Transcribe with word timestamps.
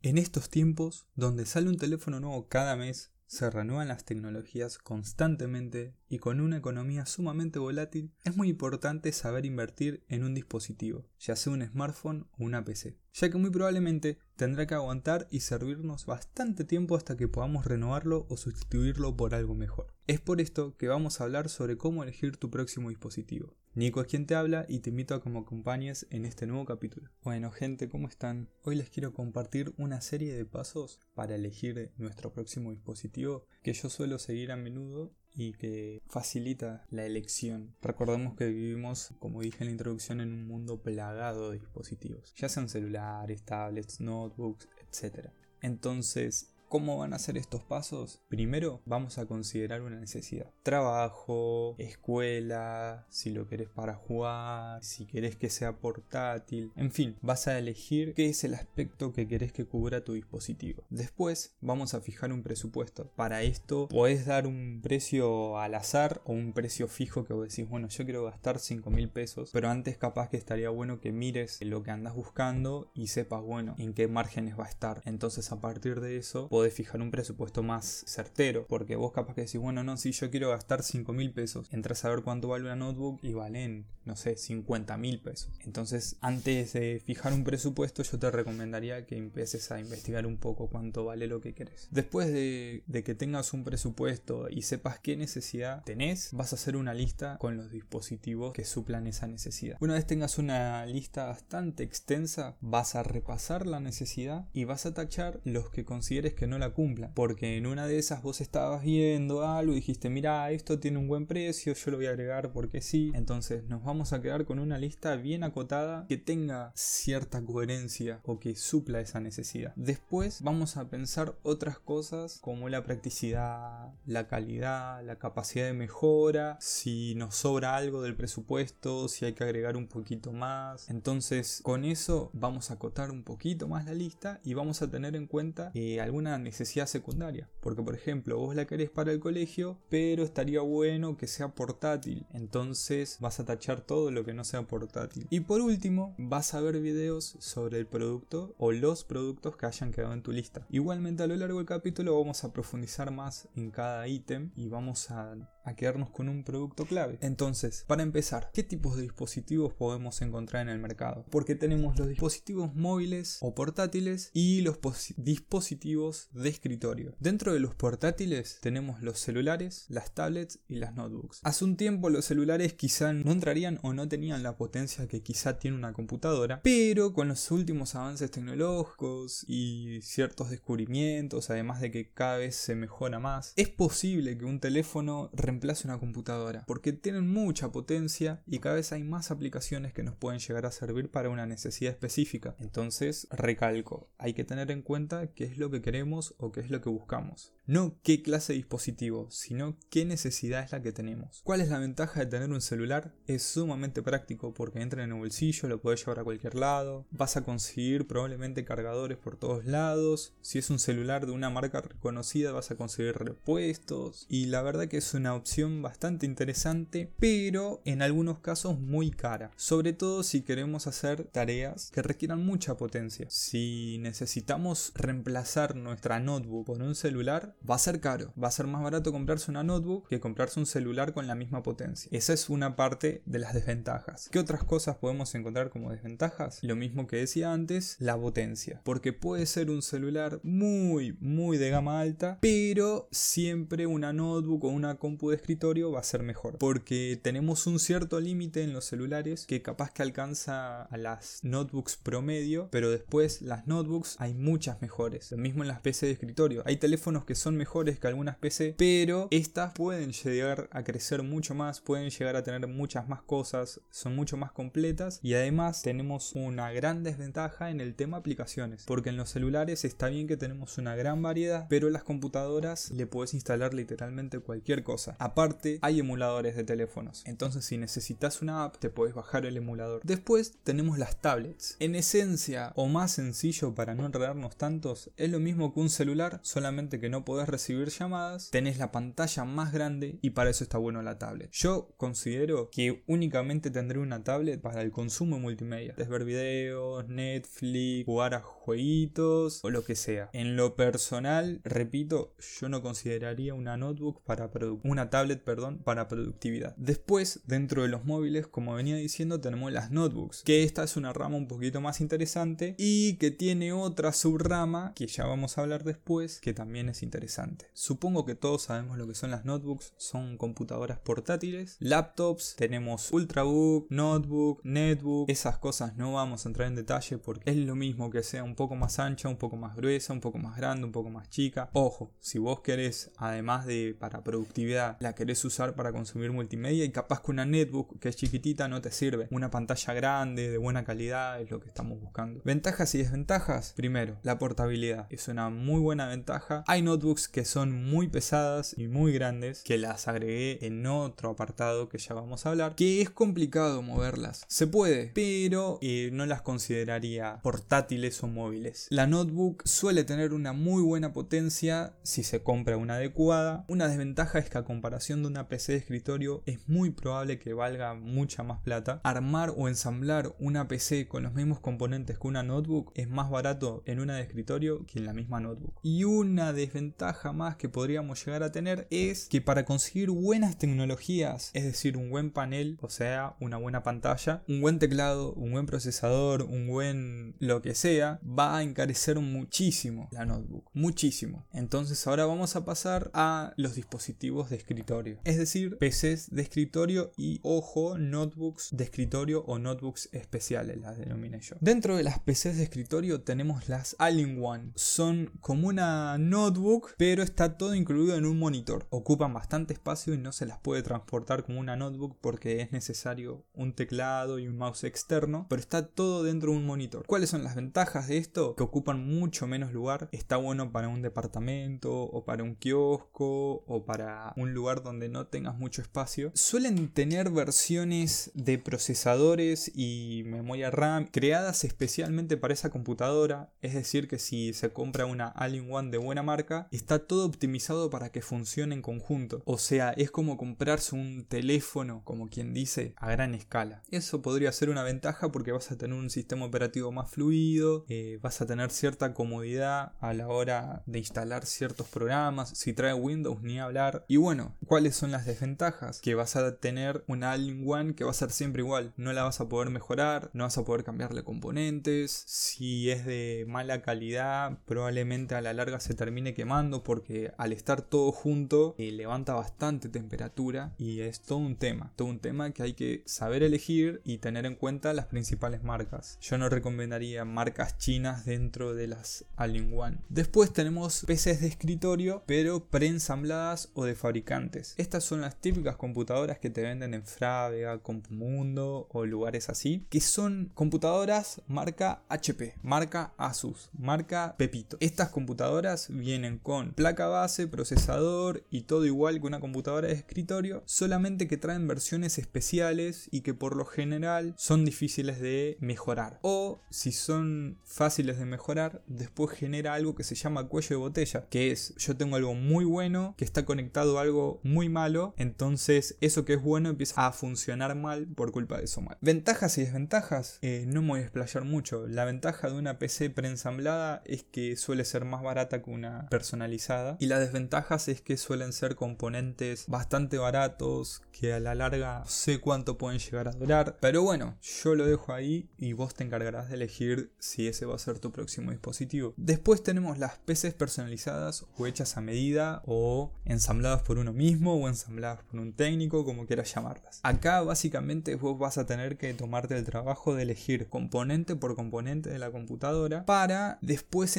En 0.00 0.16
estos 0.16 0.48
tiempos, 0.48 1.08
donde 1.16 1.44
sale 1.44 1.68
un 1.68 1.76
teléfono 1.76 2.20
nuevo 2.20 2.46
cada 2.46 2.76
mes, 2.76 3.10
se 3.26 3.50
renuevan 3.50 3.88
las 3.88 4.04
tecnologías 4.04 4.78
constantemente 4.78 5.96
y 6.08 6.20
con 6.20 6.40
una 6.40 6.58
economía 6.58 7.04
sumamente 7.04 7.58
volátil, 7.58 8.14
es 8.22 8.36
muy 8.36 8.48
importante 8.48 9.10
saber 9.10 9.44
invertir 9.44 10.04
en 10.06 10.22
un 10.22 10.34
dispositivo, 10.34 11.08
ya 11.18 11.34
sea 11.34 11.52
un 11.52 11.66
smartphone 11.66 12.28
o 12.30 12.44
una 12.44 12.64
PC, 12.64 12.96
ya 13.12 13.28
que 13.28 13.38
muy 13.38 13.50
probablemente 13.50 14.20
tendrá 14.36 14.68
que 14.68 14.74
aguantar 14.74 15.26
y 15.32 15.40
servirnos 15.40 16.06
bastante 16.06 16.62
tiempo 16.62 16.94
hasta 16.94 17.16
que 17.16 17.26
podamos 17.26 17.66
renovarlo 17.66 18.24
o 18.30 18.36
sustituirlo 18.36 19.16
por 19.16 19.34
algo 19.34 19.56
mejor. 19.56 19.92
Es 20.06 20.20
por 20.20 20.40
esto 20.40 20.76
que 20.76 20.86
vamos 20.86 21.20
a 21.20 21.24
hablar 21.24 21.48
sobre 21.48 21.76
cómo 21.76 22.04
elegir 22.04 22.36
tu 22.36 22.50
próximo 22.50 22.88
dispositivo. 22.88 23.57
Nico 23.74 24.00
es 24.00 24.08
quien 24.08 24.26
te 24.26 24.34
habla 24.34 24.66
y 24.68 24.80
te 24.80 24.90
invito 24.90 25.14
a 25.14 25.22
que 25.22 25.28
me 25.30 25.38
acompañes 25.38 26.06
en 26.10 26.24
este 26.24 26.46
nuevo 26.46 26.64
capítulo. 26.64 27.10
Bueno 27.22 27.50
gente, 27.50 27.88
¿cómo 27.88 28.08
están? 28.08 28.48
Hoy 28.64 28.74
les 28.74 28.90
quiero 28.90 29.12
compartir 29.12 29.72
una 29.76 30.00
serie 30.00 30.34
de 30.34 30.44
pasos 30.44 31.00
para 31.14 31.36
elegir 31.36 31.92
nuestro 31.96 32.32
próximo 32.32 32.72
dispositivo 32.72 33.44
que 33.62 33.74
yo 33.74 33.88
suelo 33.88 34.18
seguir 34.18 34.50
a 34.50 34.56
menudo 34.56 35.12
y 35.32 35.52
que 35.52 36.02
facilita 36.08 36.86
la 36.90 37.04
elección. 37.04 37.76
Recordemos 37.80 38.34
que 38.34 38.46
vivimos, 38.46 39.10
como 39.20 39.42
dije 39.42 39.58
en 39.60 39.66
la 39.66 39.72
introducción, 39.72 40.20
en 40.20 40.32
un 40.32 40.48
mundo 40.48 40.82
plagado 40.82 41.50
de 41.50 41.60
dispositivos, 41.60 42.34
ya 42.34 42.48
sean 42.48 42.68
celulares, 42.68 43.44
tablets, 43.44 44.00
notebooks, 44.00 44.68
etc. 44.80 45.28
Entonces, 45.60 46.52
¿Cómo 46.68 46.98
van 46.98 47.14
a 47.14 47.18
ser 47.18 47.38
estos 47.38 47.62
pasos? 47.62 48.20
Primero 48.28 48.82
vamos 48.84 49.16
a 49.16 49.24
considerar 49.24 49.80
una 49.80 49.98
necesidad. 49.98 50.50
Trabajo, 50.62 51.74
escuela, 51.78 53.06
si 53.08 53.30
lo 53.30 53.46
querés 53.46 53.70
para 53.70 53.94
jugar, 53.94 54.84
si 54.84 55.06
querés 55.06 55.34
que 55.36 55.48
sea 55.48 55.78
portátil, 55.78 56.70
en 56.76 56.92
fin, 56.92 57.16
vas 57.22 57.48
a 57.48 57.58
elegir 57.58 58.12
qué 58.12 58.28
es 58.28 58.44
el 58.44 58.52
aspecto 58.52 59.14
que 59.14 59.26
querés 59.26 59.50
que 59.50 59.64
cubra 59.64 60.04
tu 60.04 60.12
dispositivo. 60.12 60.84
Después 60.90 61.56
vamos 61.62 61.94
a 61.94 62.02
fijar 62.02 62.34
un 62.34 62.42
presupuesto. 62.42 63.10
Para 63.16 63.42
esto 63.44 63.88
podés 63.88 64.26
dar 64.26 64.46
un 64.46 64.80
precio 64.82 65.58
al 65.58 65.74
azar 65.74 66.20
o 66.26 66.34
un 66.34 66.52
precio 66.52 66.86
fijo 66.86 67.24
que 67.24 67.32
vos 67.32 67.48
decís, 67.48 67.66
bueno, 67.66 67.88
yo 67.88 68.04
quiero 68.04 68.24
gastar 68.24 68.58
5 68.58 68.90
mil 68.90 69.08
pesos, 69.08 69.48
pero 69.54 69.70
antes 69.70 69.96
capaz 69.96 70.28
que 70.28 70.36
estaría 70.36 70.68
bueno 70.68 71.00
que 71.00 71.12
mires 71.12 71.58
lo 71.62 71.82
que 71.82 71.92
andas 71.92 72.14
buscando 72.14 72.90
y 72.92 73.06
sepas, 73.06 73.42
bueno, 73.42 73.74
en 73.78 73.94
qué 73.94 74.06
márgenes 74.06 74.58
va 74.58 74.66
a 74.66 74.68
estar. 74.68 75.00
Entonces 75.06 75.50
a 75.50 75.62
partir 75.62 76.02
de 76.02 76.18
eso 76.18 76.46
podés 76.58 76.74
fijar 76.74 77.00
un 77.00 77.12
presupuesto 77.12 77.62
más 77.62 78.02
certero. 78.08 78.66
Porque 78.68 78.96
vos 78.96 79.12
capaz 79.12 79.36
que 79.36 79.42
decís, 79.42 79.60
bueno, 79.60 79.84
no, 79.84 79.96
si 79.96 80.10
yo 80.10 80.28
quiero 80.28 80.50
gastar 80.50 80.82
5 80.82 81.12
mil 81.12 81.32
pesos, 81.32 81.68
entras 81.70 82.04
a 82.04 82.08
ver 82.08 82.22
cuánto 82.22 82.48
vale 82.48 82.64
una 82.64 82.74
notebook 82.74 83.20
y 83.22 83.32
valen, 83.32 83.86
no 84.04 84.16
sé, 84.16 84.36
50 84.36 84.96
mil 84.96 85.20
pesos. 85.20 85.52
Entonces, 85.64 86.16
antes 86.20 86.72
de 86.72 87.00
fijar 87.06 87.32
un 87.32 87.44
presupuesto, 87.44 88.02
yo 88.02 88.18
te 88.18 88.28
recomendaría 88.32 89.06
que 89.06 89.16
empieces 89.16 89.70
a 89.70 89.78
investigar 89.78 90.26
un 90.26 90.36
poco 90.36 90.68
cuánto 90.68 91.04
vale 91.04 91.28
lo 91.28 91.40
que 91.40 91.54
querés. 91.54 91.86
Después 91.92 92.26
de, 92.32 92.82
de 92.88 93.04
que 93.04 93.14
tengas 93.14 93.52
un 93.52 93.62
presupuesto 93.62 94.48
y 94.50 94.62
sepas 94.62 94.98
qué 94.98 95.16
necesidad 95.16 95.84
tenés, 95.84 96.32
vas 96.32 96.52
a 96.52 96.56
hacer 96.56 96.76
una 96.76 96.92
lista 96.92 97.38
con 97.38 97.56
los 97.56 97.70
dispositivos 97.70 98.52
que 98.52 98.64
suplan 98.64 99.06
esa 99.06 99.28
necesidad. 99.28 99.76
Una 99.78 99.94
vez 99.94 100.08
tengas 100.08 100.38
una 100.38 100.84
lista 100.86 101.26
bastante 101.26 101.84
extensa, 101.84 102.56
vas 102.60 102.96
a 102.96 103.04
repasar 103.04 103.64
la 103.64 103.78
necesidad 103.78 104.48
y 104.52 104.64
vas 104.64 104.86
a 104.86 104.94
tachar 104.94 105.40
los 105.44 105.70
que 105.70 105.84
consideres 105.84 106.34
que 106.34 106.47
no 106.48 106.58
la 106.58 106.70
cumpla. 106.70 107.10
Porque 107.14 107.56
en 107.56 107.66
una 107.66 107.86
de 107.86 107.98
esas 107.98 108.22
vos 108.22 108.40
estabas 108.40 108.82
viendo 108.82 109.46
algo 109.46 109.72
y 109.72 109.76
dijiste, 109.76 110.10
mira, 110.10 110.50
esto 110.50 110.78
tiene 110.78 110.98
un 110.98 111.08
buen 111.08 111.26
precio, 111.26 111.74
yo 111.74 111.90
lo 111.90 111.96
voy 111.98 112.06
a 112.06 112.10
agregar 112.10 112.52
porque 112.52 112.80
sí. 112.80 113.12
Entonces 113.14 113.64
nos 113.64 113.84
vamos 113.84 114.12
a 114.12 114.20
quedar 114.20 114.44
con 114.44 114.58
una 114.58 114.78
lista 114.78 115.16
bien 115.16 115.44
acotada 115.44 116.06
que 116.08 116.16
tenga 116.16 116.72
cierta 116.74 117.44
coherencia 117.44 118.20
o 118.24 118.40
que 118.40 118.56
supla 118.56 119.00
esa 119.00 119.20
necesidad. 119.20 119.72
Después 119.76 120.42
vamos 120.42 120.76
a 120.76 120.88
pensar 120.88 121.36
otras 121.42 121.78
cosas 121.78 122.38
como 122.40 122.68
la 122.68 122.82
practicidad, 122.82 123.92
la 124.06 124.26
calidad, 124.28 125.04
la 125.04 125.18
capacidad 125.18 125.66
de 125.66 125.72
mejora, 125.72 126.56
si 126.60 127.14
nos 127.14 127.36
sobra 127.36 127.76
algo 127.76 128.02
del 128.02 128.16
presupuesto, 128.16 129.08
si 129.08 129.24
hay 129.24 129.34
que 129.34 129.44
agregar 129.44 129.76
un 129.76 129.88
poquito 129.88 130.32
más. 130.32 130.88
Entonces 130.90 131.60
con 131.62 131.84
eso 131.84 132.30
vamos 132.32 132.70
a 132.70 132.74
acotar 132.74 133.10
un 133.10 133.22
poquito 133.22 133.68
más 133.68 133.84
la 133.84 133.94
lista 133.94 134.40
y 134.44 134.54
vamos 134.54 134.82
a 134.82 134.90
tener 134.90 135.16
en 135.16 135.26
cuenta 135.26 135.70
que 135.72 136.00
necesidad 136.38 136.86
secundaria. 136.86 137.48
Porque 137.60 137.82
por 137.82 137.94
ejemplo, 137.94 138.38
vos 138.38 138.54
la 138.54 138.66
querés 138.66 138.90
para 138.90 139.12
el 139.12 139.20
colegio, 139.20 139.78
pero 139.88 140.22
estaría 140.22 140.60
bueno 140.60 141.16
que 141.16 141.26
sea 141.26 141.54
portátil. 141.54 142.26
Entonces 142.32 143.18
vas 143.20 143.40
a 143.40 143.44
tachar 143.44 143.80
todo 143.80 144.10
lo 144.10 144.24
que 144.24 144.34
no 144.34 144.44
sea 144.44 144.62
portátil. 144.62 145.26
Y 145.30 145.40
por 145.40 145.60
último, 145.60 146.14
vas 146.18 146.54
a 146.54 146.60
ver 146.60 146.80
videos 146.80 147.36
sobre 147.40 147.78
el 147.78 147.86
producto 147.86 148.54
o 148.58 148.72
los 148.72 149.04
productos 149.04 149.56
que 149.56 149.66
hayan 149.66 149.92
quedado 149.92 150.12
en 150.12 150.22
tu 150.22 150.32
lista. 150.32 150.66
Igualmente 150.70 151.22
a 151.22 151.26
lo 151.26 151.36
largo 151.36 151.58
del 151.58 151.66
capítulo 151.66 152.18
vamos 152.18 152.44
a 152.44 152.52
profundizar 152.52 153.10
más 153.10 153.48
en 153.56 153.70
cada 153.70 154.06
ítem 154.08 154.50
y 154.56 154.68
vamos 154.68 155.10
a 155.10 155.36
a 155.68 155.76
quedarnos 155.76 156.10
con 156.10 156.28
un 156.28 156.44
producto 156.44 156.86
clave. 156.86 157.18
Entonces, 157.20 157.84
para 157.86 158.02
empezar, 158.02 158.50
¿qué 158.52 158.62
tipos 158.62 158.96
de 158.96 159.02
dispositivos 159.02 159.74
podemos 159.74 160.20
encontrar 160.22 160.62
en 160.62 160.70
el 160.70 160.78
mercado? 160.78 161.26
Porque 161.30 161.54
tenemos 161.54 161.98
los 161.98 162.08
dispositivos 162.08 162.74
móviles 162.74 163.38
o 163.42 163.54
portátiles 163.54 164.30
y 164.32 164.62
los 164.62 164.78
dispositivos 165.16 166.27
de 166.32 166.48
escritorio. 166.48 167.14
Dentro 167.18 167.52
de 167.52 167.60
los 167.60 167.74
portátiles 167.74 168.58
tenemos 168.60 169.02
los 169.02 169.18
celulares, 169.18 169.86
las 169.88 170.14
tablets 170.14 170.60
y 170.68 170.76
las 170.76 170.94
notebooks. 170.94 171.40
Hace 171.42 171.64
un 171.64 171.76
tiempo 171.76 172.10
los 172.10 172.24
celulares 172.24 172.74
quizá 172.74 173.12
no 173.12 173.32
entrarían 173.32 173.78
o 173.82 173.92
no 173.92 174.08
tenían 174.08 174.42
la 174.42 174.56
potencia 174.56 175.06
que 175.08 175.22
quizá 175.22 175.58
tiene 175.58 175.76
una 175.76 175.92
computadora, 175.92 176.60
pero 176.62 177.12
con 177.12 177.28
los 177.28 177.50
últimos 177.50 177.94
avances 177.94 178.30
tecnológicos 178.30 179.44
y 179.46 180.00
ciertos 180.02 180.50
descubrimientos, 180.50 181.50
además 181.50 181.80
de 181.80 181.90
que 181.90 182.10
cada 182.12 182.38
vez 182.38 182.56
se 182.56 182.74
mejora 182.74 183.18
más, 183.18 183.52
es 183.56 183.68
posible 183.68 184.36
que 184.36 184.44
un 184.44 184.60
teléfono 184.60 185.30
reemplace 185.32 185.86
una 185.86 185.98
computadora, 185.98 186.64
porque 186.66 186.92
tienen 186.92 187.28
mucha 187.28 187.72
potencia 187.72 188.42
y 188.46 188.58
cada 188.58 188.76
vez 188.76 188.92
hay 188.92 189.04
más 189.04 189.30
aplicaciones 189.30 189.92
que 189.92 190.02
nos 190.02 190.16
pueden 190.16 190.40
llegar 190.40 190.66
a 190.66 190.72
servir 190.72 191.10
para 191.10 191.30
una 191.30 191.46
necesidad 191.46 191.92
específica. 191.92 192.56
Entonces, 192.58 193.26
recalco, 193.30 194.10
hay 194.18 194.34
que 194.34 194.44
tener 194.44 194.70
en 194.70 194.82
cuenta 194.82 195.28
qué 195.28 195.44
es 195.44 195.58
lo 195.58 195.70
que 195.70 195.82
queremos 195.82 196.17
o 196.38 196.52
qué 196.52 196.60
es 196.60 196.70
lo 196.70 196.80
que 196.80 196.88
buscamos. 196.88 197.52
No 197.66 197.98
qué 198.02 198.22
clase 198.22 198.52
de 198.52 198.58
dispositivo, 198.58 199.30
sino 199.30 199.76
qué 199.90 200.06
necesidad 200.06 200.64
es 200.64 200.72
la 200.72 200.80
que 200.80 200.92
tenemos. 200.92 201.42
¿Cuál 201.44 201.60
es 201.60 201.68
la 201.68 201.78
ventaja 201.78 202.20
de 202.20 202.26
tener 202.26 202.50
un 202.50 202.62
celular? 202.62 203.12
Es 203.26 203.42
sumamente 203.42 204.02
práctico 204.02 204.54
porque 204.54 204.80
entra 204.80 205.04
en 205.04 205.10
el 205.10 205.18
bolsillo, 205.18 205.68
lo 205.68 205.80
puedes 205.80 206.00
llevar 206.00 206.20
a 206.20 206.24
cualquier 206.24 206.54
lado, 206.54 207.06
vas 207.10 207.36
a 207.36 207.44
conseguir 207.44 208.06
probablemente 208.06 208.64
cargadores 208.64 209.18
por 209.18 209.36
todos 209.36 209.66
lados, 209.66 210.32
si 210.40 210.58
es 210.58 210.70
un 210.70 210.78
celular 210.78 211.26
de 211.26 211.32
una 211.32 211.50
marca 211.50 211.82
reconocida 211.82 212.52
vas 212.52 212.70
a 212.70 212.76
conseguir 212.76 213.16
repuestos 213.16 214.26
y 214.28 214.46
la 214.46 214.62
verdad 214.62 214.88
que 214.88 214.96
es 214.96 215.14
una 215.14 215.34
opción 215.34 215.82
bastante 215.82 216.26
interesante, 216.26 217.12
pero 217.18 217.82
en 217.84 218.02
algunos 218.02 218.38
casos 218.38 218.78
muy 218.78 219.10
cara, 219.10 219.50
sobre 219.56 219.92
todo 219.92 220.22
si 220.22 220.42
queremos 220.42 220.86
hacer 220.86 221.24
tareas 221.24 221.90
que 221.92 222.02
requieran 222.02 222.44
mucha 222.44 222.76
potencia. 222.76 223.26
Si 223.28 223.98
necesitamos 224.00 224.92
reemplazar 224.94 225.76
nuestra 225.76 226.07
notebook 226.18 226.66
con 226.66 226.80
un 226.80 226.94
celular, 226.94 227.54
va 227.68 227.74
a 227.74 227.78
ser 227.78 228.00
caro, 228.00 228.32
va 228.42 228.48
a 228.48 228.52
ser 228.52 228.66
más 228.66 228.82
barato 228.82 229.12
comprarse 229.12 229.50
una 229.50 229.62
notebook 229.62 230.08
que 230.08 230.20
comprarse 230.20 230.58
un 230.58 230.66
celular 230.66 231.12
con 231.12 231.26
la 231.26 231.34
misma 231.34 231.62
potencia. 231.62 232.08
Esa 232.12 232.32
es 232.32 232.48
una 232.48 232.76
parte 232.76 233.22
de 233.26 233.38
las 233.38 233.52
desventajas. 233.52 234.28
¿Qué 234.30 234.38
otras 234.38 234.64
cosas 234.64 234.96
podemos 234.96 235.34
encontrar 235.34 235.68
como 235.68 235.90
desventajas? 235.90 236.60
Lo 236.62 236.76
mismo 236.76 237.06
que 237.06 237.16
decía 237.16 237.52
antes, 237.52 237.96
la 237.98 238.16
potencia, 238.18 238.80
porque 238.84 239.12
puede 239.12 239.44
ser 239.44 239.70
un 239.70 239.82
celular 239.82 240.40
muy, 240.42 241.16
muy 241.20 241.58
de 241.58 241.70
gama 241.70 242.00
alta, 242.00 242.38
pero 242.40 243.08
siempre 243.10 243.86
una 243.86 244.12
notebook 244.12 244.64
o 244.64 244.68
una 244.68 244.96
compu 244.96 245.30
de 245.30 245.36
escritorio 245.36 245.90
va 245.90 246.00
a 246.00 246.04
ser 246.04 246.22
mejor. 246.22 246.58
Porque 246.58 247.20
tenemos 247.22 247.66
un 247.66 247.78
cierto 247.78 248.20
límite 248.20 248.62
en 248.62 248.72
los 248.72 248.84
celulares 248.84 249.44
que 249.46 249.62
capaz 249.62 249.90
que 249.90 250.02
alcanza 250.02 250.82
a 250.82 250.96
las 250.96 251.40
notebooks 251.42 251.96
promedio, 251.96 252.68
pero 252.70 252.90
después 252.90 253.42
las 253.42 253.66
notebooks 253.66 254.16
hay 254.18 254.34
muchas 254.34 254.80
mejores. 254.80 255.30
Lo 255.32 255.38
mismo 255.38 255.62
en 255.62 255.68
las 255.68 255.80
PC 255.80 255.97
de 256.06 256.12
escritorio. 256.12 256.62
Hay 256.66 256.76
teléfonos 256.76 257.24
que 257.24 257.34
son 257.34 257.56
mejores 257.56 257.98
que 257.98 258.06
algunas 258.06 258.36
PC, 258.36 258.74
pero 258.76 259.28
estas 259.30 259.72
pueden 259.72 260.12
llegar 260.12 260.68
a 260.72 260.84
crecer 260.84 261.22
mucho 261.22 261.54
más, 261.54 261.80
pueden 261.80 262.10
llegar 262.10 262.36
a 262.36 262.42
tener 262.42 262.66
muchas 262.66 263.08
más 263.08 263.22
cosas, 263.22 263.80
son 263.90 264.14
mucho 264.16 264.36
más 264.36 264.52
completas 264.52 265.20
y 265.22 265.34
además 265.34 265.82
tenemos 265.82 266.32
una 266.34 266.72
gran 266.72 267.02
desventaja 267.02 267.70
en 267.70 267.80
el 267.80 267.94
tema 267.94 268.18
aplicaciones. 268.18 268.84
Porque 268.86 269.10
en 269.10 269.16
los 269.16 269.30
celulares 269.30 269.84
está 269.84 270.08
bien 270.08 270.26
que 270.26 270.36
tenemos 270.36 270.78
una 270.78 270.94
gran 270.96 271.22
variedad, 271.22 271.66
pero 271.68 271.86
en 271.86 271.92
las 271.92 272.04
computadoras 272.04 272.90
le 272.90 273.06
puedes 273.06 273.34
instalar 273.34 273.74
literalmente 273.74 274.40
cualquier 274.40 274.82
cosa. 274.82 275.16
Aparte, 275.18 275.78
hay 275.82 276.00
emuladores 276.00 276.56
de 276.56 276.64
teléfonos. 276.64 277.22
Entonces, 277.26 277.64
si 277.64 277.78
necesitas 277.78 278.42
una 278.42 278.64
app, 278.64 278.78
te 278.78 278.90
puedes 278.90 279.14
bajar 279.14 279.46
el 279.46 279.56
emulador. 279.56 280.00
Después 280.04 280.54
tenemos 280.64 280.98
las 280.98 281.20
tablets. 281.20 281.76
En 281.78 281.94
esencia, 281.94 282.72
o 282.74 282.86
más 282.86 283.12
sencillo 283.12 283.74
para 283.74 283.94
no 283.94 284.06
enredarnos 284.06 284.56
tantos, 284.56 285.10
es 285.16 285.30
lo 285.30 285.40
mismo 285.40 285.72
que 285.72 285.77
que 285.77 285.77
un 285.80 285.90
celular, 285.90 286.40
solamente 286.42 287.00
que 287.00 287.08
no 287.08 287.24
podés 287.24 287.48
recibir 287.48 287.88
llamadas, 287.88 288.50
tenés 288.50 288.78
la 288.78 288.92
pantalla 288.92 289.44
más 289.44 289.72
grande 289.72 290.18
y 290.22 290.30
para 290.30 290.50
eso 290.50 290.64
está 290.64 290.78
bueno 290.78 291.02
la 291.02 291.18
tablet. 291.18 291.50
Yo 291.52 291.94
considero 291.96 292.70
que 292.70 293.04
únicamente 293.06 293.70
tendré 293.70 293.98
una 293.98 294.24
tablet 294.24 294.60
para 294.60 294.82
el 294.82 294.90
consumo 294.90 295.38
multimedia, 295.38 295.94
es 295.96 296.08
ver 296.08 296.24
videos, 296.24 297.08
Netflix, 297.08 298.06
jugar 298.06 298.34
a 298.34 298.40
jueguitos 298.40 299.60
o 299.62 299.70
lo 299.70 299.84
que 299.84 299.94
sea. 299.94 300.30
En 300.32 300.56
lo 300.56 300.76
personal, 300.76 301.60
repito, 301.64 302.34
yo 302.60 302.68
no 302.68 302.82
consideraría 302.82 303.54
una 303.54 303.76
notebook 303.76 304.22
para 304.24 304.50
una 304.82 305.10
tablet, 305.10 305.42
perdón, 305.42 305.78
para 305.84 306.08
productividad. 306.08 306.74
Después, 306.76 307.42
dentro 307.46 307.82
de 307.82 307.88
los 307.88 308.04
móviles, 308.04 308.46
como 308.46 308.74
venía 308.74 308.96
diciendo, 308.96 309.40
tenemos 309.40 309.72
las 309.72 309.90
notebooks, 309.90 310.42
que 310.42 310.64
esta 310.64 310.82
es 310.82 310.96
una 310.96 311.12
rama 311.12 311.36
un 311.36 311.48
poquito 311.48 311.80
más 311.80 312.00
interesante 312.00 312.74
y 312.78 313.14
que 313.14 313.30
tiene 313.30 313.72
otra 313.72 314.12
subrama 314.12 314.92
que 314.94 315.06
ya 315.06 315.26
vamos 315.26 315.56
a 315.56 315.62
hablar 315.62 315.67
después, 315.76 316.40
que 316.40 316.54
también 316.54 316.88
es 316.88 317.02
interesante. 317.02 317.66
Supongo 317.74 318.24
que 318.24 318.34
todos 318.34 318.62
sabemos 318.62 318.96
lo 318.96 319.06
que 319.06 319.14
son 319.14 319.30
las 319.30 319.44
notebooks, 319.44 319.92
son 319.98 320.38
computadoras 320.38 320.98
portátiles, 320.98 321.76
laptops, 321.80 322.54
tenemos 322.56 323.12
ultrabook, 323.12 323.86
notebook, 323.90 324.60
netbook, 324.64 325.28
esas 325.28 325.58
cosas 325.58 325.96
no 325.96 326.14
vamos 326.14 326.44
a 326.44 326.48
entrar 326.48 326.68
en 326.68 326.74
detalle 326.74 327.18
porque 327.18 327.50
es 327.50 327.56
lo 327.56 327.74
mismo 327.74 328.10
que 328.10 328.22
sea 328.22 328.44
un 328.44 328.54
poco 328.54 328.74
más 328.74 328.98
ancha, 328.98 329.28
un 329.28 329.36
poco 329.36 329.56
más 329.56 329.76
gruesa, 329.76 330.12
un 330.12 330.20
poco 330.20 330.38
más 330.38 330.56
grande, 330.56 330.86
un 330.86 330.92
poco 330.92 331.10
más 331.10 331.28
chica. 331.28 331.68
Ojo, 331.74 332.14
si 332.20 332.38
vos 332.38 332.60
querés, 332.60 333.10
además 333.16 333.66
de 333.66 333.96
para 333.98 334.24
productividad, 334.24 334.96
la 335.00 335.14
querés 335.14 335.44
usar 335.44 335.74
para 335.74 335.92
consumir 335.92 336.32
multimedia 336.32 336.84
y 336.84 336.90
capaz 336.90 337.20
que 337.20 337.30
una 337.30 337.44
netbook 337.44 337.98
que 337.98 338.08
es 338.08 338.16
chiquitita 338.16 338.68
no 338.68 338.80
te 338.80 338.90
sirve. 338.90 339.28
Una 339.30 339.50
pantalla 339.50 339.92
grande, 339.94 340.48
de 340.50 340.58
buena 340.58 340.84
calidad, 340.84 341.40
es 341.40 341.50
lo 341.50 341.60
que 341.60 341.68
estamos 341.68 342.00
buscando. 342.00 342.40
Ventajas 342.44 342.94
y 342.94 342.98
desventajas. 342.98 343.72
Primero, 343.76 344.18
la 344.22 344.38
portabilidad. 344.38 345.06
Es 345.10 345.28
una 345.28 345.50
muy 345.58 345.80
buena 345.80 346.06
ventaja. 346.06 346.64
Hay 346.66 346.82
notebooks 346.82 347.28
que 347.28 347.44
son 347.44 347.72
muy 347.72 348.08
pesadas 348.08 348.74
y 348.76 348.88
muy 348.88 349.12
grandes, 349.12 349.62
que 349.62 349.78
las 349.78 350.08
agregué 350.08 350.64
en 350.66 350.86
otro 350.86 351.30
apartado 351.30 351.88
que 351.88 351.98
ya 351.98 352.14
vamos 352.14 352.46
a 352.46 352.50
hablar, 352.50 352.74
que 352.74 353.00
es 353.00 353.10
complicado 353.10 353.82
moverlas. 353.82 354.44
Se 354.48 354.66
puede, 354.66 355.10
pero 355.14 355.78
eh, 355.82 356.10
no 356.12 356.26
las 356.26 356.42
consideraría 356.42 357.40
portátiles 357.42 358.22
o 358.22 358.28
móviles. 358.28 358.86
La 358.90 359.06
notebook 359.06 359.62
suele 359.66 360.04
tener 360.04 360.32
una 360.32 360.52
muy 360.52 360.82
buena 360.82 361.12
potencia 361.12 361.94
si 362.02 362.22
se 362.22 362.42
compra 362.42 362.76
una 362.76 362.94
adecuada. 362.94 363.64
Una 363.68 363.88
desventaja 363.88 364.38
es 364.38 364.48
que 364.48 364.58
a 364.58 364.64
comparación 364.64 365.22
de 365.22 365.28
una 365.28 365.48
PC 365.48 365.72
de 365.72 365.78
escritorio 365.78 366.42
es 366.46 366.68
muy 366.68 366.90
probable 366.90 367.38
que 367.38 367.52
valga 367.52 367.94
mucha 367.94 368.42
más 368.42 368.60
plata. 368.60 369.00
Armar 369.04 369.52
o 369.56 369.68
ensamblar 369.68 370.34
una 370.38 370.68
PC 370.68 371.08
con 371.08 371.22
los 371.22 371.34
mismos 371.34 371.60
componentes 371.60 372.18
que 372.18 372.26
una 372.26 372.42
notebook 372.42 372.92
es 372.94 373.08
más 373.08 373.30
barato 373.30 373.82
en 373.86 374.00
una 374.00 374.16
de 374.16 374.22
escritorio 374.22 374.84
que 374.86 374.98
en 374.98 375.06
la 375.06 375.12
misma 375.12 375.40
notebook. 375.40 375.47
Y 375.82 376.04
una 376.04 376.52
desventaja 376.52 377.32
más 377.32 377.56
que 377.56 377.68
podríamos 377.68 378.24
llegar 378.24 378.42
a 378.42 378.52
tener 378.52 378.86
es 378.90 379.26
que 379.28 379.40
para 379.40 379.64
conseguir 379.64 380.10
buenas 380.10 380.58
tecnologías, 380.58 381.50
es 381.54 381.64
decir, 381.64 381.96
un 381.96 382.10
buen 382.10 382.30
panel, 382.30 382.78
o 382.80 382.90
sea, 382.90 383.36
una 383.40 383.56
buena 383.56 383.82
pantalla, 383.82 384.42
un 384.48 384.60
buen 384.60 384.78
teclado, 384.78 385.32
un 385.34 385.52
buen 385.52 385.66
procesador, 385.66 386.42
un 386.42 386.66
buen 386.66 387.34
lo 387.38 387.62
que 387.62 387.74
sea, 387.74 388.20
va 388.26 388.58
a 388.58 388.62
encarecer 388.62 389.18
muchísimo 389.20 390.08
la 390.10 390.24
notebook, 390.24 390.64
muchísimo. 390.74 391.46
Entonces 391.52 392.06
ahora 392.06 392.26
vamos 392.26 392.56
a 392.56 392.64
pasar 392.64 393.10
a 393.14 393.52
los 393.56 393.74
dispositivos 393.74 394.50
de 394.50 394.56
escritorio, 394.56 395.18
es 395.24 395.38
decir, 395.38 395.78
PCs 395.78 396.30
de 396.30 396.42
escritorio 396.42 397.12
y 397.16 397.40
ojo, 397.42 397.98
notebooks 397.98 398.68
de 398.72 398.84
escritorio 398.84 399.44
o 399.46 399.58
notebooks 399.58 400.08
especiales, 400.12 400.78
las 400.78 400.98
denominé 400.98 401.40
yo. 401.40 401.56
Dentro 401.60 401.96
de 401.96 402.02
las 402.02 402.18
PCs 402.20 402.56
de 402.56 402.62
escritorio 402.64 403.22
tenemos 403.22 403.68
las 403.68 403.96
All-in-One, 403.98 404.72
son 404.74 405.30
como 405.40 405.68
una 405.68 406.18
notebook, 406.18 406.94
pero 406.96 407.22
está 407.22 407.56
todo 407.56 407.74
incluido 407.74 408.16
en 408.16 408.26
un 408.26 408.38
monitor. 408.38 408.86
Ocupan 408.90 409.32
bastante 409.32 409.72
espacio 409.72 410.14
y 410.14 410.18
no 410.18 410.32
se 410.32 410.46
las 410.46 410.58
puede 410.58 410.82
transportar 410.82 411.44
como 411.44 411.60
una 411.60 411.76
notebook 411.76 412.16
porque 412.20 412.60
es 412.60 412.72
necesario 412.72 413.44
un 413.54 413.72
teclado 413.72 414.38
y 414.38 414.48
un 414.48 414.56
mouse 414.56 414.84
externo, 414.84 415.46
pero 415.48 415.60
está 415.60 415.86
todo 415.86 416.22
dentro 416.22 416.52
de 416.52 416.58
un 416.58 416.66
monitor. 416.66 417.04
¿Cuáles 417.06 417.30
son 417.30 417.44
las 417.44 417.54
ventajas 417.54 418.08
de 418.08 418.18
esto? 418.18 418.54
Que 418.54 418.62
ocupan 418.62 419.06
mucho 419.06 419.46
menos 419.46 419.72
lugar. 419.72 420.08
Está 420.12 420.36
bueno 420.36 420.72
para 420.72 420.88
un 420.88 421.02
departamento 421.02 421.92
o 422.02 422.24
para 422.24 422.44
un 422.44 422.54
kiosco 422.54 423.64
o 423.66 423.84
para 423.84 424.32
un 424.36 424.54
lugar 424.54 424.82
donde 424.82 425.08
no 425.08 425.26
tengas 425.26 425.56
mucho 425.56 425.82
espacio. 425.82 426.32
Suelen 426.34 426.88
tener 426.88 427.30
versiones 427.30 428.30
de 428.34 428.58
procesadores 428.58 429.70
y 429.74 430.22
memoria 430.26 430.70
RAM 430.70 431.06
creadas 431.06 431.64
especialmente 431.64 432.36
para 432.36 432.54
esa 432.54 432.70
computadora. 432.70 433.52
Es 433.60 433.74
decir, 433.74 434.08
que 434.08 434.18
si 434.18 434.52
se 434.52 434.70
compra 434.72 435.06
una 435.06 435.27
All-in-One 435.36 435.90
de 435.90 435.98
buena 435.98 436.22
marca, 436.22 436.68
está 436.70 436.98
todo 437.00 437.26
optimizado 437.26 437.90
para 437.90 438.10
que 438.10 438.22
funcione 438.22 438.74
en 438.74 438.82
conjunto. 438.82 439.42
O 439.44 439.58
sea, 439.58 439.90
es 439.90 440.10
como 440.10 440.36
comprarse 440.36 440.94
un 440.94 441.24
teléfono, 441.24 442.02
como 442.04 442.28
quien 442.28 442.54
dice, 442.54 442.94
a 442.96 443.10
gran 443.10 443.34
escala. 443.34 443.82
Eso 443.90 444.22
podría 444.22 444.52
ser 444.52 444.70
una 444.70 444.82
ventaja 444.82 445.30
porque 445.30 445.52
vas 445.52 445.70
a 445.70 445.78
tener 445.78 445.96
un 445.96 446.10
sistema 446.10 446.46
operativo 446.46 446.92
más 446.92 447.10
fluido, 447.10 447.84
eh, 447.88 448.18
vas 448.22 448.40
a 448.40 448.46
tener 448.46 448.70
cierta 448.70 449.14
comodidad 449.14 449.92
a 450.00 450.14
la 450.14 450.28
hora 450.28 450.82
de 450.86 450.98
instalar 450.98 451.46
ciertos 451.46 451.88
programas, 451.88 452.50
si 452.50 452.72
trae 452.72 452.94
Windows 452.94 453.42
ni 453.42 453.58
hablar. 453.58 454.04
Y 454.08 454.16
bueno, 454.16 454.56
¿cuáles 454.66 454.96
son 454.96 455.10
las 455.10 455.26
desventajas? 455.26 456.00
Que 456.00 456.14
vas 456.14 456.36
a 456.36 456.56
tener 456.56 457.04
una 457.06 457.32
All-in-One 457.32 457.94
que 457.94 458.04
va 458.04 458.10
a 458.10 458.14
ser 458.14 458.30
siempre 458.30 458.62
igual, 458.62 458.92
no 458.96 459.12
la 459.12 459.24
vas 459.24 459.40
a 459.40 459.48
poder 459.48 459.70
mejorar, 459.70 460.30
no 460.32 460.44
vas 460.44 460.58
a 460.58 460.64
poder 460.64 460.84
cambiarle 460.84 461.24
componentes, 461.24 462.24
si 462.26 462.90
es 462.90 463.04
de 463.04 463.44
mala 463.48 463.82
calidad 463.82 464.58
probablemente 464.66 465.17
a 465.30 465.40
la 465.40 465.52
larga 465.52 465.80
se 465.80 465.94
termine 465.94 466.34
quemando 466.34 466.82
porque 466.82 467.32
al 467.38 467.52
estar 467.52 467.82
todo 467.82 468.12
junto 468.12 468.74
eh, 468.78 468.92
levanta 468.92 469.34
bastante 469.34 469.88
temperatura 469.88 470.74
y 470.78 471.00
es 471.00 471.20
todo 471.20 471.38
un 471.38 471.56
tema, 471.56 471.92
todo 471.96 472.08
un 472.08 472.20
tema 472.20 472.52
que 472.52 472.62
hay 472.62 472.74
que 472.74 473.02
saber 473.06 473.42
elegir 473.42 474.00
y 474.04 474.18
tener 474.18 474.46
en 474.46 474.54
cuenta 474.54 474.92
las 474.92 475.06
principales 475.06 475.62
marcas. 475.62 476.18
Yo 476.20 476.38
no 476.38 476.48
recomendaría 476.48 477.24
marcas 477.24 477.78
chinas 477.78 478.24
dentro 478.24 478.74
de 478.74 478.86
las 478.86 479.24
All-in-One. 479.36 479.98
Después 480.08 480.52
tenemos 480.52 481.04
PCs 481.06 481.40
de 481.40 481.48
escritorio 481.48 482.22
pero 482.26 482.64
preensambladas 482.66 483.70
o 483.74 483.84
de 483.84 483.94
fabricantes. 483.94 484.74
Estas 484.76 485.04
son 485.04 485.20
las 485.20 485.40
típicas 485.40 485.76
computadoras 485.76 486.38
que 486.38 486.50
te 486.50 486.62
venden 486.62 486.94
en 486.94 487.04
Frávega, 487.04 487.78
Compumundo 487.78 488.88
o 488.90 489.04
lugares 489.04 489.48
así, 489.48 489.86
que 489.90 490.00
son 490.00 490.50
computadoras 490.54 491.42
marca 491.46 492.02
HP, 492.08 492.54
marca 492.62 493.12
Asus, 493.16 493.70
marca 493.72 494.34
Pepito. 494.36 494.76
Estas 494.80 495.07
computadoras 495.10 495.88
vienen 495.90 496.38
con 496.38 496.72
placa 496.72 497.06
base, 497.06 497.46
procesador 497.46 498.44
y 498.50 498.62
todo 498.62 498.86
igual 498.86 499.20
que 499.20 499.26
una 499.26 499.40
computadora 499.40 499.88
de 499.88 499.94
escritorio, 499.94 500.62
solamente 500.66 501.28
que 501.28 501.36
traen 501.36 501.66
versiones 501.66 502.18
especiales 502.18 503.08
y 503.10 503.20
que 503.22 503.34
por 503.34 503.56
lo 503.56 503.64
general 503.64 504.34
son 504.36 504.64
difíciles 504.64 505.20
de 505.20 505.56
mejorar. 505.60 506.18
O 506.22 506.60
si 506.70 506.92
son 506.92 507.58
fáciles 507.64 508.18
de 508.18 508.24
mejorar, 508.24 508.82
después 508.86 509.36
genera 509.36 509.74
algo 509.74 509.94
que 509.94 510.04
se 510.04 510.14
llama 510.14 510.48
cuello 510.48 510.68
de 510.70 510.76
botella, 510.76 511.26
que 511.28 511.50
es 511.50 511.74
yo 511.76 511.96
tengo 511.96 512.16
algo 512.16 512.34
muy 512.34 512.64
bueno 512.64 513.14
que 513.16 513.24
está 513.24 513.44
conectado 513.44 513.98
a 513.98 514.02
algo 514.02 514.40
muy 514.42 514.68
malo, 514.68 515.14
entonces 515.16 515.96
eso 516.00 516.24
que 516.24 516.34
es 516.34 516.42
bueno 516.42 516.70
empieza 516.70 517.06
a 517.06 517.12
funcionar 517.12 517.74
mal 517.74 518.06
por 518.06 518.32
culpa 518.32 518.58
de 518.58 518.64
eso 518.64 518.80
mal. 518.80 518.98
Ventajas 519.00 519.58
y 519.58 519.62
desventajas, 519.62 520.38
eh, 520.42 520.64
no 520.66 520.82
me 520.82 520.88
voy 520.88 521.00
a 521.00 521.02
explayar 521.02 521.44
mucho. 521.44 521.86
La 521.86 522.04
ventaja 522.04 522.48
de 522.48 522.58
una 522.58 522.78
PC 522.78 523.10
preensamblada 523.10 524.02
es 524.04 524.24
que 524.24 524.56
suele 524.56 524.84
ser 524.88 525.04
más 525.04 525.22
barata 525.22 525.62
que 525.62 525.70
una 525.70 526.08
personalizada 526.08 526.96
y 526.98 527.06
las 527.06 527.20
desventajas 527.20 527.88
es 527.88 528.00
que 528.00 528.16
suelen 528.16 528.52
ser 528.52 528.74
componentes 528.74 529.66
bastante 529.68 530.18
baratos 530.18 531.02
que 531.12 531.32
a 531.32 531.40
la 531.40 531.54
larga 531.54 532.04
sé 532.06 532.40
cuánto 532.40 532.78
pueden 532.78 532.98
llegar 532.98 533.28
a 533.28 533.32
durar, 533.32 533.76
pero 533.80 534.02
bueno, 534.02 534.36
yo 534.40 534.74
lo 534.74 534.86
dejo 534.86 535.12
ahí 535.12 535.48
y 535.58 535.72
vos 535.72 535.94
te 535.94 536.04
encargarás 536.04 536.48
de 536.48 536.54
elegir 536.54 537.12
si 537.18 537.48
ese 537.48 537.66
va 537.66 537.74
a 537.74 537.78
ser 537.78 537.98
tu 537.98 538.12
próximo 538.12 538.50
dispositivo. 538.50 539.14
Después 539.16 539.62
tenemos 539.62 539.98
las 539.98 540.18
PCs 540.18 540.54
personalizadas 540.54 541.46
o 541.56 541.66
hechas 541.66 541.96
a 541.96 542.00
medida 542.00 542.62
o 542.66 543.12
ensambladas 543.24 543.82
por 543.82 543.98
uno 543.98 544.12
mismo 544.12 544.54
o 544.54 544.68
ensambladas 544.68 545.22
por 545.24 545.40
un 545.40 545.52
técnico, 545.52 546.04
como 546.04 546.26
quieras 546.26 546.54
llamarlas. 546.54 547.00
Acá 547.02 547.42
básicamente 547.42 548.14
vos 548.14 548.38
vas 548.38 548.58
a 548.58 548.66
tener 548.66 548.96
que 548.96 549.12
tomarte 549.14 549.56
el 549.56 549.64
trabajo 549.64 550.14
de 550.14 550.22
elegir 550.22 550.68
componente 550.68 551.36
por 551.36 551.54
componente 551.54 552.10
de 552.10 552.18
la 552.18 552.30
computadora 552.30 553.04
para 553.04 553.58
después 553.60 554.16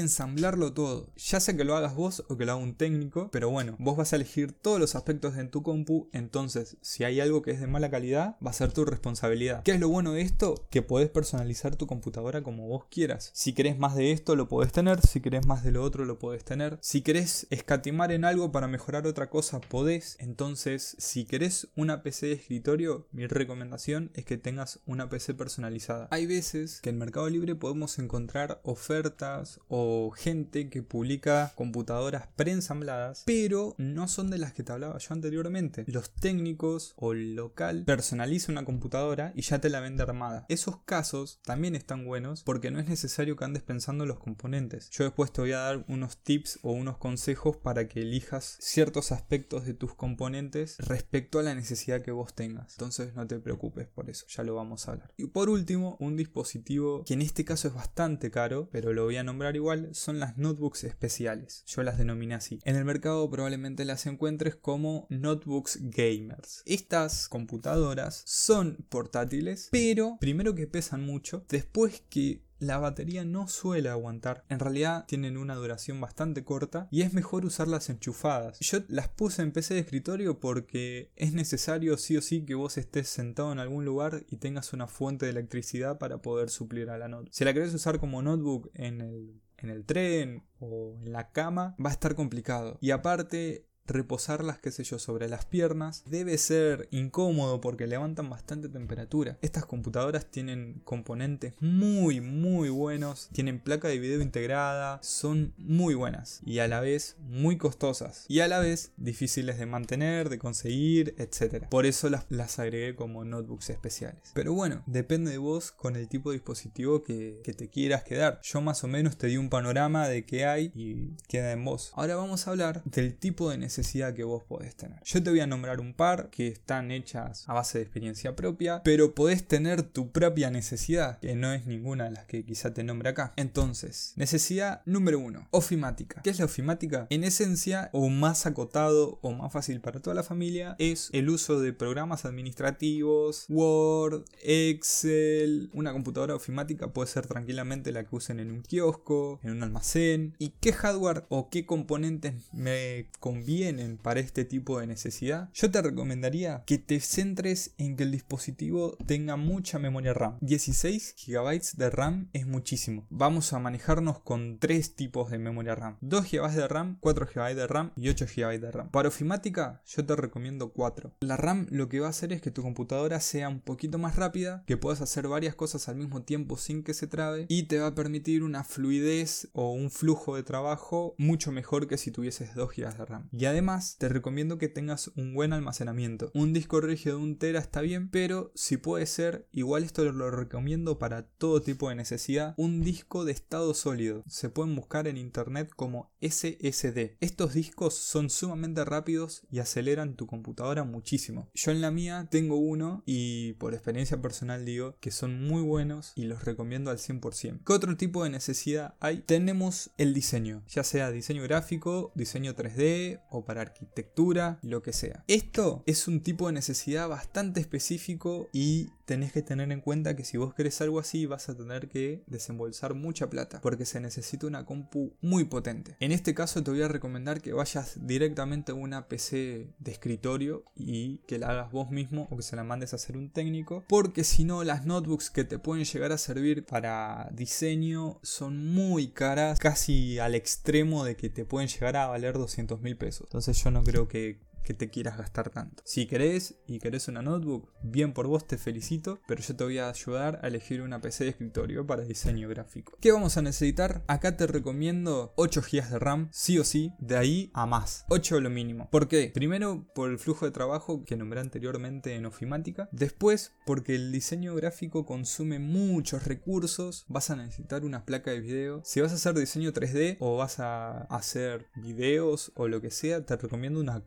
todo. 0.74 1.12
Ya 1.16 1.40
sea 1.40 1.58
que 1.58 1.64
lo 1.64 1.76
hagas 1.76 1.96
vos 1.96 2.24
o 2.30 2.38
que 2.38 2.46
lo 2.46 2.54
haga 2.54 2.62
un 2.62 2.76
técnico, 2.76 3.30
pero 3.32 3.50
bueno, 3.50 3.76
vos 3.80 3.98
vas 3.98 4.14
a 4.14 4.16
elegir 4.16 4.54
todos 4.54 4.80
los 4.80 4.96
aspectos 4.96 5.36
de 5.36 5.46
tu 5.46 5.64
compu, 5.64 6.10
entonces 6.12 6.78
si 6.82 7.04
hay 7.04 7.20
algo 7.20 7.42
que 7.42 7.52
es 7.52 7.60
de 7.60 7.68
mala 7.68 7.90
calidad, 7.90 8.38
va 8.46 8.52
a 8.52 8.54
ser 8.54 8.72
tu 8.72 8.86
responsabilidad. 8.86 9.64
¿Qué 9.64 9.72
es 9.72 9.80
lo 9.80 9.90
bueno 9.90 10.14
de 10.14 10.22
esto? 10.22 10.68
Que 10.70 10.82
podés 10.82 11.10
personalizar 11.10 11.76
tu 11.76 11.88
computadora 11.88 12.44
como 12.44 12.68
vos 12.68 12.86
quieras. 12.90 13.32
Si 13.34 13.54
querés 13.54 13.78
más 13.78 13.96
de 13.96 14.12
esto, 14.12 14.36
lo 14.36 14.48
podés 14.48 14.72
tener. 14.72 15.02
Si 15.02 15.22
querés 15.22 15.46
más 15.46 15.64
de 15.64 15.72
lo 15.72 15.84
otro, 15.84 16.06
lo 16.06 16.20
podés 16.20 16.44
tener. 16.44 16.78
Si 16.82 17.02
querés 17.02 17.48
escatimar 17.50 18.12
en 18.12 18.26
algo 18.26 18.52
para 18.52 18.68
mejorar 18.68 19.08
otra 19.08 19.30
cosa, 19.30 19.62
podés. 19.62 20.18
Entonces, 20.20 20.96
si 21.00 21.26
querés 21.26 21.70
una 21.76 22.04
PC 22.04 22.28
de 22.28 22.34
escritorio, 22.34 23.08
mi 23.12 23.28
recomendación 23.28 24.12
es 24.14 24.26
que 24.26 24.38
tengas 24.38 24.80
una 24.86 25.10
PC 25.10 25.34
personalizada. 25.34 26.08
Hay 26.12 26.26
veces 26.26 26.82
que 26.82 26.90
en 26.90 26.98
Mercado 26.98 27.30
Libre 27.30 27.56
podemos 27.56 28.00
encontrar 28.00 28.60
ofertas 28.64 29.60
o 29.68 30.12
gente 30.12 30.49
que 30.50 30.84
publica 30.84 31.54
computadoras 31.56 32.28
preensambladas, 32.36 33.24
pero 33.26 33.76
no 33.78 34.08
son 34.08 34.30
de 34.30 34.38
las 34.38 34.54
que 34.54 34.64
te 34.64 34.72
hablaba 34.72 34.98
yo 34.98 35.14
anteriormente. 35.14 35.86
Los 35.88 36.10
técnicos 36.12 36.94
o 36.98 37.14
el 37.14 37.36
local 37.36 37.84
personaliza 37.86 38.52
una 38.52 38.66
computadora 38.66 39.32
y 39.36 39.42
ya 39.42 39.60
te 39.60 39.70
la 39.70 39.80
vende 39.80 40.04
armada. 40.04 40.46
Esos 40.50 40.78
casos 40.84 41.40
también 41.44 41.76
están 41.76 42.06
buenos 42.06 42.44
porque 42.44 42.72
no 42.72 42.80
es 42.80 42.88
necesario 42.88 43.36
que 43.36 43.46
andes 43.46 43.64
pensando 43.64 44.04
en 44.04 44.10
los 44.10 44.20
componentes. 44.20 44.90
Yo 44.90 45.04
después 45.04 45.32
te 45.32 45.42
voy 45.42 45.52
a 45.52 45.60
dar 45.60 45.86
unos 45.88 46.18
tips 46.18 46.60
o 46.64 46.72
unos 46.72 46.98
consejos 46.98 47.58
para 47.58 47.88
que 47.88 48.02
elijas 48.02 48.58
ciertos 48.60 49.12
aspectos 49.12 49.66
de 49.66 49.74
tus 49.74 49.94
componentes 49.94 50.78
respecto 50.80 51.40
a 51.40 51.44
la 51.44 51.56
necesidad 51.56 52.02
que 52.02 52.12
vos 52.12 52.34
tengas. 52.34 52.74
Entonces 52.74 53.14
no 53.16 53.28
te 53.28 53.40
preocupes 53.40 53.88
por 53.88 54.10
eso, 54.10 54.26
ya 54.28 54.44
lo 54.44 54.56
vamos 54.56 54.88
a 54.88 54.94
hablar. 54.94 55.14
Y 55.18 55.28
por 55.28 55.50
último, 55.50 55.98
un 56.00 56.16
dispositivo 56.16 57.04
que 57.06 57.14
en 57.14 57.22
este 57.22 57.46
caso 57.46 57.68
es 57.68 57.74
bastante 57.74 58.32
caro, 58.32 58.70
pero 58.72 58.94
lo 58.94 59.06
voy 59.06 59.18
a 59.18 59.24
nombrar 59.24 59.56
igual, 59.56 59.90
son 59.94 60.20
las 60.20 60.38
notebooks 60.40 60.84
especiales. 60.84 61.64
Yo 61.66 61.84
las 61.84 61.98
denominé 61.98 62.36
así. 62.36 62.60
En 62.64 62.76
el 62.76 62.86
mercado 62.86 63.30
probablemente 63.30 63.86
las 63.86 64.06
encuentres 64.06 64.56
como 64.56 65.08
notebooks 65.10 65.80
gamers. 65.82 66.64
Estas 66.66 67.30
computadoras 67.30 68.24
son 68.26 68.86
portátiles, 68.90 69.70
pero 69.72 70.18
primero 70.20 70.56
que 70.56 70.68
pesan 70.68 71.06
mucho, 71.06 71.46
después 71.50 72.04
que 72.10 72.50
la 72.60 72.78
batería 72.78 73.24
no 73.24 73.48
suele 73.48 73.90
aguantar. 73.90 74.44
En 74.50 74.60
realidad 74.60 75.06
tienen 75.08 75.38
una 75.38 75.56
duración 75.56 76.00
bastante 76.00 76.44
corta 76.44 76.88
y 76.92 77.02
es 77.02 77.14
mejor 77.14 77.46
usarlas 77.46 77.90
enchufadas. 77.90 78.60
Yo 78.60 78.80
las 78.90 79.08
puse 79.08 79.42
en 79.42 79.52
PC 79.52 79.74
de 79.76 79.80
escritorio 79.80 80.40
porque 80.40 81.12
es 81.16 81.34
necesario 81.34 81.98
sí 81.98 82.18
o 82.18 82.22
sí 82.22 82.46
que 82.46 82.56
vos 82.56 82.78
estés 82.78 83.08
sentado 83.08 83.52
en 83.52 83.60
algún 83.60 83.86
lugar 83.86 84.26
y 84.30 84.38
tengas 84.38 84.74
una 84.74 84.88
fuente 84.88 85.26
de 85.26 85.32
electricidad 85.32 85.98
para 85.98 86.22
poder 86.22 86.50
suplir 86.50 86.90
a 86.90 86.98
la 86.98 87.08
notebook. 87.08 87.34
Si 87.34 87.46
la 87.46 87.54
querés 87.54 87.74
usar 87.74 88.00
como 88.00 88.22
notebook 88.22 88.70
en 88.74 89.02
el 89.02 89.42
en 89.62 89.70
el 89.70 89.86
tren 89.86 90.44
o 90.60 90.96
en 91.04 91.12
la 91.12 91.32
cama 91.32 91.76
va 91.84 91.90
a 91.90 91.94
estar 91.94 92.16
complicado. 92.16 92.78
Y 92.82 92.92
aparte 92.92 93.69
reposarlas, 93.90 94.60
qué 94.60 94.72
sé 94.72 94.84
yo, 94.84 95.00
sobre 95.00 95.28
las 95.28 95.46
piernas. 95.46 96.04
Debe 96.06 96.38
ser 96.38 96.88
incómodo 96.92 97.62
porque 97.62 97.88
levantan 97.88 98.30
bastante 98.30 98.70
temperatura. 98.70 99.38
Estas 99.42 99.66
computadoras 99.66 100.26
tienen 100.26 100.82
componentes 100.84 101.54
muy, 101.60 102.22
muy 102.22 102.70
buenos. 102.70 103.30
Tienen 103.34 103.60
placa 103.60 103.88
de 103.88 104.00
video 104.00 104.22
integrada. 104.22 105.00
Son 105.02 105.54
muy 105.58 105.96
buenas. 105.96 106.42
Y 106.46 106.60
a 106.60 106.68
la 106.68 106.80
vez 106.80 107.18
muy 107.20 107.58
costosas. 107.58 108.26
Y 108.28 108.40
a 108.40 108.48
la 108.48 108.60
vez 108.60 108.92
difíciles 108.98 109.58
de 109.58 109.66
mantener, 109.66 110.30
de 110.30 110.40
conseguir, 110.40 111.16
etc. 111.18 111.68
Por 111.70 111.86
eso 111.86 112.10
las, 112.10 112.26
las 112.30 112.60
agregué 112.60 112.96
como 112.96 113.26
notebooks 113.26 113.70
especiales. 113.70 114.32
Pero 114.34 114.54
bueno, 114.54 114.84
depende 114.86 115.32
de 115.32 115.38
vos 115.38 115.72
con 115.72 115.96
el 115.96 116.08
tipo 116.08 116.30
de 116.30 116.38
dispositivo 116.38 117.04
que, 117.04 117.42
que 117.44 117.54
te 117.54 117.70
quieras 117.70 118.04
quedar. 118.04 118.40
Yo 118.44 118.62
más 118.62 118.84
o 118.84 118.88
menos 118.88 119.18
te 119.18 119.28
di 119.28 119.38
un 119.38 119.50
panorama 119.50 120.08
de 120.08 120.26
qué 120.26 120.46
hay 120.46 120.72
y 120.76 121.16
queda 121.28 121.52
en 121.52 121.66
vos. 121.66 121.92
Ahora 121.96 122.16
vamos 122.16 122.48
a 122.48 122.52
hablar 122.52 122.84
del 122.86 123.16
tipo 123.16 123.50
de 123.50 123.58
necesidad 123.58 123.79
que 124.16 124.24
vos 124.24 124.44
podés 124.44 124.76
tener. 124.76 125.00
Yo 125.04 125.24
te 125.24 125.30
voy 125.30 125.40
a 125.40 125.48
nombrar 125.48 125.80
un 125.80 125.94
par 125.94 126.30
que 126.30 126.48
están 126.48 126.92
hechas 126.92 127.44
a 127.48 127.54
base 127.54 127.78
de 127.78 127.84
experiencia 127.84 128.36
propia, 128.36 128.82
pero 128.84 129.16
podés 129.16 129.48
tener 129.48 129.84
tu 129.84 130.12
propia 130.12 130.50
necesidad, 130.52 131.20
que 131.20 131.36
no 131.36 131.54
es 131.54 131.66
ninguna 131.66 132.06
de 132.06 132.12
las 132.12 132.26
que 132.26 132.46
quizá 132.46 132.74
te 132.74 132.84
nombre 132.84 133.10
acá. 133.10 133.34
Entonces, 133.36 134.14
necesidad 134.16 134.82
número 134.86 135.20
uno, 135.20 135.48
ofimática. 135.52 136.22
¿Qué 136.22 136.30
es 136.30 136.40
la 136.40 136.46
ofimática? 136.46 137.08
En 137.10 137.24
esencia, 137.24 137.90
o 137.94 138.10
más 138.10 138.46
acotado 138.46 139.20
o 139.22 139.32
más 139.32 139.52
fácil 139.52 139.82
para 139.82 140.02
toda 140.02 140.14
la 140.16 140.24
familia, 140.24 140.76
es 140.78 141.10
el 141.14 141.30
uso 141.30 141.60
de 141.60 141.74
programas 141.74 142.26
administrativos, 142.26 143.46
Word, 143.50 144.26
Excel, 144.44 145.70
una 145.74 145.94
computadora 145.94 146.36
ofimática 146.36 146.94
puede 146.94 147.08
ser 147.08 147.28
tranquilamente 147.28 147.92
la 147.92 148.04
que 148.04 148.16
usen 148.16 148.40
en 148.40 148.52
un 148.52 148.62
kiosco, 148.62 149.40
en 149.44 149.52
un 149.52 149.64
almacén. 149.64 150.36
¿Y 150.38 150.50
qué 150.60 150.74
hardware 150.74 151.26
o 151.30 151.50
qué 151.50 151.66
componentes 151.66 152.34
me 152.54 153.08
conviene 153.20 153.69
para 154.02 154.20
este 154.20 154.46
tipo 154.46 154.80
de 154.80 154.88
necesidad, 154.88 155.50
yo 155.54 155.70
te 155.72 155.82
recomendaría 155.82 156.64
que 156.66 156.78
te 156.78 157.00
centres 157.00 157.74
en 157.78 157.96
que 157.96 158.04
el 158.04 158.12
dispositivo 158.12 158.98
tenga 159.06 159.36
mucha 159.36 159.80
memoria 159.80 160.14
RAM. 160.14 160.38
16 160.42 161.16
GB 161.26 161.78
de 161.78 161.90
RAM 161.90 162.30
es 162.34 162.48
muchísimo. 162.48 163.06
Vamos 163.10 163.54
a 163.54 163.60
manejarnos 163.60 164.20
con 164.20 164.60
tres 164.60 164.96
tipos 164.96 165.32
de 165.32 165.38
memoria 165.38 165.76
RAM. 165.76 165.98
2 166.02 166.32
GB 166.32 166.52
de 166.52 166.68
RAM, 166.68 166.98
4 167.00 167.28
GB 167.34 167.56
de 167.56 167.68
RAM 167.68 167.92
y 167.96 168.10
8 168.10 168.26
GB 168.36 168.60
de 168.60 168.72
RAM. 168.72 168.90
Para 168.90 169.10
ofimática 169.10 169.82
yo 169.86 170.06
te 170.06 170.16
recomiendo 170.16 170.72
4. 170.72 171.14
La 171.22 171.38
RAM 171.38 171.68
lo 171.70 171.90
que 171.90 172.00
va 172.00 172.08
a 172.08 172.12
hacer 172.12 172.34
es 172.34 172.42
que 172.42 172.52
tu 172.52 172.62
computadora 172.62 173.20
sea 173.20 173.50
un 173.50 173.60
poquito 173.60 173.98
más 173.98 174.16
rápida, 174.16 174.64
que 174.66 174.78
puedas 174.78 175.02
hacer 175.02 175.28
varias 175.28 175.56
cosas 175.56 175.90
al 175.90 175.96
mismo 175.96 176.24
tiempo 176.24 176.58
sin 176.58 176.84
que 176.84 176.94
se 176.94 177.08
trabe 177.08 177.46
y 177.50 177.64
te 177.64 177.80
va 177.80 177.88
a 177.88 177.96
permitir 177.96 178.44
una 178.44 178.64
fluidez 178.64 179.50
o 179.54 179.72
un 179.72 179.92
flujo 179.92 180.36
de 180.36 180.44
trabajo 180.44 181.16
mucho 181.18 181.52
mejor 181.52 181.88
que 181.88 181.98
si 181.98 182.12
tuvieses 182.12 182.56
2 182.56 182.70
GB 182.76 182.98
de 182.98 183.06
RAM. 183.06 183.30
Además 183.50 183.98
te 183.98 184.10
recomiendo 184.10 184.58
que 184.58 184.70
tengas 184.70 185.12
un 185.16 185.34
buen 185.34 185.54
almacenamiento. 185.54 186.32
Un 186.34 186.54
disco 186.54 186.82
rígido 186.82 187.18
de 187.18 187.24
un 187.24 187.38
tera 187.38 187.60
está 187.60 187.82
bien, 187.82 188.10
pero 188.10 188.52
si 188.56 188.78
puede 188.78 189.06
ser, 189.06 189.48
igual 189.52 189.84
esto 189.84 190.04
lo 190.12 190.32
recomiendo 190.32 191.00
para 191.00 191.24
todo 191.24 191.62
tipo 191.62 191.90
de 191.90 191.96
necesidad, 191.96 192.54
un 192.58 192.82
disco 192.82 193.26
de 193.26 193.32
estado 193.32 193.74
sólido. 193.74 194.24
Se 194.28 194.50
pueden 194.50 194.76
buscar 194.76 195.08
en 195.08 195.18
internet 195.18 195.70
como 195.76 196.12
SSD. 196.22 197.18
Estos 197.20 197.54
discos 197.54 197.96
son 197.96 198.30
sumamente 198.30 198.86
rápidos 198.86 199.44
y 199.52 199.60
aceleran 199.60 200.16
tu 200.16 200.28
computadora 200.28 200.84
muchísimo. 200.84 201.50
Yo 201.54 201.72
en 201.72 201.82
la 201.82 201.92
mía 201.92 202.28
tengo 202.30 202.58
uno 202.58 203.04
y 203.06 203.54
por 203.54 203.74
experiencia 203.74 204.22
personal 204.22 204.66
digo 204.66 204.96
que 205.00 205.12
son 205.12 205.48
muy 205.48 205.62
buenos 205.62 206.14
y 206.16 206.24
los 206.24 206.46
recomiendo 206.46 206.92
al 206.92 206.98
100%. 206.98 207.62
¿Qué 207.66 207.74
otro 207.74 207.98
tipo 207.98 208.24
de 208.24 208.30
necesidad 208.30 208.96
hay? 209.00 209.20
Tenemos 209.20 209.92
el 209.98 210.14
diseño, 210.14 210.64
ya 210.68 210.84
sea 210.84 211.12
diseño 211.12 211.44
gráfico, 211.44 212.12
diseño 212.16 212.56
3D 212.56 213.22
o 213.30 213.39
para 213.46 213.62
arquitectura, 213.62 214.60
lo 214.62 214.82
que 214.82 214.94
sea. 214.94 215.24
Esto 215.28 215.84
es 215.86 216.08
un 216.08 216.22
tipo 216.22 216.48
de 216.48 216.54
necesidad 216.54 217.08
bastante 217.08 217.60
específico 217.60 218.50
y 218.54 218.90
tenés 219.10 219.34
que 219.34 219.42
tener 219.42 219.72
en 219.72 219.82
cuenta 219.82 220.16
que 220.16 220.24
si 220.24 220.38
vos 220.38 220.54
querés 220.54 220.80
algo 220.82 221.00
así 221.00 221.26
vas 221.26 221.50
a 221.50 221.58
tener 221.58 221.90
que 221.90 222.22
desembolsar 222.28 222.94
mucha 222.94 223.28
plata 223.28 223.60
porque 223.60 223.84
se 223.84 224.00
necesita 224.00 224.46
una 224.46 224.68
compu 224.68 225.16
muy 225.20 225.46
potente. 225.46 225.96
En 226.00 226.12
este 226.12 226.36
caso 226.36 226.62
te 226.62 226.70
voy 226.70 226.84
a 226.84 226.88
recomendar 226.88 227.42
que 227.42 227.52
vayas 227.52 227.98
directamente 228.06 228.72
a 228.72 228.76
una 228.76 229.08
PC 229.08 229.74
de 229.80 229.92
escritorio 229.92 230.64
y 230.76 231.22
que 231.26 231.40
la 231.40 231.48
hagas 231.48 231.72
vos 231.72 231.90
mismo 231.90 232.28
o 232.30 232.38
que 232.38 232.44
se 232.44 232.56
la 232.56 232.64
mandes 232.64 232.94
a 232.94 232.98
hacer 232.98 233.18
un 233.18 233.32
técnico 233.32 233.84
porque 233.88 234.24
si 234.24 234.44
no 234.44 234.64
las 234.64 234.86
notebooks 234.86 235.32
que 235.32 235.44
te 235.44 235.58
pueden 235.58 235.86
llegar 235.86 236.12
a 236.12 236.20
servir 236.20 236.68
para 236.68 237.32
diseño 237.34 238.20
son 238.22 238.64
muy 238.64 239.08
caras 239.08 239.58
casi 239.58 240.20
al 240.20 240.36
extremo 240.36 241.04
de 241.04 241.16
que 241.16 241.32
te 241.32 241.46
pueden 241.46 241.68
llegar 241.68 241.98
a 241.98 242.06
valer 242.06 242.38
200 242.38 242.80
mil 242.82 242.96
pesos. 242.96 243.26
Entonces 243.26 243.60
yo 243.64 243.72
no 243.72 243.84
creo 243.84 244.08
que 244.08 244.48
que 244.70 244.76
te 244.76 244.92
quieras 244.92 245.18
gastar 245.18 245.50
tanto. 245.50 245.82
Si 245.84 246.06
querés 246.06 246.60
y 246.68 246.78
querés 246.78 247.08
una 247.08 247.24
notebook, 247.24 247.74
bien 247.82 248.14
por 248.14 248.28
vos, 248.28 248.46
te 248.46 248.60
felicito, 248.60 249.20
pero 249.28 249.42
yo 249.42 249.56
te 249.56 249.64
voy 249.64 249.80
a 249.80 249.90
ayudar 249.90 250.40
a 250.44 250.48
elegir 250.48 250.84
una 250.84 251.02
PC 251.02 251.24
de 251.24 251.32
escritorio 251.32 251.88
para 251.88 252.04
diseño 252.04 252.48
gráfico. 252.48 252.96
¿Qué 253.02 253.12
vamos 253.12 253.36
a 253.36 253.42
necesitar? 253.42 254.04
Acá 254.06 254.38
te 254.38 254.46
recomiendo 254.46 255.34
8 255.38 255.64
GB 255.64 255.90
de 255.90 255.98
RAM, 255.98 256.30
sí 256.32 256.60
o 256.60 256.64
sí, 256.64 256.94
de 257.00 257.18
ahí 257.18 257.50
a 257.56 257.66
más. 257.66 258.06
8 258.10 258.42
lo 258.42 258.52
mínimo. 258.52 258.88
¿Por 258.92 259.08
qué? 259.08 259.32
Primero 259.34 259.88
por 259.96 260.12
el 260.12 260.20
flujo 260.20 260.46
de 260.46 260.52
trabajo 260.52 261.04
que 261.04 261.18
nombré 261.18 261.40
anteriormente 261.40 262.14
en 262.14 262.28
ofimática. 262.28 262.90
Después 262.92 263.54
porque 263.66 263.96
el 263.96 264.12
diseño 264.12 264.54
gráfico 264.54 265.04
consume 265.04 265.58
muchos 265.58 266.26
recursos. 266.26 267.06
Vas 267.08 267.32
a 267.32 267.36
necesitar 267.36 267.86
una 267.86 268.06
placa 268.06 268.30
de 268.30 268.42
video. 268.42 268.84
Si 268.86 269.02
vas 269.02 269.14
a 269.14 269.16
hacer 269.16 269.34
diseño 269.34 269.74
3D 269.74 270.18
o 270.20 270.38
vas 270.38 270.60
a 270.60 271.06
hacer 271.06 271.66
videos 271.74 272.52
o 272.54 272.68
lo 272.68 272.82
que 272.82 272.92
sea, 272.92 273.26
te 273.26 273.36
recomiendo 273.36 273.80
una 273.80 274.00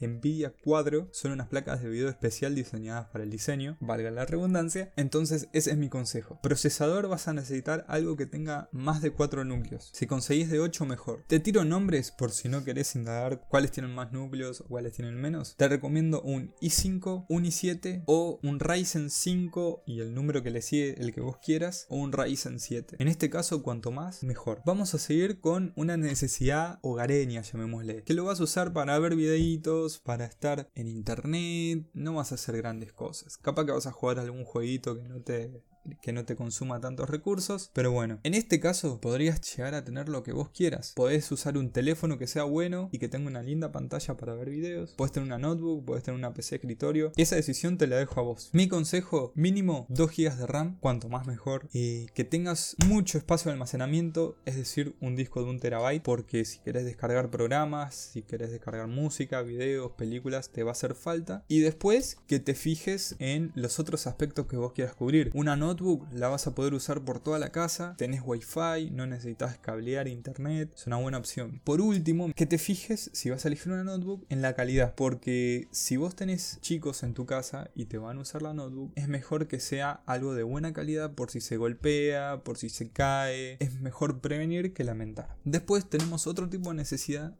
Nvidia 0.00 0.52
Quadro, 0.62 1.08
son 1.12 1.32
unas 1.32 1.48
placas 1.48 1.82
de 1.82 1.88
video 1.88 2.08
especial 2.08 2.54
diseñadas 2.54 3.08
para 3.08 3.24
el 3.24 3.30
diseño, 3.30 3.76
valga 3.80 4.10
la 4.10 4.24
redundancia. 4.24 4.92
Entonces 4.96 5.48
ese 5.52 5.70
es 5.70 5.76
mi 5.76 5.88
consejo. 5.88 6.38
Procesador 6.42 7.08
vas 7.08 7.28
a 7.28 7.32
necesitar 7.32 7.84
algo 7.88 8.16
que 8.16 8.26
tenga 8.26 8.68
más 8.72 9.02
de 9.02 9.12
4 9.12 9.44
núcleos. 9.44 9.90
Si 9.92 10.06
conseguís 10.06 10.50
de 10.50 10.60
8 10.60 10.84
mejor. 10.86 11.24
Te 11.28 11.40
tiro 11.40 11.64
nombres 11.64 12.10
por 12.10 12.30
si 12.30 12.48
no 12.48 12.64
querés 12.64 12.94
indagar 12.94 13.46
cuáles 13.48 13.70
tienen 13.70 13.94
más 13.94 14.12
núcleos 14.12 14.60
o 14.60 14.64
cuáles 14.64 14.92
tienen 14.92 15.20
menos. 15.20 15.56
Te 15.56 15.68
recomiendo 15.68 16.22
un 16.22 16.54
i5, 16.60 17.26
un 17.28 17.44
i7 17.44 18.04
o 18.06 18.40
un 18.42 18.60
Ryzen 18.60 19.10
5 19.10 19.84
y 19.86 20.00
el 20.00 20.14
número 20.14 20.42
que 20.42 20.50
le 20.50 20.62
sigue 20.62 21.00
el 21.00 21.12
que 21.12 21.20
vos 21.20 21.38
quieras 21.38 21.86
o 21.88 21.96
un 21.96 22.12
Ryzen 22.12 22.58
7. 22.58 22.96
En 22.98 23.08
este 23.08 23.30
caso 23.30 23.62
cuanto 23.62 23.90
más 23.90 24.22
mejor. 24.22 24.62
Vamos 24.64 24.94
a 24.94 24.98
seguir 24.98 25.40
con 25.40 25.72
una 25.76 25.96
necesidad 25.96 26.78
hogareña 26.82 27.42
llamémosle. 27.42 28.02
Que 28.04 28.14
lo 28.14 28.24
vas 28.24 28.40
a 28.40 28.44
usar 28.44 28.72
para 28.72 28.98
ver 28.98 29.16
videitos 29.16 29.61
para 30.04 30.24
estar 30.24 30.70
en 30.74 30.88
internet, 30.88 31.88
no 31.94 32.14
vas 32.14 32.32
a 32.32 32.34
hacer 32.36 32.56
grandes 32.56 32.92
cosas. 32.92 33.36
Capaz 33.36 33.66
que 33.66 33.72
vas 33.72 33.86
a 33.86 33.92
jugar 33.92 34.18
algún 34.18 34.44
jueguito 34.44 34.96
que 34.96 35.08
no 35.08 35.20
te 35.20 35.62
que 36.00 36.12
no 36.12 36.24
te 36.24 36.36
consuma 36.36 36.80
tantos 36.80 37.10
recursos. 37.10 37.70
Pero 37.72 37.92
bueno, 37.92 38.18
en 38.22 38.34
este 38.34 38.60
caso 38.60 39.00
podrías 39.00 39.40
llegar 39.40 39.74
a 39.74 39.84
tener 39.84 40.08
lo 40.08 40.22
que 40.22 40.32
vos 40.32 40.50
quieras. 40.50 40.92
Podés 40.94 41.30
usar 41.32 41.56
un 41.58 41.70
teléfono 41.70 42.18
que 42.18 42.26
sea 42.26 42.44
bueno 42.44 42.88
y 42.92 42.98
que 42.98 43.08
tenga 43.08 43.28
una 43.28 43.42
linda 43.42 43.72
pantalla 43.72 44.16
para 44.16 44.34
ver 44.34 44.50
videos. 44.50 44.94
Puedes 44.96 45.12
tener 45.12 45.26
una 45.26 45.38
notebook, 45.38 45.84
puedes 45.84 46.04
tener 46.04 46.18
una 46.18 46.34
PC 46.34 46.56
escritorio. 46.56 47.12
Esa 47.16 47.36
decisión 47.36 47.78
te 47.78 47.86
la 47.86 47.96
dejo 47.96 48.20
a 48.20 48.22
vos. 48.22 48.50
Mi 48.52 48.68
consejo, 48.68 49.32
mínimo 49.34 49.86
2 49.88 50.10
GB 50.10 50.36
de 50.36 50.46
RAM, 50.46 50.78
cuanto 50.80 51.08
más 51.08 51.26
mejor. 51.26 51.68
Y 51.72 52.06
que 52.08 52.24
tengas 52.24 52.76
mucho 52.86 53.18
espacio 53.18 53.48
de 53.48 53.54
almacenamiento, 53.54 54.36
es 54.44 54.56
decir, 54.56 54.94
un 55.00 55.16
disco 55.16 55.42
de 55.42 55.50
un 55.50 55.60
terabyte. 55.60 56.02
Porque 56.02 56.44
si 56.44 56.58
querés 56.60 56.84
descargar 56.84 57.30
programas, 57.30 57.94
si 57.94 58.22
querés 58.22 58.50
descargar 58.50 58.88
música, 58.88 59.42
videos, 59.42 59.92
películas, 59.92 60.50
te 60.50 60.62
va 60.62 60.70
a 60.70 60.72
hacer 60.72 60.94
falta. 60.94 61.44
Y 61.48 61.60
después 61.60 62.16
que 62.26 62.40
te 62.40 62.54
fijes 62.54 63.16
en 63.18 63.52
los 63.54 63.78
otros 63.78 64.06
aspectos 64.06 64.46
que 64.46 64.56
vos 64.56 64.72
quieras 64.72 64.94
cubrir. 64.94 65.30
Una 65.34 65.56
notebook 65.56 65.71
la 66.12 66.28
vas 66.28 66.46
a 66.46 66.54
poder 66.54 66.74
usar 66.74 67.02
por 67.02 67.20
toda 67.20 67.38
la 67.38 67.50
casa, 67.50 67.94
tenés 67.96 68.22
wifi, 68.24 68.90
no 68.90 69.06
necesitas 69.06 69.58
cablear 69.58 70.08
internet, 70.08 70.72
es 70.74 70.86
una 70.86 70.96
buena 70.96 71.18
opción. 71.18 71.60
Por 71.64 71.80
último, 71.80 72.32
que 72.34 72.46
te 72.46 72.58
fijes 72.58 73.10
si 73.12 73.30
vas 73.30 73.44
a 73.44 73.48
elegir 73.48 73.72
una 73.72 73.84
notebook 73.84 74.24
en 74.28 74.42
la 74.42 74.54
calidad, 74.54 74.94
porque 74.94 75.68
si 75.70 75.96
vos 75.96 76.14
tenés 76.14 76.58
chicos 76.60 77.02
en 77.02 77.14
tu 77.14 77.26
casa 77.26 77.70
y 77.74 77.86
te 77.86 77.98
van 77.98 78.18
a 78.18 78.20
usar 78.20 78.42
la 78.42 78.54
notebook, 78.54 78.92
es 78.96 79.08
mejor 79.08 79.48
que 79.48 79.60
sea 79.60 80.02
algo 80.06 80.34
de 80.34 80.42
buena 80.42 80.72
calidad 80.72 81.14
por 81.14 81.30
si 81.30 81.40
se 81.40 81.56
golpea, 81.56 82.42
por 82.44 82.58
si 82.58 82.68
se 82.68 82.90
cae, 82.90 83.56
es 83.60 83.80
mejor 83.80 84.20
prevenir 84.20 84.72
que 84.72 84.84
lamentar. 84.84 85.36
Después 85.44 85.88
tenemos 85.88 86.26
otro 86.26 86.48
tipo 86.48 86.70
de 86.70 86.76
necesidad 86.76 87.34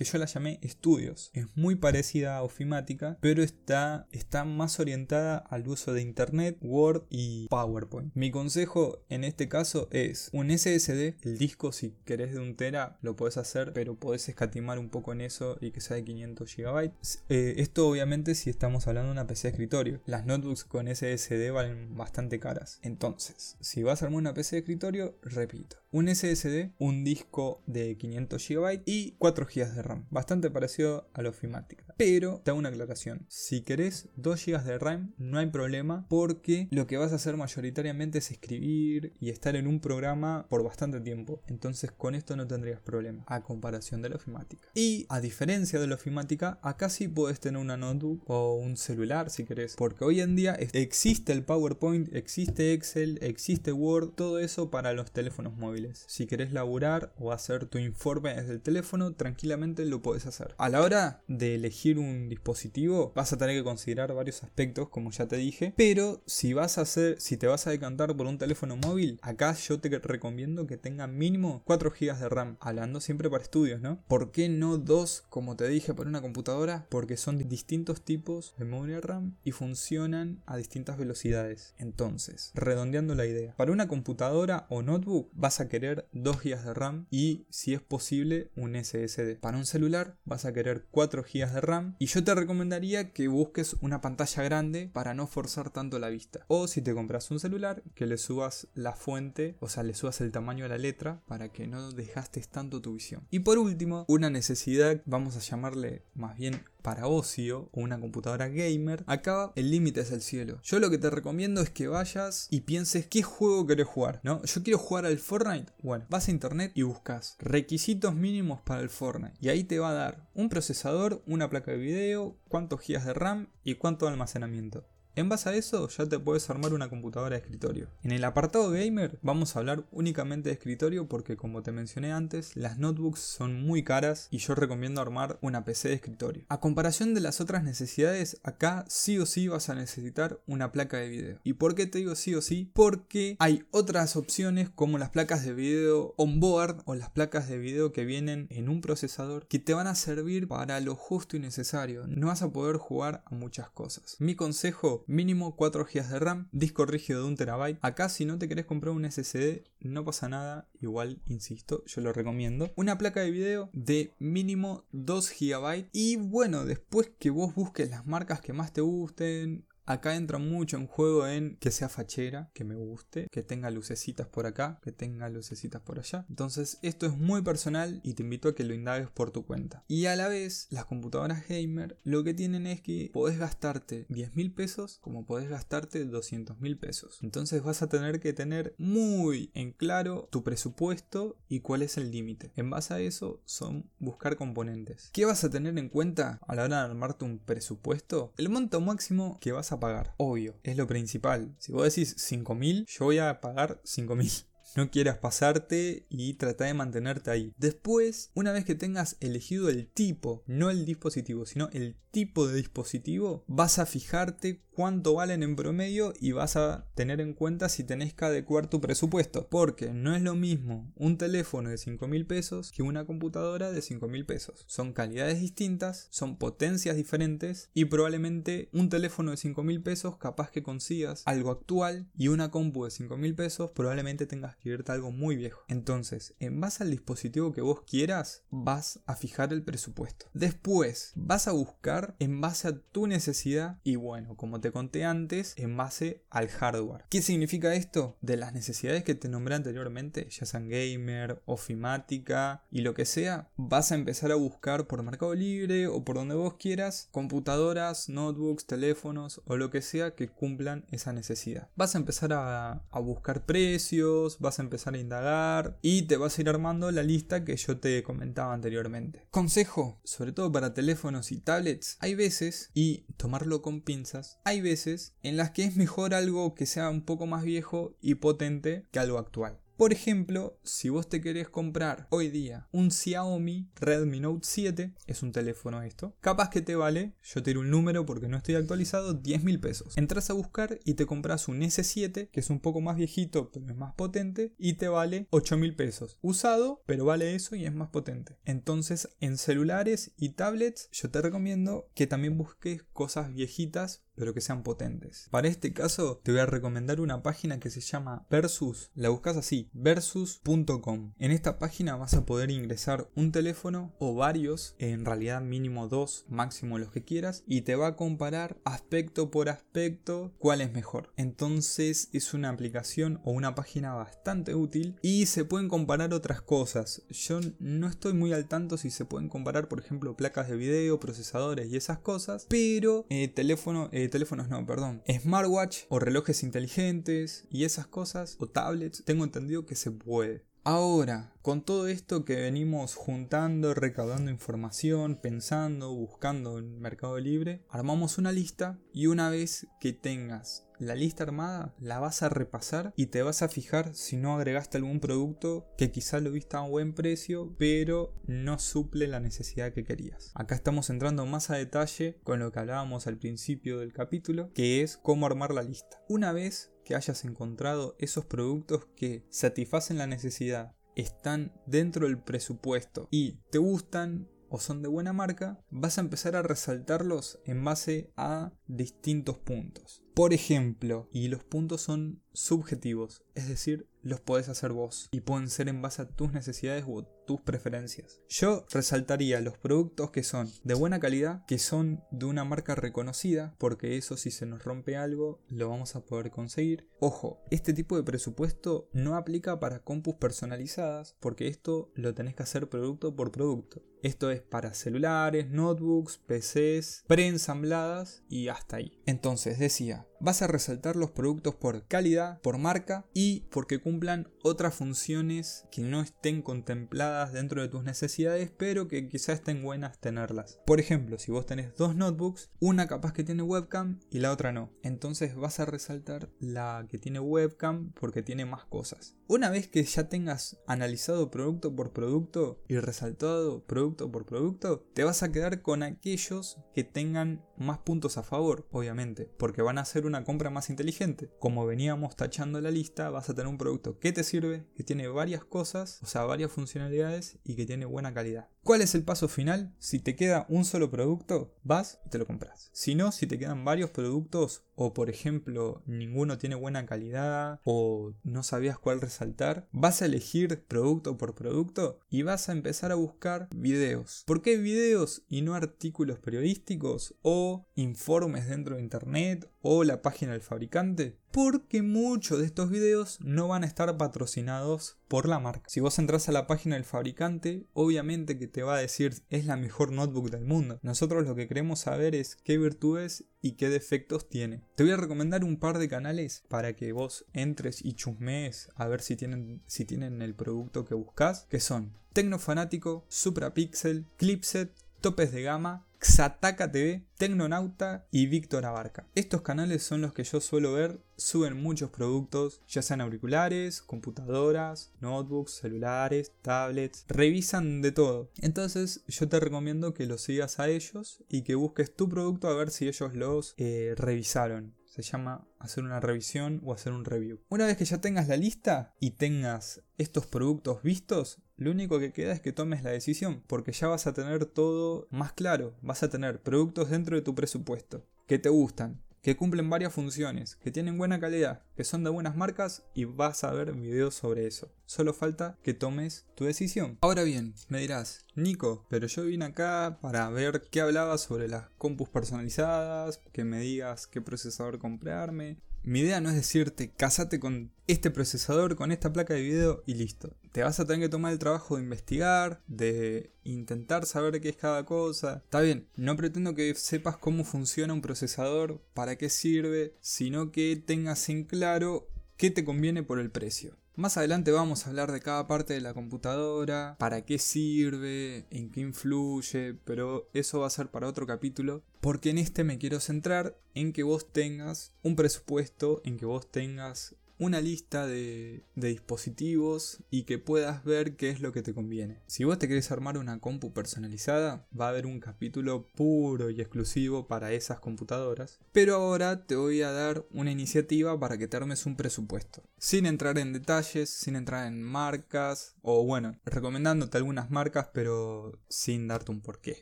que 0.00 0.06
yo 0.06 0.16
la 0.16 0.24
llamé 0.24 0.58
estudios. 0.62 1.30
Es 1.34 1.44
muy 1.56 1.74
parecida 1.74 2.38
a 2.38 2.42
ofimática, 2.42 3.18
pero 3.20 3.42
está, 3.42 4.08
está 4.12 4.46
más 4.46 4.80
orientada 4.80 5.36
al 5.36 5.68
uso 5.68 5.92
de 5.92 6.00
Internet, 6.00 6.56
Word 6.62 7.02
y 7.10 7.48
PowerPoint. 7.48 8.10
Mi 8.14 8.30
consejo 8.30 9.04
en 9.10 9.24
este 9.24 9.50
caso 9.50 9.88
es 9.92 10.30
un 10.32 10.50
SSD, 10.50 11.16
el 11.20 11.36
disco 11.36 11.72
si 11.72 11.90
querés 12.06 12.32
de 12.32 12.38
un 12.38 12.56
tera 12.56 12.96
lo 13.02 13.14
puedes 13.14 13.36
hacer, 13.36 13.74
pero 13.74 13.94
podés 13.94 14.26
escatimar 14.30 14.78
un 14.78 14.88
poco 14.88 15.12
en 15.12 15.20
eso 15.20 15.58
y 15.60 15.70
que 15.70 15.82
sea 15.82 15.96
de 15.96 16.04
500 16.04 16.56
GB. 16.56 16.92
Eh, 17.28 17.54
esto 17.58 17.86
obviamente 17.86 18.34
si 18.34 18.48
estamos 18.48 18.88
hablando 18.88 19.08
de 19.08 19.12
una 19.12 19.26
PC 19.26 19.48
de 19.48 19.50
escritorio. 19.50 20.00
Las 20.06 20.24
notebooks 20.24 20.64
con 20.64 20.88
SSD 20.88 21.52
valen 21.52 21.94
bastante 21.94 22.40
caras. 22.40 22.78
Entonces, 22.80 23.58
si 23.60 23.82
vas 23.82 24.00
a 24.00 24.06
armar 24.06 24.20
una 24.20 24.32
PC 24.32 24.56
de 24.56 24.60
escritorio, 24.60 25.18
repito, 25.20 25.76
un 25.92 26.08
SSD, 26.08 26.70
un 26.78 27.02
disco 27.02 27.62
de 27.66 27.96
500 27.96 28.48
GB 28.48 28.82
y 28.86 29.12
4 29.18 29.46
GB 29.46 29.74
de 29.74 29.82
RAM. 29.82 30.06
Bastante 30.10 30.50
parecido 30.50 31.08
a 31.14 31.22
la 31.22 31.30
ofimática. 31.30 31.84
Pero 31.96 32.40
te 32.44 32.50
hago 32.50 32.58
una 32.58 32.68
aclaración. 32.68 33.26
Si 33.28 33.62
querés 33.62 34.08
2 34.16 34.46
GB 34.46 34.62
de 34.62 34.78
RAM, 34.78 35.14
no 35.18 35.38
hay 35.38 35.46
problema 35.46 36.06
porque 36.08 36.68
lo 36.70 36.86
que 36.86 36.96
vas 36.96 37.12
a 37.12 37.16
hacer 37.16 37.36
mayoritariamente 37.36 38.18
es 38.18 38.30
escribir 38.30 39.12
y 39.20 39.30
estar 39.30 39.56
en 39.56 39.66
un 39.66 39.80
programa 39.80 40.46
por 40.48 40.62
bastante 40.62 41.00
tiempo. 41.00 41.42
Entonces 41.48 41.90
con 41.90 42.14
esto 42.14 42.36
no 42.36 42.46
tendrías 42.46 42.80
problema 42.80 43.24
a 43.26 43.42
comparación 43.42 44.00
de 44.00 44.10
la 44.10 44.16
ofimática. 44.16 44.68
Y 44.74 45.06
a 45.08 45.20
diferencia 45.20 45.80
de 45.80 45.88
la 45.88 45.96
ofimática, 45.96 46.60
acá 46.62 46.88
sí 46.88 47.08
puedes 47.08 47.40
tener 47.40 47.60
una 47.60 47.76
notebook 47.76 48.22
o 48.28 48.54
un 48.54 48.76
celular 48.76 49.28
si 49.28 49.44
querés. 49.44 49.74
Porque 49.74 50.04
hoy 50.04 50.20
en 50.20 50.36
día 50.36 50.54
existe 50.54 51.32
el 51.32 51.44
PowerPoint, 51.44 52.14
existe 52.14 52.72
Excel, 52.72 53.18
existe 53.22 53.72
Word, 53.72 54.10
todo 54.10 54.38
eso 54.38 54.70
para 54.70 54.92
los 54.92 55.10
teléfonos 55.10 55.56
móviles. 55.56 55.79
Si 56.06 56.26
querés 56.26 56.52
laburar 56.52 57.12
o 57.18 57.32
hacer 57.32 57.66
tu 57.66 57.78
informe 57.78 58.34
desde 58.34 58.52
el 58.52 58.60
teléfono, 58.60 59.12
tranquilamente 59.14 59.84
lo 59.84 60.02
puedes 60.02 60.26
hacer. 60.26 60.54
A 60.58 60.68
la 60.68 60.82
hora 60.82 61.22
de 61.28 61.54
elegir 61.54 61.98
un 61.98 62.28
dispositivo, 62.28 63.12
vas 63.14 63.32
a 63.32 63.38
tener 63.38 63.56
que 63.56 63.64
considerar 63.64 64.14
varios 64.14 64.42
aspectos, 64.42 64.88
como 64.88 65.10
ya 65.10 65.26
te 65.26 65.36
dije. 65.36 65.74
Pero 65.76 66.22
si 66.26 66.52
vas 66.52 66.78
a 66.78 66.82
hacer, 66.82 67.20
si 67.20 67.36
te 67.36 67.46
vas 67.46 67.66
a 67.66 67.70
decantar 67.70 68.16
por 68.16 68.26
un 68.26 68.38
teléfono 68.38 68.76
móvil, 68.76 69.18
acá 69.22 69.54
yo 69.54 69.80
te 69.80 69.88
recomiendo 69.98 70.66
que 70.66 70.76
tenga 70.76 71.06
mínimo 71.06 71.62
4 71.64 71.90
GB 71.90 72.18
de 72.18 72.28
RAM. 72.28 72.56
Hablando 72.60 73.00
siempre 73.00 73.30
para 73.30 73.42
estudios, 73.42 73.80
¿no? 73.80 74.02
¿Por 74.08 74.30
qué 74.30 74.48
no 74.48 74.78
2, 74.78 75.24
como 75.28 75.56
te 75.56 75.68
dije, 75.68 75.94
para 75.94 76.08
una 76.08 76.20
computadora? 76.20 76.86
Porque 76.88 77.16
son 77.16 77.38
distintos 77.38 78.02
tipos 78.02 78.54
de 78.58 78.64
memoria 78.64 79.00
RAM 79.00 79.36
y 79.44 79.52
funcionan 79.52 80.42
a 80.46 80.56
distintas 80.56 80.98
velocidades. 80.98 81.74
Entonces, 81.78 82.52
redondeando 82.54 83.14
la 83.14 83.26
idea, 83.26 83.54
para 83.56 83.72
una 83.72 83.88
computadora 83.88 84.66
o 84.68 84.82
notebook 84.82 85.30
vas 85.32 85.60
a 85.60 85.68
querer 85.70 86.06
2 86.12 86.42
GB 86.42 86.62
de 86.62 86.74
RAM 86.74 87.06
y, 87.10 87.46
si 87.48 87.72
es 87.72 87.80
posible, 87.80 88.50
un 88.56 88.76
SSD. 88.76 89.38
Para 89.40 89.56
un 89.56 89.64
celular 89.64 90.18
vas 90.26 90.44
a 90.44 90.52
querer 90.52 90.84
4 90.90 91.22
GB 91.22 91.50
de 91.50 91.60
RAM 91.62 91.96
y 91.98 92.06
yo 92.06 92.22
te 92.22 92.34
recomendaría 92.34 93.12
que 93.12 93.28
busques 93.28 93.76
una 93.80 94.02
pantalla 94.02 94.42
grande 94.42 94.90
para 94.92 95.14
no 95.14 95.26
forzar 95.26 95.70
tanto 95.70 95.98
la 95.98 96.10
vista. 96.10 96.44
O 96.48 96.66
si 96.66 96.82
te 96.82 96.92
compras 96.92 97.30
un 97.30 97.40
celular, 97.40 97.82
que 97.94 98.06
le 98.06 98.18
subas 98.18 98.68
la 98.74 98.92
fuente, 98.92 99.56
o 99.60 99.68
sea, 99.68 99.82
le 99.82 99.94
subas 99.94 100.20
el 100.20 100.32
tamaño 100.32 100.64
de 100.64 100.70
la 100.70 100.78
letra 100.78 101.22
para 101.26 101.50
que 101.50 101.66
no 101.66 101.92
desgastes 101.92 102.48
tanto 102.48 102.82
tu 102.82 102.94
visión. 102.94 103.26
Y 103.30 103.40
por 103.40 103.58
último, 103.58 104.04
una 104.08 104.28
necesidad, 104.28 105.00
vamos 105.06 105.36
a 105.36 105.40
llamarle 105.40 106.02
más 106.14 106.36
bien 106.36 106.64
para 106.80 107.06
ocio 107.06 107.68
o 107.72 107.80
una 107.80 108.00
computadora 108.00 108.48
gamer, 108.48 109.04
acá 109.06 109.52
el 109.56 109.70
límite 109.70 110.00
es 110.00 110.10
el 110.10 110.22
cielo. 110.22 110.60
Yo 110.62 110.78
lo 110.78 110.90
que 110.90 110.98
te 110.98 111.10
recomiendo 111.10 111.60
es 111.60 111.70
que 111.70 111.88
vayas 111.88 112.46
y 112.50 112.62
pienses 112.62 113.06
qué 113.06 113.22
juego 113.22 113.66
querés 113.66 113.86
jugar, 113.86 114.20
¿no? 114.22 114.42
Yo 114.44 114.62
quiero 114.62 114.78
jugar 114.78 115.06
al 115.06 115.18
Fortnite. 115.18 115.72
Bueno, 115.82 116.06
vas 116.08 116.28
a 116.28 116.30
internet 116.30 116.72
y 116.74 116.82
buscas 116.82 117.36
requisitos 117.38 118.14
mínimos 118.14 118.60
para 118.60 118.80
el 118.80 118.90
Fortnite. 118.90 119.34
Y 119.40 119.48
ahí 119.48 119.64
te 119.64 119.78
va 119.78 119.90
a 119.90 119.94
dar 119.94 120.28
un 120.34 120.48
procesador, 120.48 121.22
una 121.26 121.50
placa 121.50 121.70
de 121.70 121.78
video, 121.78 122.36
cuántos 122.48 122.80
gigas 122.80 123.04
de 123.04 123.14
RAM 123.14 123.48
y 123.64 123.74
cuánto 123.74 124.08
almacenamiento. 124.08 124.84
En 125.16 125.28
base 125.28 125.48
a 125.48 125.54
eso 125.54 125.88
ya 125.88 126.06
te 126.06 126.20
puedes 126.20 126.48
armar 126.50 126.72
una 126.72 126.88
computadora 126.88 127.34
de 127.36 127.42
escritorio. 127.42 127.88
En 128.02 128.12
el 128.12 128.22
apartado 128.24 128.70
gamer 128.70 129.18
vamos 129.22 129.54
a 129.54 129.58
hablar 129.58 129.84
únicamente 129.90 130.48
de 130.48 130.54
escritorio 130.54 131.08
porque 131.08 131.36
como 131.36 131.62
te 131.62 131.72
mencioné 131.72 132.12
antes, 132.12 132.54
las 132.54 132.78
notebooks 132.78 133.18
son 133.18 133.60
muy 133.60 133.82
caras 133.82 134.28
y 134.30 134.38
yo 134.38 134.54
recomiendo 134.54 135.00
armar 135.00 135.38
una 135.42 135.64
PC 135.64 135.88
de 135.88 135.94
escritorio. 135.96 136.44
A 136.48 136.60
comparación 136.60 137.12
de 137.12 137.20
las 137.20 137.40
otras 137.40 137.64
necesidades, 137.64 138.40
acá 138.44 138.84
sí 138.88 139.18
o 139.18 139.26
sí 139.26 139.48
vas 139.48 139.68
a 139.68 139.74
necesitar 139.74 140.40
una 140.46 140.70
placa 140.70 140.98
de 140.98 141.08
video. 141.08 141.38
¿Y 141.42 141.54
por 141.54 141.74
qué 141.74 141.86
te 141.86 141.98
digo 141.98 142.14
sí 142.14 142.36
o 142.36 142.40
sí? 142.40 142.70
Porque 142.72 143.36
hay 143.40 143.64
otras 143.72 144.14
opciones 144.14 144.70
como 144.70 144.96
las 144.96 145.10
placas 145.10 145.44
de 145.44 145.54
video 145.54 146.14
on-board 146.18 146.82
o 146.84 146.94
las 146.94 147.10
placas 147.10 147.48
de 147.48 147.58
video 147.58 147.92
que 147.92 148.04
vienen 148.04 148.46
en 148.50 148.68
un 148.68 148.80
procesador 148.80 149.48
que 149.48 149.58
te 149.58 149.74
van 149.74 149.88
a 149.88 149.96
servir 149.96 150.46
para 150.46 150.78
lo 150.78 150.94
justo 150.94 151.36
y 151.36 151.40
necesario. 151.40 152.06
No 152.06 152.28
vas 152.28 152.42
a 152.42 152.52
poder 152.52 152.76
jugar 152.76 153.24
a 153.26 153.34
muchas 153.34 153.70
cosas. 153.70 154.16
Mi 154.20 154.36
consejo 154.36 154.99
mínimo 155.06 155.56
4 155.56 155.84
GB 155.84 156.08
de 156.08 156.18
RAM, 156.18 156.48
disco 156.52 156.86
rígido 156.86 157.22
de 157.22 157.28
1 157.28 157.36
TB. 157.36 157.78
Acá 157.82 158.08
si 158.08 158.24
no 158.24 158.38
te 158.38 158.48
querés 158.48 158.66
comprar 158.66 158.94
un 158.94 159.10
SSD 159.10 159.64
no 159.80 160.04
pasa 160.04 160.28
nada, 160.28 160.68
igual 160.80 161.20
insisto, 161.26 161.84
yo 161.86 162.00
lo 162.00 162.12
recomiendo. 162.12 162.72
Una 162.76 162.98
placa 162.98 163.20
de 163.20 163.30
video 163.30 163.70
de 163.72 164.14
mínimo 164.18 164.84
2 164.92 165.32
GB 165.38 165.88
y 165.92 166.16
bueno, 166.16 166.64
después 166.64 167.10
que 167.18 167.30
vos 167.30 167.54
busques 167.54 167.90
las 167.90 168.06
marcas 168.06 168.40
que 168.40 168.52
más 168.52 168.72
te 168.72 168.80
gusten, 168.80 169.64
Acá 169.86 170.16
entra 170.16 170.38
mucho 170.38 170.76
en 170.76 170.86
juego 170.86 171.26
en 171.26 171.56
que 171.56 171.70
sea 171.70 171.88
fachera, 171.88 172.50
que 172.54 172.64
me 172.64 172.74
guste, 172.74 173.26
que 173.30 173.42
tenga 173.42 173.70
lucecitas 173.70 174.26
por 174.26 174.46
acá, 174.46 174.78
que 174.82 174.92
tenga 174.92 175.28
lucecitas 175.28 175.82
por 175.82 175.98
allá. 175.98 176.26
Entonces 176.28 176.78
esto 176.82 177.06
es 177.06 177.16
muy 177.16 177.42
personal 177.42 178.00
y 178.04 178.14
te 178.14 178.22
invito 178.22 178.48
a 178.48 178.54
que 178.54 178.64
lo 178.64 178.74
indagues 178.74 179.10
por 179.10 179.30
tu 179.30 179.44
cuenta. 179.44 179.84
Y 179.88 180.06
a 180.06 180.16
la 180.16 180.28
vez, 180.28 180.68
las 180.70 180.84
computadoras 180.84 181.46
gamer 181.48 181.98
lo 182.04 182.24
que 182.24 182.34
tienen 182.34 182.66
es 182.66 182.80
que 182.80 183.10
podés 183.12 183.38
gastarte 183.38 184.06
10 184.08 184.36
mil 184.36 184.52
pesos 184.52 184.98
como 185.00 185.26
podés 185.26 185.48
gastarte 185.48 186.04
200 186.04 186.60
mil 186.60 186.78
pesos. 186.78 187.18
Entonces 187.22 187.62
vas 187.62 187.82
a 187.82 187.88
tener 187.88 188.20
que 188.20 188.32
tener 188.32 188.74
muy 188.78 189.50
en 189.54 189.72
claro 189.72 190.28
tu 190.30 190.44
presupuesto 190.44 191.36
y 191.48 191.60
cuál 191.60 191.82
es 191.82 191.96
el 191.96 192.10
límite. 192.10 192.52
En 192.56 192.70
base 192.70 192.94
a 192.94 193.00
eso 193.00 193.40
son 193.44 193.90
buscar 193.98 194.36
componentes. 194.36 195.10
¿Qué 195.12 195.24
vas 195.24 195.44
a 195.44 195.50
tener 195.50 195.76
en 195.78 195.88
cuenta 195.88 196.40
a 196.46 196.54
la 196.54 196.64
hora 196.64 196.78
de 196.78 196.84
armarte 196.90 197.24
un 197.24 197.38
presupuesto? 197.38 198.32
El 198.36 198.48
monto 198.48 198.80
máximo 198.80 199.38
que 199.40 199.52
vas 199.52 199.72
a 199.72 199.79
pagar. 199.80 200.14
Obvio, 200.18 200.54
es 200.62 200.76
lo 200.76 200.86
principal. 200.86 201.54
Si 201.58 201.72
vos 201.72 201.82
decís 201.84 202.16
5.000, 202.16 202.86
yo 202.86 203.06
voy 203.06 203.18
a 203.18 203.40
pagar 203.40 203.80
5.000. 203.84 204.46
No 204.76 204.90
quieras 204.90 205.18
pasarte 205.18 206.06
y 206.08 206.34
trata 206.34 206.64
de 206.64 206.74
mantenerte 206.74 207.30
ahí. 207.30 207.54
Después, 207.56 208.30
una 208.34 208.52
vez 208.52 208.64
que 208.64 208.74
tengas 208.74 209.16
elegido 209.20 209.68
el 209.68 209.88
tipo, 209.88 210.42
no 210.46 210.70
el 210.70 210.84
dispositivo, 210.84 211.46
sino 211.46 211.68
el 211.72 211.96
tipo 212.10 212.46
de 212.46 212.56
dispositivo, 212.56 213.44
vas 213.46 213.78
a 213.78 213.86
fijarte 213.86 214.62
cuánto 214.72 215.14
valen 215.14 215.42
en 215.42 215.56
promedio 215.56 216.14
y 216.20 216.32
vas 216.32 216.56
a 216.56 216.86
tener 216.94 217.20
en 217.20 217.34
cuenta 217.34 217.68
si 217.68 217.84
tenés 217.84 218.14
que 218.14 218.24
adecuar 218.24 218.68
tu 218.68 218.80
presupuesto. 218.80 219.48
Porque 219.48 219.92
no 219.92 220.14
es 220.14 220.22
lo 220.22 220.34
mismo 220.34 220.92
un 220.96 221.18
teléfono 221.18 221.70
de 221.70 221.78
5 221.78 222.08
mil 222.08 222.26
pesos 222.26 222.72
que 222.72 222.82
una 222.82 223.04
computadora 223.04 223.70
de 223.72 223.82
5 223.82 224.08
mil 224.08 224.24
pesos. 224.26 224.64
Son 224.66 224.92
calidades 224.92 225.40
distintas, 225.40 226.08
son 226.10 226.36
potencias 226.36 226.96
diferentes 226.96 227.70
y 227.74 227.86
probablemente 227.86 228.70
un 228.72 228.88
teléfono 228.88 229.32
de 229.32 229.36
5 229.36 229.62
mil 229.62 229.82
pesos 229.82 230.16
capaz 230.16 230.50
que 230.50 230.62
consigas 230.62 231.22
algo 231.26 231.50
actual 231.50 232.08
y 232.16 232.28
una 232.28 232.50
compu 232.50 232.84
de 232.84 232.90
5 232.90 233.16
mil 233.16 233.34
pesos 233.34 233.70
probablemente 233.72 234.26
tengas 234.26 234.56
algo 234.88 235.10
muy 235.10 235.36
viejo. 235.36 235.62
Entonces, 235.68 236.34
en 236.38 236.60
base 236.60 236.82
al 236.82 236.90
dispositivo 236.90 237.52
que 237.52 237.60
vos 237.60 237.82
quieras, 237.82 238.44
vas 238.50 239.00
a 239.06 239.16
fijar 239.16 239.52
el 239.52 239.62
presupuesto. 239.62 240.26
Después, 240.32 241.12
vas 241.14 241.48
a 241.48 241.52
buscar 241.52 242.14
en 242.18 242.40
base 242.40 242.68
a 242.68 242.78
tu 242.78 243.06
necesidad 243.06 243.78
y 243.82 243.96
bueno, 243.96 244.36
como 244.36 244.60
te 244.60 244.72
conté 244.72 245.04
antes, 245.04 245.54
en 245.56 245.76
base 245.76 246.22
al 246.30 246.48
hardware. 246.48 247.04
¿Qué 247.10 247.22
significa 247.22 247.74
esto? 247.74 248.16
De 248.20 248.36
las 248.36 248.52
necesidades 248.52 249.04
que 249.04 249.14
te 249.14 249.28
nombré 249.28 249.54
anteriormente, 249.54 250.28
ya 250.30 250.46
sean 250.46 250.68
gamer, 250.68 251.42
ofimática 251.46 252.64
y 252.70 252.82
lo 252.82 252.94
que 252.94 253.04
sea, 253.04 253.50
vas 253.56 253.92
a 253.92 253.94
empezar 253.94 254.32
a 254.32 254.36
buscar 254.36 254.86
por 254.86 255.02
Mercado 255.02 255.34
Libre 255.34 255.86
o 255.86 256.04
por 256.04 256.16
donde 256.16 256.34
vos 256.34 256.54
quieras 256.54 257.08
computadoras, 257.10 258.08
notebooks, 258.08 258.66
teléfonos 258.66 259.40
o 259.44 259.56
lo 259.56 259.70
que 259.70 259.82
sea 259.82 260.14
que 260.14 260.28
cumplan 260.28 260.86
esa 260.90 261.12
necesidad. 261.12 261.68
Vas 261.76 261.94
a 261.94 261.98
empezar 261.98 262.32
a, 262.32 262.82
a 262.90 263.00
buscar 263.00 263.46
precios, 263.46 264.38
vas 264.38 264.49
a 264.58 264.62
empezar 264.62 264.94
a 264.94 264.98
indagar 264.98 265.78
y 265.82 266.02
te 266.02 266.16
vas 266.16 266.38
a 266.38 266.40
ir 266.40 266.48
armando 266.48 266.90
la 266.90 267.02
lista 267.02 267.44
que 267.44 267.56
yo 267.56 267.78
te 267.78 268.02
comentaba 268.02 268.54
anteriormente. 268.54 269.26
Consejo, 269.30 270.00
sobre 270.04 270.32
todo 270.32 270.50
para 270.50 270.74
teléfonos 270.74 271.32
y 271.32 271.40
tablets, 271.40 271.96
hay 272.00 272.14
veces, 272.14 272.70
y 272.74 273.04
tomarlo 273.16 273.62
con 273.62 273.80
pinzas, 273.80 274.40
hay 274.44 274.60
veces 274.60 275.14
en 275.22 275.36
las 275.36 275.50
que 275.50 275.64
es 275.64 275.76
mejor 275.76 276.14
algo 276.14 276.54
que 276.54 276.66
sea 276.66 276.90
un 276.90 277.02
poco 277.02 277.26
más 277.26 277.44
viejo 277.44 277.96
y 278.00 278.16
potente 278.16 278.86
que 278.90 278.98
algo 278.98 279.18
actual. 279.18 279.60
Por 279.80 279.94
ejemplo, 279.94 280.60
si 280.62 280.90
vos 280.90 281.08
te 281.08 281.22
querés 281.22 281.48
comprar 281.48 282.06
hoy 282.10 282.28
día 282.28 282.68
un 282.70 282.90
Xiaomi 282.90 283.70
Redmi 283.76 284.20
Note 284.20 284.46
7, 284.46 284.92
es 285.06 285.22
un 285.22 285.32
teléfono 285.32 285.80
esto, 285.80 286.14
capaz 286.20 286.50
que 286.50 286.60
te 286.60 286.76
vale, 286.76 287.14
yo 287.22 287.42
te 287.42 287.56
un 287.56 287.70
número 287.70 288.04
porque 288.04 288.28
no 288.28 288.36
estoy 288.36 288.56
actualizado, 288.56 289.14
10 289.14 289.42
mil 289.42 289.58
pesos. 289.58 289.96
Entras 289.96 290.28
a 290.28 290.34
buscar 290.34 290.78
y 290.84 290.94
te 290.94 291.06
compras 291.06 291.48
un 291.48 291.62
S7, 291.62 292.28
que 292.28 292.40
es 292.40 292.50
un 292.50 292.60
poco 292.60 292.82
más 292.82 292.96
viejito, 292.96 293.50
pero 293.50 293.70
es 293.70 293.74
más 293.74 293.94
potente, 293.94 294.54
y 294.58 294.74
te 294.74 294.88
vale 294.88 295.26
8 295.30 295.56
mil 295.56 295.74
pesos. 295.74 296.18
Usado, 296.20 296.82
pero 296.84 297.06
vale 297.06 297.34
eso 297.34 297.56
y 297.56 297.64
es 297.64 297.72
más 297.72 297.88
potente. 297.88 298.36
Entonces, 298.44 299.08
en 299.18 299.38
celulares 299.38 300.12
y 300.18 300.34
tablets, 300.34 300.90
yo 300.92 301.10
te 301.10 301.22
recomiendo 301.22 301.88
que 301.94 302.06
también 302.06 302.36
busques 302.36 302.82
cosas 302.92 303.32
viejitas 303.32 304.04
pero 304.20 304.34
que 304.34 304.42
sean 304.42 304.62
potentes. 304.62 305.28
Para 305.30 305.48
este 305.48 305.72
caso 305.72 306.20
te 306.22 306.30
voy 306.30 306.42
a 306.42 306.46
recomendar 306.46 307.00
una 307.00 307.22
página 307.22 307.58
que 307.58 307.70
se 307.70 307.80
llama 307.80 308.26
Versus, 308.30 308.90
la 308.94 309.08
buscas 309.08 309.38
así, 309.38 309.70
versus.com. 309.72 311.14
En 311.18 311.30
esta 311.30 311.58
página 311.58 311.96
vas 311.96 312.12
a 312.14 312.26
poder 312.26 312.50
ingresar 312.50 313.08
un 313.16 313.32
teléfono 313.32 313.94
o 313.98 314.14
varios, 314.14 314.76
en 314.78 315.06
realidad 315.06 315.40
mínimo 315.40 315.88
dos, 315.88 316.26
máximo 316.28 316.78
los 316.78 316.90
que 316.90 317.02
quieras, 317.02 317.44
y 317.46 317.62
te 317.62 317.76
va 317.76 317.88
a 317.88 317.96
comparar 317.96 318.58
aspecto 318.64 319.30
por 319.30 319.48
aspecto 319.48 320.34
cuál 320.38 320.60
es 320.60 320.70
mejor. 320.70 321.14
Entonces 321.16 322.10
es 322.12 322.34
una 322.34 322.50
aplicación 322.50 323.22
o 323.24 323.32
una 323.32 323.54
página 323.54 323.94
bastante 323.94 324.54
útil 324.54 324.98
y 325.00 325.24
se 325.26 325.46
pueden 325.46 325.68
comparar 325.68 326.12
otras 326.12 326.42
cosas. 326.42 327.02
Yo 327.08 327.40
no 327.58 327.86
estoy 327.88 328.12
muy 328.12 328.34
al 328.34 328.48
tanto 328.48 328.76
si 328.76 328.90
se 328.90 329.06
pueden 329.06 329.30
comparar, 329.30 329.68
por 329.68 329.80
ejemplo, 329.80 330.14
placas 330.14 330.50
de 330.50 330.56
video, 330.56 331.00
procesadores 331.00 331.70
y 331.70 331.76
esas 331.76 332.00
cosas, 332.00 332.46
pero 332.50 333.06
eh, 333.08 333.28
teléfono, 333.28 333.88
eh, 333.92 334.09
teléfonos 334.10 334.48
no, 334.48 334.64
perdón, 334.66 335.02
smartwatch 335.08 335.84
o 335.88 335.98
relojes 335.98 336.42
inteligentes 336.42 337.46
y 337.50 337.64
esas 337.64 337.86
cosas 337.86 338.36
o 338.38 338.48
tablets, 338.48 339.02
tengo 339.04 339.24
entendido 339.24 339.66
que 339.66 339.76
se 339.76 339.90
puede. 339.90 340.44
Ahora, 340.62 341.32
con 341.40 341.62
todo 341.62 341.88
esto 341.88 342.26
que 342.26 342.36
venimos 342.36 342.94
juntando, 342.94 343.72
recaudando 343.72 344.30
información, 344.30 345.16
pensando, 345.16 345.94
buscando 345.94 346.58
en 346.58 346.78
Mercado 346.80 347.18
Libre, 347.18 347.64
armamos 347.70 348.18
una 348.18 348.30
lista 348.30 348.78
y 348.92 349.06
una 349.06 349.30
vez 349.30 349.68
que 349.80 349.94
tengas 349.94 350.66
la 350.80 350.94
lista 350.94 351.24
armada, 351.24 351.74
la 351.78 352.00
vas 352.00 352.22
a 352.22 352.28
repasar 352.28 352.92
y 352.96 353.06
te 353.06 353.22
vas 353.22 353.42
a 353.42 353.48
fijar 353.48 353.94
si 353.94 354.16
no 354.16 354.34
agregaste 354.34 354.78
algún 354.78 354.98
producto 354.98 355.68
que 355.76 355.90
quizá 355.90 356.20
lo 356.20 356.32
viste 356.32 356.56
a 356.56 356.62
un 356.62 356.70
buen 356.70 356.94
precio, 356.94 357.54
pero 357.58 358.14
no 358.26 358.58
suple 358.58 359.06
la 359.06 359.20
necesidad 359.20 359.72
que 359.72 359.84
querías. 359.84 360.32
Acá 360.34 360.54
estamos 360.54 360.88
entrando 360.90 361.26
más 361.26 361.50
a 361.50 361.56
detalle 361.56 362.18
con 362.24 362.40
lo 362.40 362.50
que 362.50 362.60
hablábamos 362.60 363.06
al 363.06 363.18
principio 363.18 363.78
del 363.78 363.92
capítulo, 363.92 364.50
que 364.54 364.82
es 364.82 364.96
cómo 364.96 365.26
armar 365.26 365.52
la 365.52 365.62
lista. 365.62 366.02
Una 366.08 366.32
vez 366.32 366.72
que 366.84 366.94
hayas 366.94 367.24
encontrado 367.24 367.94
esos 367.98 368.24
productos 368.24 368.86
que 368.96 369.26
satisfacen 369.28 369.98
la 369.98 370.06
necesidad, 370.06 370.74
están 370.96 371.52
dentro 371.66 372.06
del 372.06 372.18
presupuesto 372.18 373.06
y 373.10 373.40
te 373.50 373.58
gustan 373.58 374.28
o 374.50 374.58
son 374.58 374.82
de 374.82 374.88
buena 374.88 375.12
marca, 375.12 375.60
vas 375.70 375.96
a 375.96 376.00
empezar 376.00 376.34
a 376.34 376.42
resaltarlos 376.42 377.38
en 377.44 377.64
base 377.64 378.12
a 378.16 378.52
distintos 378.66 379.38
puntos. 379.38 380.02
Por 380.20 380.34
ejemplo, 380.34 381.08
y 381.14 381.28
los 381.28 381.44
puntos 381.44 381.80
son 381.80 382.20
subjetivos, 382.34 383.22
es 383.34 383.48
decir, 383.48 383.88
los 384.02 384.20
podés 384.20 384.50
hacer 384.50 384.72
vos 384.72 385.08
y 385.10 385.20
pueden 385.20 385.48
ser 385.48 385.68
en 385.68 385.80
base 385.80 386.02
a 386.02 386.08
tus 386.08 386.32
necesidades 386.32 386.84
o 386.86 387.04
tus 387.26 387.40
preferencias. 387.40 388.20
Yo 388.28 388.66
resaltaría 388.70 389.40
los 389.40 389.56
productos 389.56 390.10
que 390.10 390.22
son 390.22 390.50
de 390.62 390.74
buena 390.74 391.00
calidad, 391.00 391.44
que 391.46 391.58
son 391.58 392.04
de 392.10 392.26
una 392.26 392.44
marca 392.44 392.74
reconocida, 392.74 393.54
porque 393.58 393.96
eso 393.96 394.18
si 394.18 394.30
se 394.30 394.46
nos 394.46 394.62
rompe 394.62 394.96
algo 394.96 395.40
lo 395.48 395.70
vamos 395.70 395.96
a 395.96 396.04
poder 396.04 396.30
conseguir. 396.30 396.88
Ojo, 396.98 397.40
este 397.50 397.72
tipo 397.72 397.96
de 397.96 398.02
presupuesto 398.02 398.90
no 398.92 399.16
aplica 399.16 399.58
para 399.58 399.80
compus 399.80 400.16
personalizadas, 400.16 401.16
porque 401.20 401.48
esto 401.48 401.90
lo 401.94 402.14
tenés 402.14 402.34
que 402.34 402.42
hacer 402.42 402.68
producto 402.68 403.16
por 403.16 403.32
producto. 403.32 403.82
Esto 404.02 404.30
es 404.30 404.40
para 404.40 404.74
celulares, 404.74 405.50
notebooks, 405.50 406.18
PCs, 406.18 407.04
preensambladas 407.06 408.22
y 408.28 408.48
hasta 408.48 408.76
ahí. 408.76 408.98
Entonces 409.04 409.58
decía, 409.58 410.06
vas 410.20 410.42
a 410.42 410.46
resaltar 410.46 410.96
los 410.96 411.10
productos 411.10 411.54
por 411.54 411.86
calidad, 411.86 412.40
por 412.40 412.58
marca 412.58 413.06
y 413.14 413.46
porque 413.50 413.80
cumplan 413.80 414.28
otras 414.42 414.74
funciones 414.74 415.64
que 415.70 415.82
no 415.82 416.00
estén 416.00 416.42
contempladas 416.42 417.32
dentro 417.32 417.62
de 417.62 417.68
tus 417.68 417.82
necesidades, 417.82 418.50
pero 418.56 418.88
que 418.88 419.08
quizás 419.08 419.36
estén 419.36 419.62
buenas 419.62 419.98
tenerlas. 419.98 420.60
Por 420.66 420.80
ejemplo, 420.80 421.18
si 421.18 421.32
vos 421.32 421.46
tenés 421.46 421.74
dos 421.76 421.96
notebooks, 421.96 422.50
una 422.60 422.86
capaz 422.86 423.12
que 423.12 423.24
tiene 423.24 423.42
webcam 423.42 424.00
y 424.10 424.18
la 424.18 424.32
otra 424.32 424.52
no. 424.52 424.70
Entonces 424.82 425.34
vas 425.34 425.60
a 425.60 425.66
resaltar 425.66 426.30
la 426.38 426.86
que 426.88 426.98
tiene 426.98 427.20
webcam 427.20 427.92
porque 427.92 428.22
tiene 428.22 428.44
más 428.44 428.64
cosas. 428.64 429.16
Una 429.26 429.48
vez 429.48 429.68
que 429.68 429.82
ya 429.84 430.08
tengas 430.08 430.58
analizado 430.66 431.30
producto 431.30 431.74
por 431.74 431.92
producto 431.92 432.62
y 432.68 432.78
resaltado 432.78 433.64
producto 433.64 434.10
por 434.10 434.26
producto, 434.26 434.84
te 434.92 435.04
vas 435.04 435.22
a 435.22 435.32
quedar 435.32 435.62
con 435.62 435.82
aquellos 435.82 436.58
que 436.74 436.84
tengan 436.84 437.44
más 437.56 437.78
puntos 437.78 438.18
a 438.18 438.22
favor, 438.22 438.66
obviamente, 438.72 439.30
porque 439.38 439.62
van 439.62 439.78
a 439.78 439.84
ser 439.84 440.06
una 440.10 440.24
compra 440.24 440.50
más 440.50 440.68
inteligente. 440.68 441.30
Como 441.38 441.64
veníamos 441.64 442.16
tachando 442.16 442.60
la 442.60 442.70
lista, 442.70 443.10
vas 443.10 443.30
a 443.30 443.34
tener 443.34 443.48
un 443.48 443.58
producto 443.58 443.98
que 443.98 444.12
te 444.12 444.24
sirve, 444.24 444.66
que 444.76 444.84
tiene 444.84 445.08
varias 445.08 445.44
cosas, 445.44 446.00
o 446.02 446.06
sea, 446.06 446.24
varias 446.24 446.52
funcionalidades 446.52 447.38
y 447.44 447.56
que 447.56 447.64
tiene 447.64 447.86
buena 447.86 448.12
calidad. 448.12 448.48
¿Cuál 448.62 448.82
es 448.82 448.94
el 448.94 449.04
paso 449.04 449.28
final? 449.28 449.74
Si 449.78 450.00
te 450.00 450.16
queda 450.16 450.44
un 450.48 450.64
solo 450.64 450.90
producto, 450.90 451.56
vas 451.62 452.00
y 452.04 452.10
te 452.10 452.18
lo 452.18 452.26
compras. 452.26 452.70
Si 452.72 452.94
no, 452.94 453.12
si 453.12 453.26
te 453.26 453.38
quedan 453.38 453.64
varios 453.64 453.90
productos 453.90 454.64
o 454.82 454.94
por 454.94 455.10
ejemplo 455.10 455.82
ninguno 455.84 456.38
tiene 456.38 456.54
buena 456.54 456.86
calidad 456.86 457.60
o 457.64 458.14
no 458.24 458.42
sabías 458.42 458.78
cuál 458.78 459.02
resaltar, 459.02 459.68
vas 459.72 460.00
a 460.00 460.06
elegir 460.06 460.64
producto 460.66 461.18
por 461.18 461.34
producto 461.34 462.00
y 462.08 462.22
vas 462.22 462.48
a 462.48 462.52
empezar 462.52 462.90
a 462.90 462.94
buscar 462.94 463.48
videos. 463.54 464.24
¿Por 464.26 464.40
qué 464.40 464.56
videos 464.56 465.22
y 465.28 465.42
no 465.42 465.54
artículos 465.54 466.18
periodísticos 466.18 467.14
o 467.20 467.66
informes 467.74 468.48
dentro 468.48 468.76
de 468.76 468.82
internet 468.82 469.50
o 469.60 469.84
la 469.84 470.00
página 470.00 470.32
del 470.32 470.40
fabricante? 470.40 471.18
Porque 471.32 471.82
muchos 471.82 472.40
de 472.40 472.46
estos 472.46 472.70
videos 472.70 473.18
no 473.20 473.46
van 473.46 473.62
a 473.62 473.66
estar 473.66 473.96
patrocinados 473.96 474.98
por 475.06 475.28
la 475.28 475.38
marca. 475.38 475.62
Si 475.68 475.78
vos 475.78 475.98
entras 476.00 476.28
a 476.28 476.32
la 476.32 476.48
página 476.48 476.74
del 476.74 476.84
fabricante, 476.84 477.66
obviamente 477.72 478.36
que 478.36 478.48
te 478.48 478.64
va 478.64 478.74
a 478.74 478.80
decir 478.80 479.14
es 479.30 479.44
la 479.44 479.56
mejor 479.56 479.92
notebook 479.92 480.30
del 480.30 480.44
mundo. 480.44 480.80
Nosotros 480.82 481.24
lo 481.24 481.36
que 481.36 481.46
queremos 481.46 481.80
saber 481.80 482.16
es 482.16 482.36
qué 482.42 482.58
virtudes 482.58 483.26
y 483.40 483.52
qué 483.52 483.68
defectos 483.68 484.28
tiene. 484.28 484.62
Te 484.74 484.82
voy 484.82 484.92
a 484.92 484.96
recomendar 484.96 485.44
un 485.44 485.58
par 485.58 485.78
de 485.78 485.88
canales 485.88 486.42
para 486.48 486.74
que 486.74 486.92
vos 486.92 487.24
entres 487.32 487.84
y 487.84 487.94
chusmees 487.94 488.68
a 488.74 488.88
ver 488.88 489.00
si 489.00 489.14
tienen, 489.14 489.62
si 489.66 489.84
tienen 489.84 490.22
el 490.22 490.34
producto 490.34 490.84
que 490.84 490.94
buscas, 490.94 491.46
que 491.48 491.60
son 491.60 491.92
Tecnofanático, 492.12 493.04
Suprapixel, 493.08 494.06
Clipset, 494.16 494.72
Topes 495.00 495.30
de 495.32 495.42
Gama 495.42 495.86
Xataka 496.00 496.72
TV, 496.72 497.04
Tecnonauta 497.18 498.06
y 498.10 498.26
Víctor 498.26 498.64
Abarca. 498.64 499.06
Estos 499.14 499.42
canales 499.42 499.82
son 499.82 500.00
los 500.00 500.14
que 500.14 500.24
yo 500.24 500.40
suelo 500.40 500.72
ver, 500.72 501.00
suben 501.16 501.60
muchos 501.60 501.90
productos, 501.90 502.62
ya 502.66 502.80
sean 502.80 503.02
auriculares, 503.02 503.82
computadoras, 503.82 504.92
notebooks, 505.00 505.52
celulares, 505.52 506.32
tablets, 506.42 507.04
revisan 507.08 507.82
de 507.82 507.92
todo. 507.92 508.30
Entonces 508.38 509.04
yo 509.08 509.28
te 509.28 509.40
recomiendo 509.40 509.92
que 509.92 510.06
los 510.06 510.22
sigas 510.22 510.58
a 510.58 510.68
ellos 510.68 511.22
y 511.28 511.42
que 511.42 511.54
busques 511.54 511.94
tu 511.94 512.08
producto 512.08 512.48
a 512.48 512.54
ver 512.54 512.70
si 512.70 512.88
ellos 512.88 513.14
los 513.14 513.54
eh, 513.58 513.94
revisaron 513.96 514.79
se 514.90 515.02
llama 515.02 515.46
hacer 515.60 515.84
una 515.84 516.00
revisión 516.00 516.60
o 516.64 516.74
hacer 516.74 516.92
un 516.92 517.04
review. 517.04 517.40
Una 517.48 517.66
vez 517.66 517.76
que 517.76 517.84
ya 517.84 518.00
tengas 518.00 518.26
la 518.26 518.36
lista 518.36 518.94
y 518.98 519.12
tengas 519.12 519.82
estos 519.98 520.26
productos 520.26 520.82
vistos, 520.82 521.40
lo 521.56 521.70
único 521.70 522.00
que 522.00 522.12
queda 522.12 522.32
es 522.32 522.40
que 522.40 522.52
tomes 522.52 522.82
la 522.82 522.90
decisión, 522.90 523.42
porque 523.46 523.72
ya 523.72 523.86
vas 523.86 524.06
a 524.06 524.12
tener 524.12 524.46
todo 524.46 525.06
más 525.10 525.32
claro, 525.32 525.76
vas 525.80 526.02
a 526.02 526.10
tener 526.10 526.42
productos 526.42 526.90
dentro 526.90 527.16
de 527.16 527.22
tu 527.22 527.34
presupuesto 527.34 528.04
que 528.26 528.38
te 528.38 528.48
gustan, 528.48 529.00
que 529.22 529.36
cumplen 529.36 529.68
varias 529.68 529.92
funciones, 529.92 530.56
que 530.56 530.70
tienen 530.70 530.98
buena 530.98 531.20
calidad, 531.20 531.62
que 531.76 531.84
son 531.84 532.04
de 532.04 532.10
buenas 532.10 532.36
marcas 532.36 532.84
y 532.94 533.04
vas 533.04 533.44
a 533.44 533.52
ver 533.52 533.72
videos 533.72 534.14
sobre 534.14 534.46
eso. 534.46 534.72
Solo 534.86 535.12
falta 535.12 535.58
que 535.62 535.74
tomes 535.74 536.26
tu 536.34 536.44
decisión. 536.44 536.98
Ahora 537.00 537.22
bien, 537.22 537.54
me 537.68 537.80
dirás, 537.80 538.24
Nico, 538.34 538.86
pero 538.88 539.06
yo 539.06 539.24
vine 539.24 539.44
acá 539.44 539.98
para 540.00 540.28
ver 540.30 540.62
qué 540.70 540.80
hablabas 540.80 541.20
sobre 541.20 541.48
las 541.48 541.68
compus 541.78 542.08
personalizadas, 542.08 543.18
que 543.32 543.44
me 543.44 543.60
digas 543.60 544.06
qué 544.06 544.20
procesador 544.20 544.78
comprarme. 544.78 545.58
Mi 545.82 546.00
idea 546.00 546.20
no 546.20 546.28
es 546.28 546.36
decirte, 546.36 546.90
casate 546.90 547.40
con 547.40 547.72
este 547.86 548.10
procesador, 548.10 548.76
con 548.76 548.92
esta 548.92 549.12
placa 549.12 549.32
de 549.34 549.40
video 549.40 549.82
y 549.86 549.94
listo. 549.94 550.36
Te 550.52 550.62
vas 550.62 550.78
a 550.78 550.86
tener 550.86 551.00
que 551.00 551.08
tomar 551.08 551.32
el 551.32 551.38
trabajo 551.38 551.76
de 551.76 551.82
investigar, 551.82 552.62
de 552.66 553.32
intentar 553.44 554.04
saber 554.04 554.40
qué 554.42 554.50
es 554.50 554.56
cada 554.56 554.84
cosa. 554.84 555.42
Está 555.44 555.60
bien, 555.60 555.88
no 555.96 556.16
pretendo 556.16 556.54
que 556.54 556.74
sepas 556.74 557.16
cómo 557.16 557.44
funciona 557.44 557.94
un 557.94 558.02
procesador, 558.02 558.82
para 558.92 559.16
qué 559.16 559.30
sirve, 559.30 559.94
sino 560.00 560.52
que 560.52 560.76
tengas 560.76 561.28
en 561.30 561.44
claro 561.44 562.08
qué 562.36 562.50
te 562.50 562.64
conviene 562.64 563.02
por 563.02 563.18
el 563.18 563.30
precio. 563.30 563.79
Más 564.00 564.16
adelante 564.16 564.50
vamos 564.50 564.86
a 564.86 564.88
hablar 564.88 565.12
de 565.12 565.20
cada 565.20 565.46
parte 565.46 565.74
de 565.74 565.82
la 565.82 565.92
computadora, 565.92 566.96
para 566.98 567.26
qué 567.26 567.38
sirve, 567.38 568.46
en 568.48 568.70
qué 568.70 568.80
influye, 568.80 569.74
pero 569.84 570.30
eso 570.32 570.60
va 570.60 570.68
a 570.68 570.70
ser 570.70 570.88
para 570.88 571.06
otro 571.06 571.26
capítulo, 571.26 571.82
porque 572.00 572.30
en 572.30 572.38
este 572.38 572.64
me 572.64 572.78
quiero 572.78 572.98
centrar 572.98 573.58
en 573.74 573.92
que 573.92 574.02
vos 574.02 574.32
tengas 574.32 574.94
un 575.02 575.16
presupuesto, 575.16 576.00
en 576.06 576.16
que 576.16 576.24
vos 576.24 576.50
tengas 576.50 577.14
una 577.40 577.60
lista 577.60 578.06
de, 578.06 578.64
dispositivos 578.76 579.98
y 580.10 580.22
que 580.24 580.38
puedas 580.38 580.84
ver 580.84 581.16
qué 581.16 581.30
es 581.30 581.40
lo 581.40 581.52
que 581.52 581.62
te 581.62 581.74
conviene. 581.74 582.20
Si 582.26 582.44
vos 582.44 582.58
te 582.58 582.68
querés 582.68 582.92
armar 582.92 583.18
una 583.18 583.40
compu 583.40 583.72
personalizada, 583.72 584.66
va 584.78 584.86
a 584.86 584.88
haber 584.90 585.06
un 585.06 585.20
capítulo 585.20 585.86
puro 585.96 586.50
y 586.50 586.60
exclusivo 586.60 587.26
para 587.26 587.52
esas 587.52 587.80
computadoras. 587.80 588.60
Pero 588.72 588.94
ahora 588.94 589.46
te 589.46 589.56
voy 589.56 589.80
a 589.82 589.90
dar 589.90 590.26
una 590.30 590.50
iniciativa 590.50 591.18
para 591.18 591.38
que 591.38 591.48
te 591.48 591.56
armes 591.56 591.86
un 591.86 591.96
presupuesto. 591.96 592.62
Sin 592.78 593.06
entrar 593.06 593.38
en 593.38 593.54
detalles, 593.54 594.10
sin 594.10 594.36
entrar 594.36 594.66
en 594.66 594.82
marcas, 594.82 595.76
o 595.80 596.04
bueno, 596.04 596.38
recomendándote 596.44 597.16
algunas 597.16 597.50
marcas, 597.50 597.88
pero 597.94 598.58
sin 598.68 599.08
darte 599.08 599.32
un 599.32 599.40
porqué. 599.40 599.80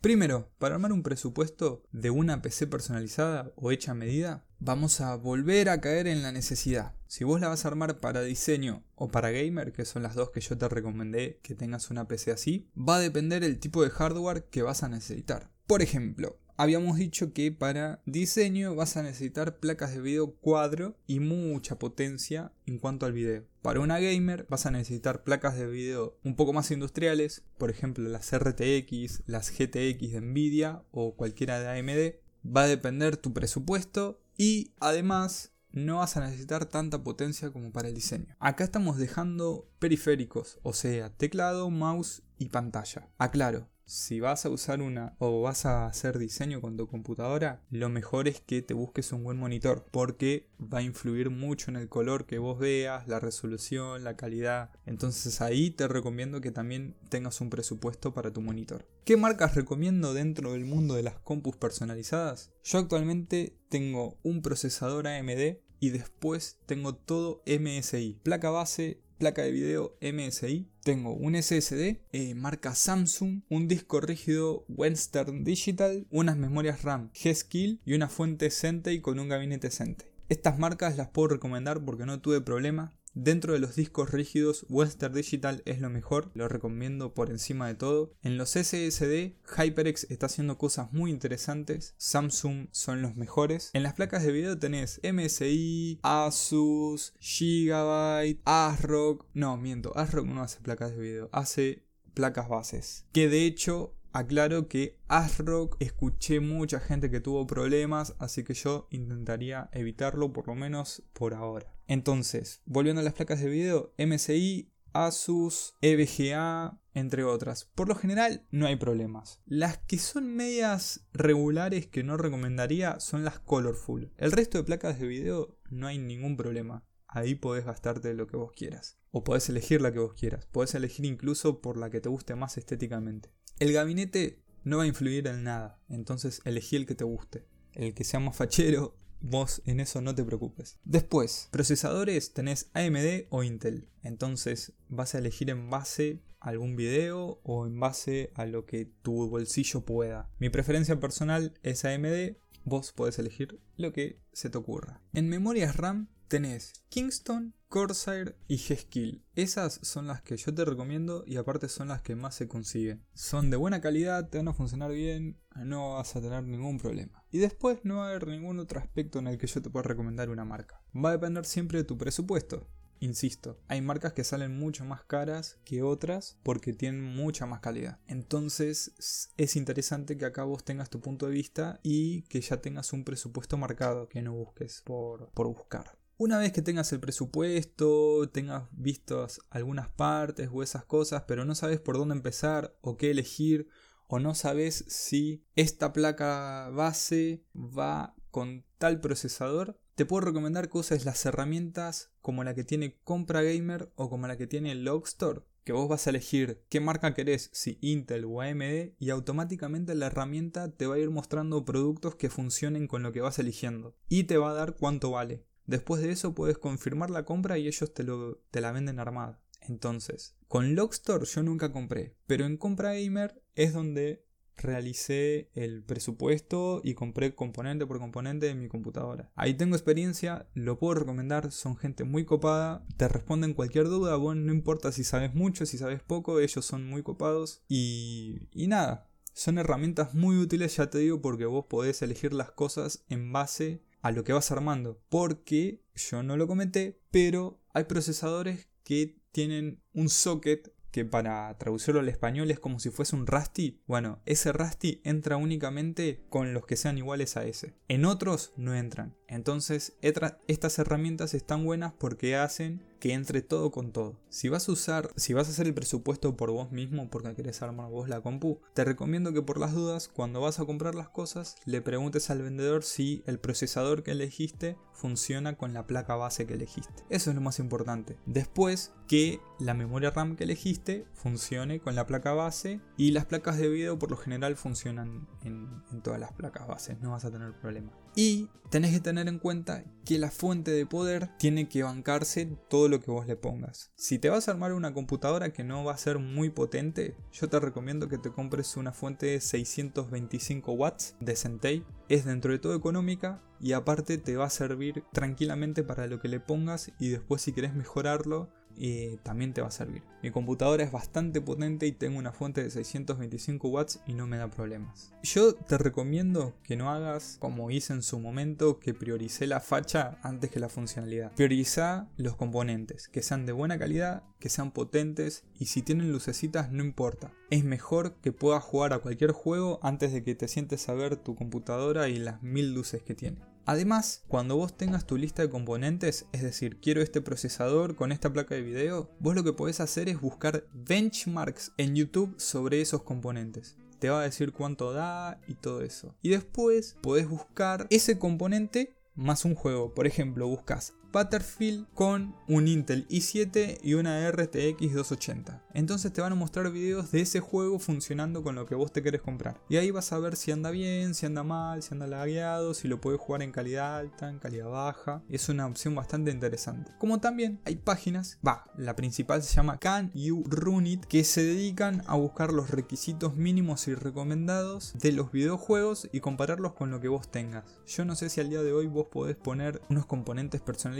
Primero, 0.01 0.49
para 0.59 0.77
armar 0.77 0.93
un 0.93 1.03
presupuesto 1.03 1.83
de 1.91 2.11
una 2.11 2.41
PC 2.41 2.69
personalizada 2.69 3.53
o 3.57 3.73
hecha 3.73 3.93
a 3.93 3.95
medida, 3.95 4.45
vamos 4.61 5.01
a 5.01 5.15
volver 5.17 5.69
a 5.69 5.81
caer 5.81 6.07
en 6.07 6.23
la 6.23 6.33
necesidad. 6.33 6.95
Si 7.07 7.25
vos 7.25 7.41
la 7.41 7.49
vas 7.49 7.65
a 7.65 7.69
armar 7.69 8.01
para 8.01 8.23
diseño 8.23 8.85
o 8.95 9.09
para 9.09 9.31
gamer, 9.31 9.73
que 9.73 9.85
son 9.85 10.03
las 10.03 10.15
dos 10.15 10.31
que 10.31 10.41
yo 10.41 10.59
te 10.59 10.69
recomendé 10.69 11.39
que 11.43 11.55
tengas 11.55 11.91
una 11.91 12.09
PC 12.09 12.33
así, 12.33 12.69
va 12.77 12.97
a 12.97 13.01
depender 13.01 13.45
el 13.45 13.59
tipo 13.59 13.83
de 13.83 13.91
hardware 13.91 14.45
que 14.45 14.63
vas 14.63 14.83
a 14.83 14.89
necesitar. 14.89 15.51
Por 15.67 15.83
ejemplo, 15.83 16.39
habíamos 16.57 16.97
dicho 16.97 17.33
que 17.33 17.53
para 17.53 18.03
diseño 18.05 18.75
vas 18.75 18.97
a 18.97 19.03
necesitar 19.03 19.59
placas 19.59 19.95
de 19.95 20.01
video 20.01 20.35
cuadro 20.35 20.97
y 21.07 21.21
mucha 21.21 21.79
potencia 21.79 22.53
en 22.67 22.79
cuanto 22.79 23.07
al 23.07 23.13
video. 23.13 23.45
Para 23.63 23.81
una 23.81 24.01
gamer 24.01 24.47
vas 24.51 24.67
a 24.67 24.71
necesitar 24.71 25.23
placas 25.23 25.57
de 25.57 25.67
video 25.67 26.19
un 26.25 26.35
poco 26.35 26.53
más 26.53 26.71
industriales, 26.71 27.43
por 27.59 27.71
ejemplo 27.71 28.09
las 28.09 28.37
RTX, 28.37 29.23
las 29.27 29.51
GTX 29.51 30.13
de 30.13 30.21
Nvidia 30.21 30.83
o 30.91 31.15
cualquiera 31.15 31.61
de 31.61 31.79
AMD. 31.79 32.15
Va 32.45 32.63
a 32.63 32.69
depender 32.69 33.17
tu 33.17 33.33
presupuesto 33.33 34.21
y 34.39 34.73
además 34.81 35.53
no 35.73 35.99
vas 35.99 36.17
a 36.17 36.21
necesitar 36.21 36.65
tanta 36.65 37.03
potencia 37.03 37.51
como 37.51 37.73
para 37.73 37.89
el 37.89 37.95
diseño. 37.95 38.35
Acá 38.39 38.65
estamos 38.65 38.97
dejando 38.97 39.69
periféricos, 39.79 40.59
o 40.63 40.73
sea, 40.73 41.15
teclado, 41.15 41.69
mouse 41.69 42.23
y 42.39 42.49
pantalla. 42.49 43.11
Aclaro, 43.19 43.69
si 43.89 44.21
vas 44.21 44.45
a 44.45 44.51
usar 44.51 44.83
una 44.83 45.17
o 45.19 45.41
vas 45.41 45.65
a 45.65 45.87
hacer 45.87 46.19
diseño 46.19 46.61
con 46.61 46.77
tu 46.77 46.87
computadora, 46.87 47.63
lo 47.71 47.89
mejor 47.89 48.29
es 48.29 48.43
que 48.43 48.61
te 48.61 48.75
busques 48.75 49.13
un 49.13 49.25
buen 49.25 49.39
monitor 49.39 49.87
porque 49.91 50.47
va 50.61 50.79
a 50.79 50.83
influir 50.83 51.31
mucho 51.31 51.71
en 51.71 51.77
el 51.77 51.89
color 51.89 52.27
que 52.27 52.39
vos 52.39 52.59
veas, 52.59 53.09
la 53.09 53.19
resolución, 53.19 54.05
la 54.05 54.15
calidad. 54.15 54.71
Entonces 54.85 55.41
ahí 55.41 55.71
te 55.71 55.89
recomiendo 55.89 56.43
que 56.43 56.51
también 56.51 56.97
tengas 57.09 57.41
un 57.41 57.49
presupuesto 57.49 58.13
para 58.13 58.31
tu 58.31 58.43
monitor. 58.43 58.87
¿Qué 59.07 59.17
marcas 59.17 59.55
recomiendo 59.55 60.13
dentro 60.13 60.53
del 60.53 60.67
mundo 60.67 60.95
de 60.95 61.03
las 61.03 61.19
compus 61.21 61.57
personalizadas? 61.57 62.53
Yo 62.63 62.81
actualmente 62.81 63.57
tengo 63.71 64.19
un 64.23 64.43
procesador 64.43 65.09
AMD 65.09 65.57
y 65.81 65.91
después 65.91 66.59
tengo 66.67 66.95
todo 66.95 67.43
MSI, 67.47 68.21
placa 68.23 68.51
base, 68.51 69.01
placa 69.19 69.43
de 69.43 69.51
video 69.51 69.99
MSI. 70.01 70.69
Tengo 70.83 71.13
un 71.13 71.35
SSD, 71.35 72.01
eh, 72.13 72.35
marca 72.35 72.75
Samsung, 72.75 73.43
un 73.51 73.69
disco 73.69 74.01
rígido 74.01 74.65
Western 74.69 75.45
Digital, 75.45 76.07
unas 76.11 76.37
memorias 76.37 76.83
RAM 76.83 77.11
G-Skill 77.13 77.81
y 77.85 77.95
una 77.95 78.09
fuente 78.09 78.51
Sentei 78.51 79.01
con 79.01 79.19
un 79.19 79.29
gabinete 79.29 79.71
Sentei. 79.71 80.09
Estas 80.29 80.59
marcas 80.59 80.97
las 80.97 81.09
puedo 81.09 81.29
recomendar 81.29 81.85
porque 81.85 82.07
no 82.07 82.21
tuve 82.21 82.41
problema 82.41 82.98
Dentro 83.21 83.53
de 83.53 83.59
los 83.59 83.75
discos 83.75 84.13
rígidos, 84.13 84.65
Western 84.69 85.13
Digital 85.13 85.61
es 85.65 85.81
lo 85.81 85.91
mejor, 85.91 86.31
lo 86.35 86.47
recomiendo 86.47 87.15
por 87.15 87.31
encima 87.31 87.67
de 87.67 87.75
todo. 87.75 88.13
En 88.23 88.39
los 88.39 88.51
SSD, 88.51 89.35
HyperX 89.57 90.09
está 90.09 90.27
haciendo 90.27 90.57
cosas 90.57 90.93
muy 90.93 91.11
interesantes, 91.11 91.97
Samsung 91.97 92.69
son 92.71 93.03
los 93.03 93.17
mejores. 93.17 93.71
En 93.73 93.83
las 93.83 93.95
placas 93.95 94.23
de 94.23 94.31
video 94.31 94.57
tenés 94.57 95.01
MSI, 95.03 95.99
Asus, 96.05 97.15
Gigabyte, 97.19 98.41
ASRock. 98.45 99.27
No, 99.35 99.57
miento, 99.57 99.99
ASRock 99.99 100.27
no 100.27 100.45
hace 100.45 100.61
placas 100.61 100.93
de 100.93 100.99
video, 100.99 101.29
hace 101.33 101.89
placas 102.15 102.49
bases. 102.49 103.05
Que 103.13 103.29
de 103.29 103.47
hecho 103.47 103.98
Aclaro 104.13 104.69
que 104.69 104.99
ASRock 105.09 105.77
escuché 105.81 106.41
mucha 106.41 106.81
gente 106.81 107.11
que 107.11 107.21
tuvo 107.21 107.47
problemas, 107.47 108.15
así 108.19 108.45
que 108.45 108.55
yo 108.55 108.89
intentaría 108.91 109.69
evitarlo 109.73 110.33
por 110.33 110.47
lo 110.49 110.55
menos 110.55 111.03
por 111.13 111.35
ahora. 111.35 111.75
Entonces, 111.87 112.63
volviendo 112.65 113.01
a 113.01 113.05
las 113.05 113.15
placas 113.15 113.41
de 113.41 113.49
video, 113.49 113.95
MSI, 113.99 114.71
Asus, 114.93 115.77
EVGA, 115.81 116.81
entre 116.95 117.25
otras. 117.25 117.67
Por 117.75 117.89
lo 117.89 117.95
general 117.95 118.47
no 118.51 118.67
hay 118.67 118.77
problemas. 118.77 119.41
Las 119.47 119.79
que 119.79 119.99
son 119.99 120.35
medias 120.35 121.07
regulares 121.13 121.87
que 121.87 122.03
no 122.03 122.17
recomendaría 122.17 122.99
son 123.01 123.25
las 123.25 123.39
Colorful. 123.39 124.13
El 124.17 124.33
resto 124.33 124.59
de 124.59 124.65
placas 124.65 124.99
de 124.99 125.07
video 125.07 125.57
no 125.71 125.87
hay 125.87 125.99
ningún 125.99 126.37
problema. 126.37 126.85
Ahí 127.09 127.35
podés 127.35 127.65
gastarte 127.65 128.15
lo 128.15 128.27
que 128.27 128.37
vos 128.37 128.53
quieras. 128.53 128.99
O 129.11 129.25
podés 129.25 129.49
elegir 129.49 129.81
la 129.81 129.93
que 129.93 129.99
vos 129.99 130.15
quieras. 130.15 130.47
Podés 130.47 130.75
elegir 130.75 131.07
incluso 131.07 131.61
por 131.61 131.77
la 131.77 131.91
que 131.91 132.01
te 132.01 132.09
guste 132.09 132.35
más 132.35 132.59
estéticamente. 132.59 133.31
El 133.59 133.73
gabinete 133.73 134.45
no 134.65 134.79
va 134.79 134.83
a 134.85 134.87
influir 134.87 135.27
en 135.27 135.45
nada. 135.45 135.81
Entonces 135.89 136.41
elegí 136.45 136.77
el 136.77 136.87
que 136.87 136.95
te 136.95 137.05
guste. 137.05 137.47
El 137.73 137.95
que 137.95 138.05
sea 138.05 138.21
más 138.21 138.37
fachero 138.37 138.95
Vos 139.21 139.63
en 139.67 139.81
eso 139.81 140.01
no 140.01 140.15
te 140.15 140.25
preocupes. 140.25 140.79
Después, 140.85 141.49
procesadores 141.51 142.33
tenés 142.33 142.71
AMD 142.75 143.27
o 143.31 143.43
Intel. 143.43 143.89
Entonces 144.03 144.75
vas 144.89 145.15
a 145.15 145.19
elegir 145.19 145.51
en 145.51 145.71
base 145.71 146.23
a 146.41 146.51
algún 146.51 146.77
video 146.77 147.41
o 147.43 147.67
en 147.67 147.81
base 147.81 148.31
a 148.35 148.47
lo 148.47 148.65
que 148.65 148.87
tu 149.03 149.29
bolsillo 149.29 149.85
pueda. 149.85 150.31
Mi 150.39 150.51
preferencia 150.51 151.01
personal 151.01 151.55
es 151.63 151.85
AMD. 151.85 152.37
Vos 152.65 152.93
podés 152.93 153.19
elegir 153.19 153.61
lo 153.77 153.93
que 153.93 154.21
se 154.33 154.51
te 154.51 154.59
ocurra. 154.59 155.03
En 155.13 155.29
memorias 155.29 155.77
RAM 155.77 156.09
tenés 156.29 156.75
Kingston, 156.91 157.55
Corsair 157.69 158.37
y 158.47 158.57
G-Skill. 158.57 159.25
Esas 159.35 159.81
son 159.83 160.07
las 160.07 160.23
que 160.23 160.37
yo 160.37 160.55
te 160.55 160.65
recomiendo 160.65 161.25
y 161.27 161.37
aparte 161.37 161.69
son 161.69 161.89
las 161.89 162.03
que 162.03 162.17
más 162.17 162.35
se 162.35 162.49
consiguen. 162.49 163.05
Son 163.15 163.51
de 163.51 163.57
buena 163.57 163.81
calidad, 163.81 164.29
te 164.29 164.39
van 164.39 164.49
a 164.49 164.55
funcionar 164.55 164.93
bien, 164.93 165.39
no 165.57 165.95
vas 165.95 166.15
a 166.15 166.21
tener 166.21 166.45
ningún 166.45 166.79
problema. 166.79 167.25
Y 167.31 167.39
después 167.39 167.81
no 167.85 167.97
va 167.97 168.07
a 168.07 168.09
haber 168.11 168.29
ningún 168.29 168.59
otro 168.59 168.79
aspecto 168.79 169.19
en 169.19 169.27
el 169.27 169.39
que 169.39 169.47
yo 169.47 169.61
te 169.61 169.71
pueda 169.71 169.89
recomendar 169.89 170.29
una 170.31 170.45
marca. 170.45 170.83
Va 170.95 171.11
a 171.11 171.13
depender 171.13 171.45
siempre 171.45 171.79
de 171.79 171.85
tu 171.85 171.99
presupuesto. 171.99 172.69
Insisto, 173.01 173.61
hay 173.69 173.81
marcas 173.81 174.13
que 174.13 174.25
salen 174.25 174.59
mucho 174.59 174.85
más 174.85 175.05
caras 175.05 175.59
que 175.65 175.83
otras 175.83 176.37
porque 176.43 176.73
tienen 176.73 177.03
mucha 177.03 177.47
más 177.47 177.61
calidad. 177.61 178.01
Entonces 178.09 179.31
es 179.37 179.57
interesante 179.57 180.17
que 180.17 180.25
acá 180.25 180.43
vos 180.45 180.65
tengas 180.65 180.91
tu 180.91 181.01
punto 181.01 181.27
de 181.27 181.33
vista 181.33 181.79
y 181.83 182.23
que 182.23 182.41
ya 182.41 182.61
tengas 182.61 182.93
un 182.93 183.05
presupuesto 183.05 183.57
marcado, 183.57 184.09
que 184.09 184.23
no 184.23 184.33
busques 184.33 184.83
por, 184.85 185.31
por 185.31 185.47
buscar. 185.47 185.98
Una 186.21 186.39
vez 186.39 186.53
que 186.53 186.63
tengas 186.63 186.93
el 186.93 186.99
presupuesto, 186.99 188.29
tengas 188.31 188.65
vistos 188.73 189.41
algunas 189.51 189.89
partes 189.89 190.51
o 190.53 190.65
esas 190.65 190.85
cosas, 190.85 191.23
pero 191.29 191.45
no 191.45 191.55
sabes 191.55 191.79
por 191.79 191.97
dónde 191.97 192.17
empezar 192.17 192.77
o 192.81 192.97
qué 192.97 193.13
elegir, 193.13 193.69
o 194.09 194.19
no 194.19 194.35
sabes 194.35 194.85
si 194.89 195.45
esta 195.55 195.93
placa 195.93 196.71
base 196.71 197.45
va 197.55 198.17
con 198.33 198.65
tal 198.79 199.01
procesador, 199.01 199.79
te 199.95 200.07
puedo 200.07 200.23
recomendar 200.23 200.69
uses 200.73 201.05
las 201.05 201.25
herramientas 201.25 202.11
como 202.21 202.43
la 202.43 202.53
que 202.53 202.65
tiene 202.65 202.99
Compra 203.05 203.43
Gamer 203.43 203.93
o 203.95 204.11
como 204.11 204.27
la 204.27 204.37
que 204.37 204.49
tiene 204.49 204.75
Logstore, 204.75 205.43
que 205.63 205.73
vos 205.73 205.89
vas 205.89 206.09
a 206.09 206.11
elegir 206.11 206.65
qué 206.69 206.81
marca 206.81 207.15
querés, 207.15 207.49
si 207.53 207.79
Intel 207.81 208.25
o 208.25 208.41
AMD, 208.41 208.95
y 208.99 209.11
automáticamente 209.11 209.95
la 209.95 210.07
herramienta 210.07 210.69
te 210.73 210.89
va 210.89 210.97
a 210.97 210.99
ir 210.99 211.11
mostrando 211.11 211.65
productos 211.65 212.17
que 212.17 212.29
funcionen 212.29 212.89
con 212.89 213.05
lo 213.05 213.13
que 213.13 213.21
vas 213.21 213.39
eligiendo 213.39 213.95
y 214.09 214.25
te 214.25 214.37
va 214.37 214.51
a 214.51 214.55
dar 214.55 214.75
cuánto 214.75 215.13
vale. 215.13 215.48
Después 215.69 216.01
de 216.01 216.11
eso 216.11 216.35
puedes 216.35 216.57
confirmar 216.57 217.11
la 217.11 217.27
compra 217.27 217.59
y 217.59 217.69
ellos 217.69 217.93
te, 217.93 218.03
lo, 218.03 218.39
te 218.51 218.63
la 218.63 218.73
venden 218.73 218.99
armada. 218.99 219.39
Entonces, 219.61 220.35
con 220.49 220.75
Logstore 220.75 221.27
yo 221.27 221.43
nunca 221.43 221.73
compré, 221.73 222.17
pero 222.27 222.47
en 222.47 222.57
Compra 222.57 222.95
Gamer 222.95 223.43
es 223.55 223.75
donde 223.75 224.25
realicé 224.57 225.51
el 225.53 225.85
presupuesto 225.85 226.81
y 226.83 226.95
compré 226.95 227.35
componente 227.35 227.87
por 227.87 227.99
componente 227.99 228.47
de 228.47 228.55
mi 228.55 228.69
computadora. 228.69 229.31
Ahí 229.35 229.55
tengo 229.55 229.77
experiencia, 229.77 230.49
lo 230.55 230.79
puedo 230.79 230.95
recomendar, 230.95 231.53
son 231.53 231.77
gente 231.77 232.05
muy 232.05 232.25
copada, 232.25 232.83
te 232.97 233.07
responden 233.07 233.53
cualquier 233.53 233.89
duda, 233.89 234.17
bueno, 234.17 234.41
no 234.41 234.55
importa 234.55 234.91
si 234.91 235.05
sabes 235.05 235.35
mucho, 235.35 235.67
si 235.67 235.77
sabes 235.77 236.01
poco, 236.01 236.41
ellos 236.41 236.65
son 236.65 236.89
muy 236.89 237.03
copados 237.03 237.63
y, 237.69 238.49
y 238.53 238.69
nada. 238.69 239.07
Son 239.35 239.59
herramientas 239.59 240.15
muy 240.15 240.39
útiles, 240.39 240.75
ya 240.77 240.89
te 240.89 240.97
digo, 240.97 241.21
porque 241.21 241.45
vos 241.45 241.67
podés 241.67 242.01
elegir 242.01 242.33
las 242.33 242.51
cosas 242.53 243.05
en 243.11 243.35
base 243.35 243.83
a 244.03 244.11
lo 244.11 244.25
que 244.25 244.33
vas 244.33 244.51
armando. 244.51 245.01
Porque 245.09 245.83
yo 245.95 246.23
no 246.23 246.37
lo 246.37 246.47
comenté, 246.47 247.01
pero 247.11 247.61
hay 247.75 247.85
procesadores 247.85 248.69
que 248.85 249.19
tienen 249.33 249.81
un 249.93 250.09
socket 250.09 250.73
que 250.91 251.05
para 251.05 251.57
traducirlo 251.59 252.01
al 252.01 252.09
español 252.09 252.51
es 252.51 252.59
como 252.59 252.79
si 252.79 252.89
fuese 252.91 253.15
un 253.15 253.27
Rusty. 253.27 253.83
Bueno, 253.87 254.23
ese 254.25 254.53
Rusty 254.53 255.03
entra 255.05 255.37
únicamente 255.37 256.25
con 256.31 256.55
los 256.55 256.65
que 256.65 256.77
sean 256.77 256.97
iguales 256.97 257.37
a 257.37 257.45
ese. 257.45 257.75
En 257.89 258.07
otros 258.07 258.53
no 258.57 258.75
entran. 258.75 259.15
Entonces, 259.27 259.99
estas 260.01 260.79
herramientas 260.79 261.35
están 261.35 261.65
buenas 261.65 261.93
porque 261.93 262.37
hacen 262.37 262.83
que 262.99 263.13
entre 263.13 263.43
todo 263.43 263.71
con 263.71 263.93
todo. 263.93 264.19
Si 264.29 264.49
vas 264.49 264.69
a 264.69 264.73
usar, 264.73 265.11
si 265.17 265.33
vas 265.33 265.49
a 265.49 265.51
hacer 265.51 265.67
el 265.67 265.75
presupuesto 265.75 266.37
por 266.37 266.51
vos 266.51 266.73
mismo 266.73 267.09
porque 267.11 267.35
querés 267.35 267.63
armar 267.63 267.91
vos 267.91 268.09
la 268.09 268.21
compu, 268.21 268.61
te 268.75 268.85
recomiendo 268.85 269.33
que 269.33 269.43
por 269.43 269.59
las 269.59 269.73
dudas, 269.73 270.09
cuando 270.09 270.41
vas 270.41 270.61
a 270.61 270.65
comprar 270.65 270.95
las 270.95 271.09
cosas, 271.09 271.57
le 271.65 271.81
preguntes 271.81 272.31
al 272.31 272.43
vendedor 272.43 272.85
si 272.85 273.23
el 273.27 273.39
procesador 273.39 274.03
que 274.03 274.13
elegiste 274.13 274.77
funciona 274.93 275.57
con 275.57 275.73
la 275.73 275.87
placa 275.87 276.17
base 276.17 276.47
que 276.47 276.55
elegiste. 276.55 277.05
Eso 277.09 277.31
es 277.31 277.37
lo 277.37 277.43
más 277.43 277.59
importante. 277.59 278.17
Después, 278.27 278.93
que 279.07 279.41
la 279.59 279.75
memoria 279.75 280.11
RAM 280.11 280.37
que 280.37 280.45
elegiste 280.45 281.07
funcione 281.15 281.81
con 281.81 281.95
la 281.95 282.07
placa 282.07 282.33
base 282.33 282.81
y 282.97 283.13
las 283.13 283.27
placas 283.27 283.59
de 283.59 283.69
video 283.69 283.99
por 283.99 284.11
lo 284.11 284.17
general 284.17 284.57
funcionan 284.57 285.29
en, 285.45 285.83
en 285.93 286.03
todas 286.03 286.21
las 286.21 286.33
placas 286.33 286.67
bases, 286.67 287.01
no 287.01 287.13
vas 287.13 287.25
a 287.25 287.31
tener 287.31 287.53
problema. 287.53 287.93
Y 288.19 288.49
tenés 288.69 288.93
que 288.93 288.99
tener 288.99 289.29
en 289.29 289.39
cuenta 289.39 289.85
que 290.05 290.19
la 290.19 290.33
fuente 290.33 290.73
de 290.73 290.87
poder 290.87 291.31
tiene 291.39 291.69
que 291.69 291.85
bancarse 291.85 292.47
todo 292.69 292.89
lo 292.89 293.01
que 293.01 293.13
vos 293.13 293.29
le 293.29 293.37
pongas. 293.37 293.93
Si 293.95 294.19
te 294.19 294.29
vas 294.29 294.49
a 294.49 294.51
armar 294.51 294.73
una 294.73 294.93
computadora 294.93 295.53
que 295.53 295.63
no 295.63 295.85
va 295.85 295.93
a 295.93 295.99
ser 295.99 296.19
muy 296.19 296.51
potente, 296.51 297.15
yo 297.31 297.49
te 297.49 297.61
recomiendo 297.61 298.09
que 298.09 298.19
te 298.19 298.33
compres 298.33 298.77
una 298.77 298.93
fuente 298.93 299.27
de 299.27 299.41
625 299.41 300.73
watts 300.73 301.15
de 301.21 301.37
Centei. 301.37 301.85
Es 302.09 302.25
dentro 302.25 302.51
de 302.51 302.59
todo 302.59 302.75
económica 302.75 303.41
y 303.61 303.75
aparte 303.75 304.19
te 304.19 304.37
va 304.37 304.47
a 304.47 304.51
servir 304.51 305.05
tranquilamente 305.13 305.85
para 305.85 306.09
lo 306.09 306.19
que 306.19 306.27
le 306.27 306.41
pongas 306.41 306.91
y 306.99 307.11
después 307.11 307.43
si 307.43 307.53
querés 307.53 307.77
mejorarlo 307.77 308.49
y 308.79 309.17
también 309.19 309.53
te 309.53 309.61
va 309.61 309.69
a 309.69 309.73
servir. 309.73 310.03
Mi 310.23 310.31
computadora 310.31 310.83
es 310.83 310.93
bastante 310.93 311.41
potente 311.41 311.87
y 311.87 311.93
tengo 311.93 312.19
una 312.19 312.33
fuente 312.33 312.63
de 312.63 312.71
625 312.71 313.69
watts 313.69 314.01
y 314.07 314.15
no 314.15 314.27
me 314.27 314.37
da 314.37 314.49
problemas. 314.49 315.13
Yo 315.23 315.55
te 315.55 315.79
recomiendo 315.79 316.55
que 316.63 316.77
no 316.77 316.91
hagas 316.91 317.37
como 317.41 317.71
hice 317.71 317.93
en 317.93 318.03
su 318.03 318.19
momento, 318.19 318.81
que 318.81 318.95
prioricé 318.95 319.47
la 319.47 319.61
facha 319.61 320.19
antes 320.23 320.51
que 320.51 320.61
la 320.61 320.69
funcionalidad. 320.69 321.33
Prioriza 321.33 322.09
los 322.17 322.37
componentes, 322.37 323.09
que 323.09 323.23
sean 323.23 323.47
de 323.47 323.53
buena 323.53 323.79
calidad, 323.79 324.23
que 324.39 324.49
sean 324.49 324.71
potentes 324.71 325.45
y 325.59 325.67
si 325.67 325.83
tienen 325.83 326.13
lucecitas 326.13 326.71
no 326.71 326.85
importa. 326.85 327.33
Es 327.51 327.65
mejor 327.65 328.15
que 328.21 328.33
puedas 328.33 328.63
jugar 328.63 328.93
a 328.93 328.99
cualquier 328.99 329.33
juego 329.33 329.81
antes 329.83 330.13
de 330.13 330.23
que 330.23 330.35
te 330.35 330.49
sientes 330.49 330.89
a 330.89 330.95
ver 330.95 331.17
tu 331.17 331.35
computadora 331.35 332.09
y 332.09 332.19
las 332.19 332.43
mil 332.43 332.75
luces 332.75 333.03
que 333.03 333.15
tiene. 333.15 333.39
Además, 333.69 334.25
cuando 334.29 334.57
vos 334.57 334.79
tengas 334.79 335.07
tu 335.07 335.19
lista 335.19 335.43
de 335.43 335.51
componentes, 335.51 336.25
es 336.33 336.41
decir, 336.41 336.81
quiero 336.81 337.03
este 337.03 337.21
procesador 337.21 337.97
con 337.97 338.13
esta 338.13 338.33
placa 338.33 338.55
de 338.55 338.63
video, 338.63 339.11
vos 339.21 339.35
lo 339.35 339.45
que 339.45 339.53
podés 339.53 339.81
hacer 339.81 340.09
es 340.09 340.19
buscar 340.23 340.65
benchmarks 340.73 341.73
en 341.77 341.95
YouTube 341.95 342.35
sobre 342.41 342.81
esos 342.81 343.03
componentes 343.03 343.77
te 343.99 344.09
va 344.09 344.21
a 344.21 344.25
decir 344.25 344.53
cuánto 344.53 344.93
da 344.93 345.41
y 345.49 345.55
todo 345.55 345.83
eso. 345.83 346.15
Y 346.23 346.29
después 346.29 346.97
podés 347.03 347.29
buscar 347.29 347.89
ese 347.91 348.17
componente 348.17 348.97
más 349.17 349.45
un 349.45 349.57
juego. 349.57 349.93
Por 349.93 350.07
ejemplo, 350.07 350.47
buscas 350.47 350.95
Battlefield 351.13 351.87
con 351.95 352.35
un 352.49 352.69
Intel 352.69 353.07
i7 353.09 353.79
y 353.83 353.95
una 353.95 354.31
RTX 354.31 354.95
280. 354.95 355.63
Entonces 355.73 356.13
te 356.13 356.21
van 356.21 356.33
a 356.33 356.37
mostrar 356.37 356.71
videos 356.71 357.11
de 357.11 357.21
ese 357.21 357.41
juego 357.41 357.79
funcionando 357.79 358.43
con 358.43 358.55
lo 358.55 358.67
que 358.67 358.75
vos 358.75 358.93
te 358.93 359.03
querés 359.03 359.23
comprar. 359.23 359.61
Y 359.69 359.77
ahí 359.77 359.91
vas 359.91 360.13
a 360.13 360.19
ver 360.19 360.37
si 360.37 360.53
anda 360.53 360.71
bien, 360.71 361.15
si 361.15 361.25
anda 361.25 361.43
mal, 361.43 361.83
si 361.83 361.95
anda 361.95 362.07
lagueado, 362.07 362.75
si 362.75 362.89
lo 362.89 363.01
puedes 363.01 363.21
jugar 363.21 363.43
en 363.43 363.53
calidad 363.53 363.97
alta, 363.97 364.29
en 364.29 364.39
calidad 364.39 364.69
baja. 364.69 365.23
Es 365.29 365.49
una 365.49 365.67
opción 365.67 365.95
bastante 365.95 366.31
interesante. 366.31 366.93
Como 366.99 367.21
también 367.21 367.61
hay 367.65 367.77
páginas, 367.77 368.39
va, 368.47 368.65
la 368.77 368.97
principal 368.97 369.43
se 369.43 369.55
llama 369.55 369.79
Can 369.79 370.11
You 370.15 370.45
Run 370.47 370.87
It, 370.87 371.05
que 371.07 371.25
se 371.25 371.43
dedican 371.43 372.03
a 372.07 372.17
buscar 372.17 372.53
los 372.53 372.71
requisitos 372.71 373.37
mínimos 373.37 373.89
y 373.89 373.95
recomendados 373.95 374.95
de 374.99 375.13
los 375.13 375.33
videojuegos 375.33 376.09
y 376.13 376.21
compararlos 376.21 376.75
con 376.75 376.91
lo 376.91 377.01
que 377.01 377.09
vos 377.09 377.31
tengas. 377.31 377.79
Yo 377.87 378.05
no 378.05 378.15
sé 378.15 378.29
si 378.29 378.41
al 378.41 378.51
día 378.51 378.63
de 378.63 378.73
hoy 378.73 378.87
vos 378.87 379.07
podés 379.11 379.37
poner 379.37 379.81
unos 379.89 380.07
componentes 380.07 380.61
personalizados 380.61 380.98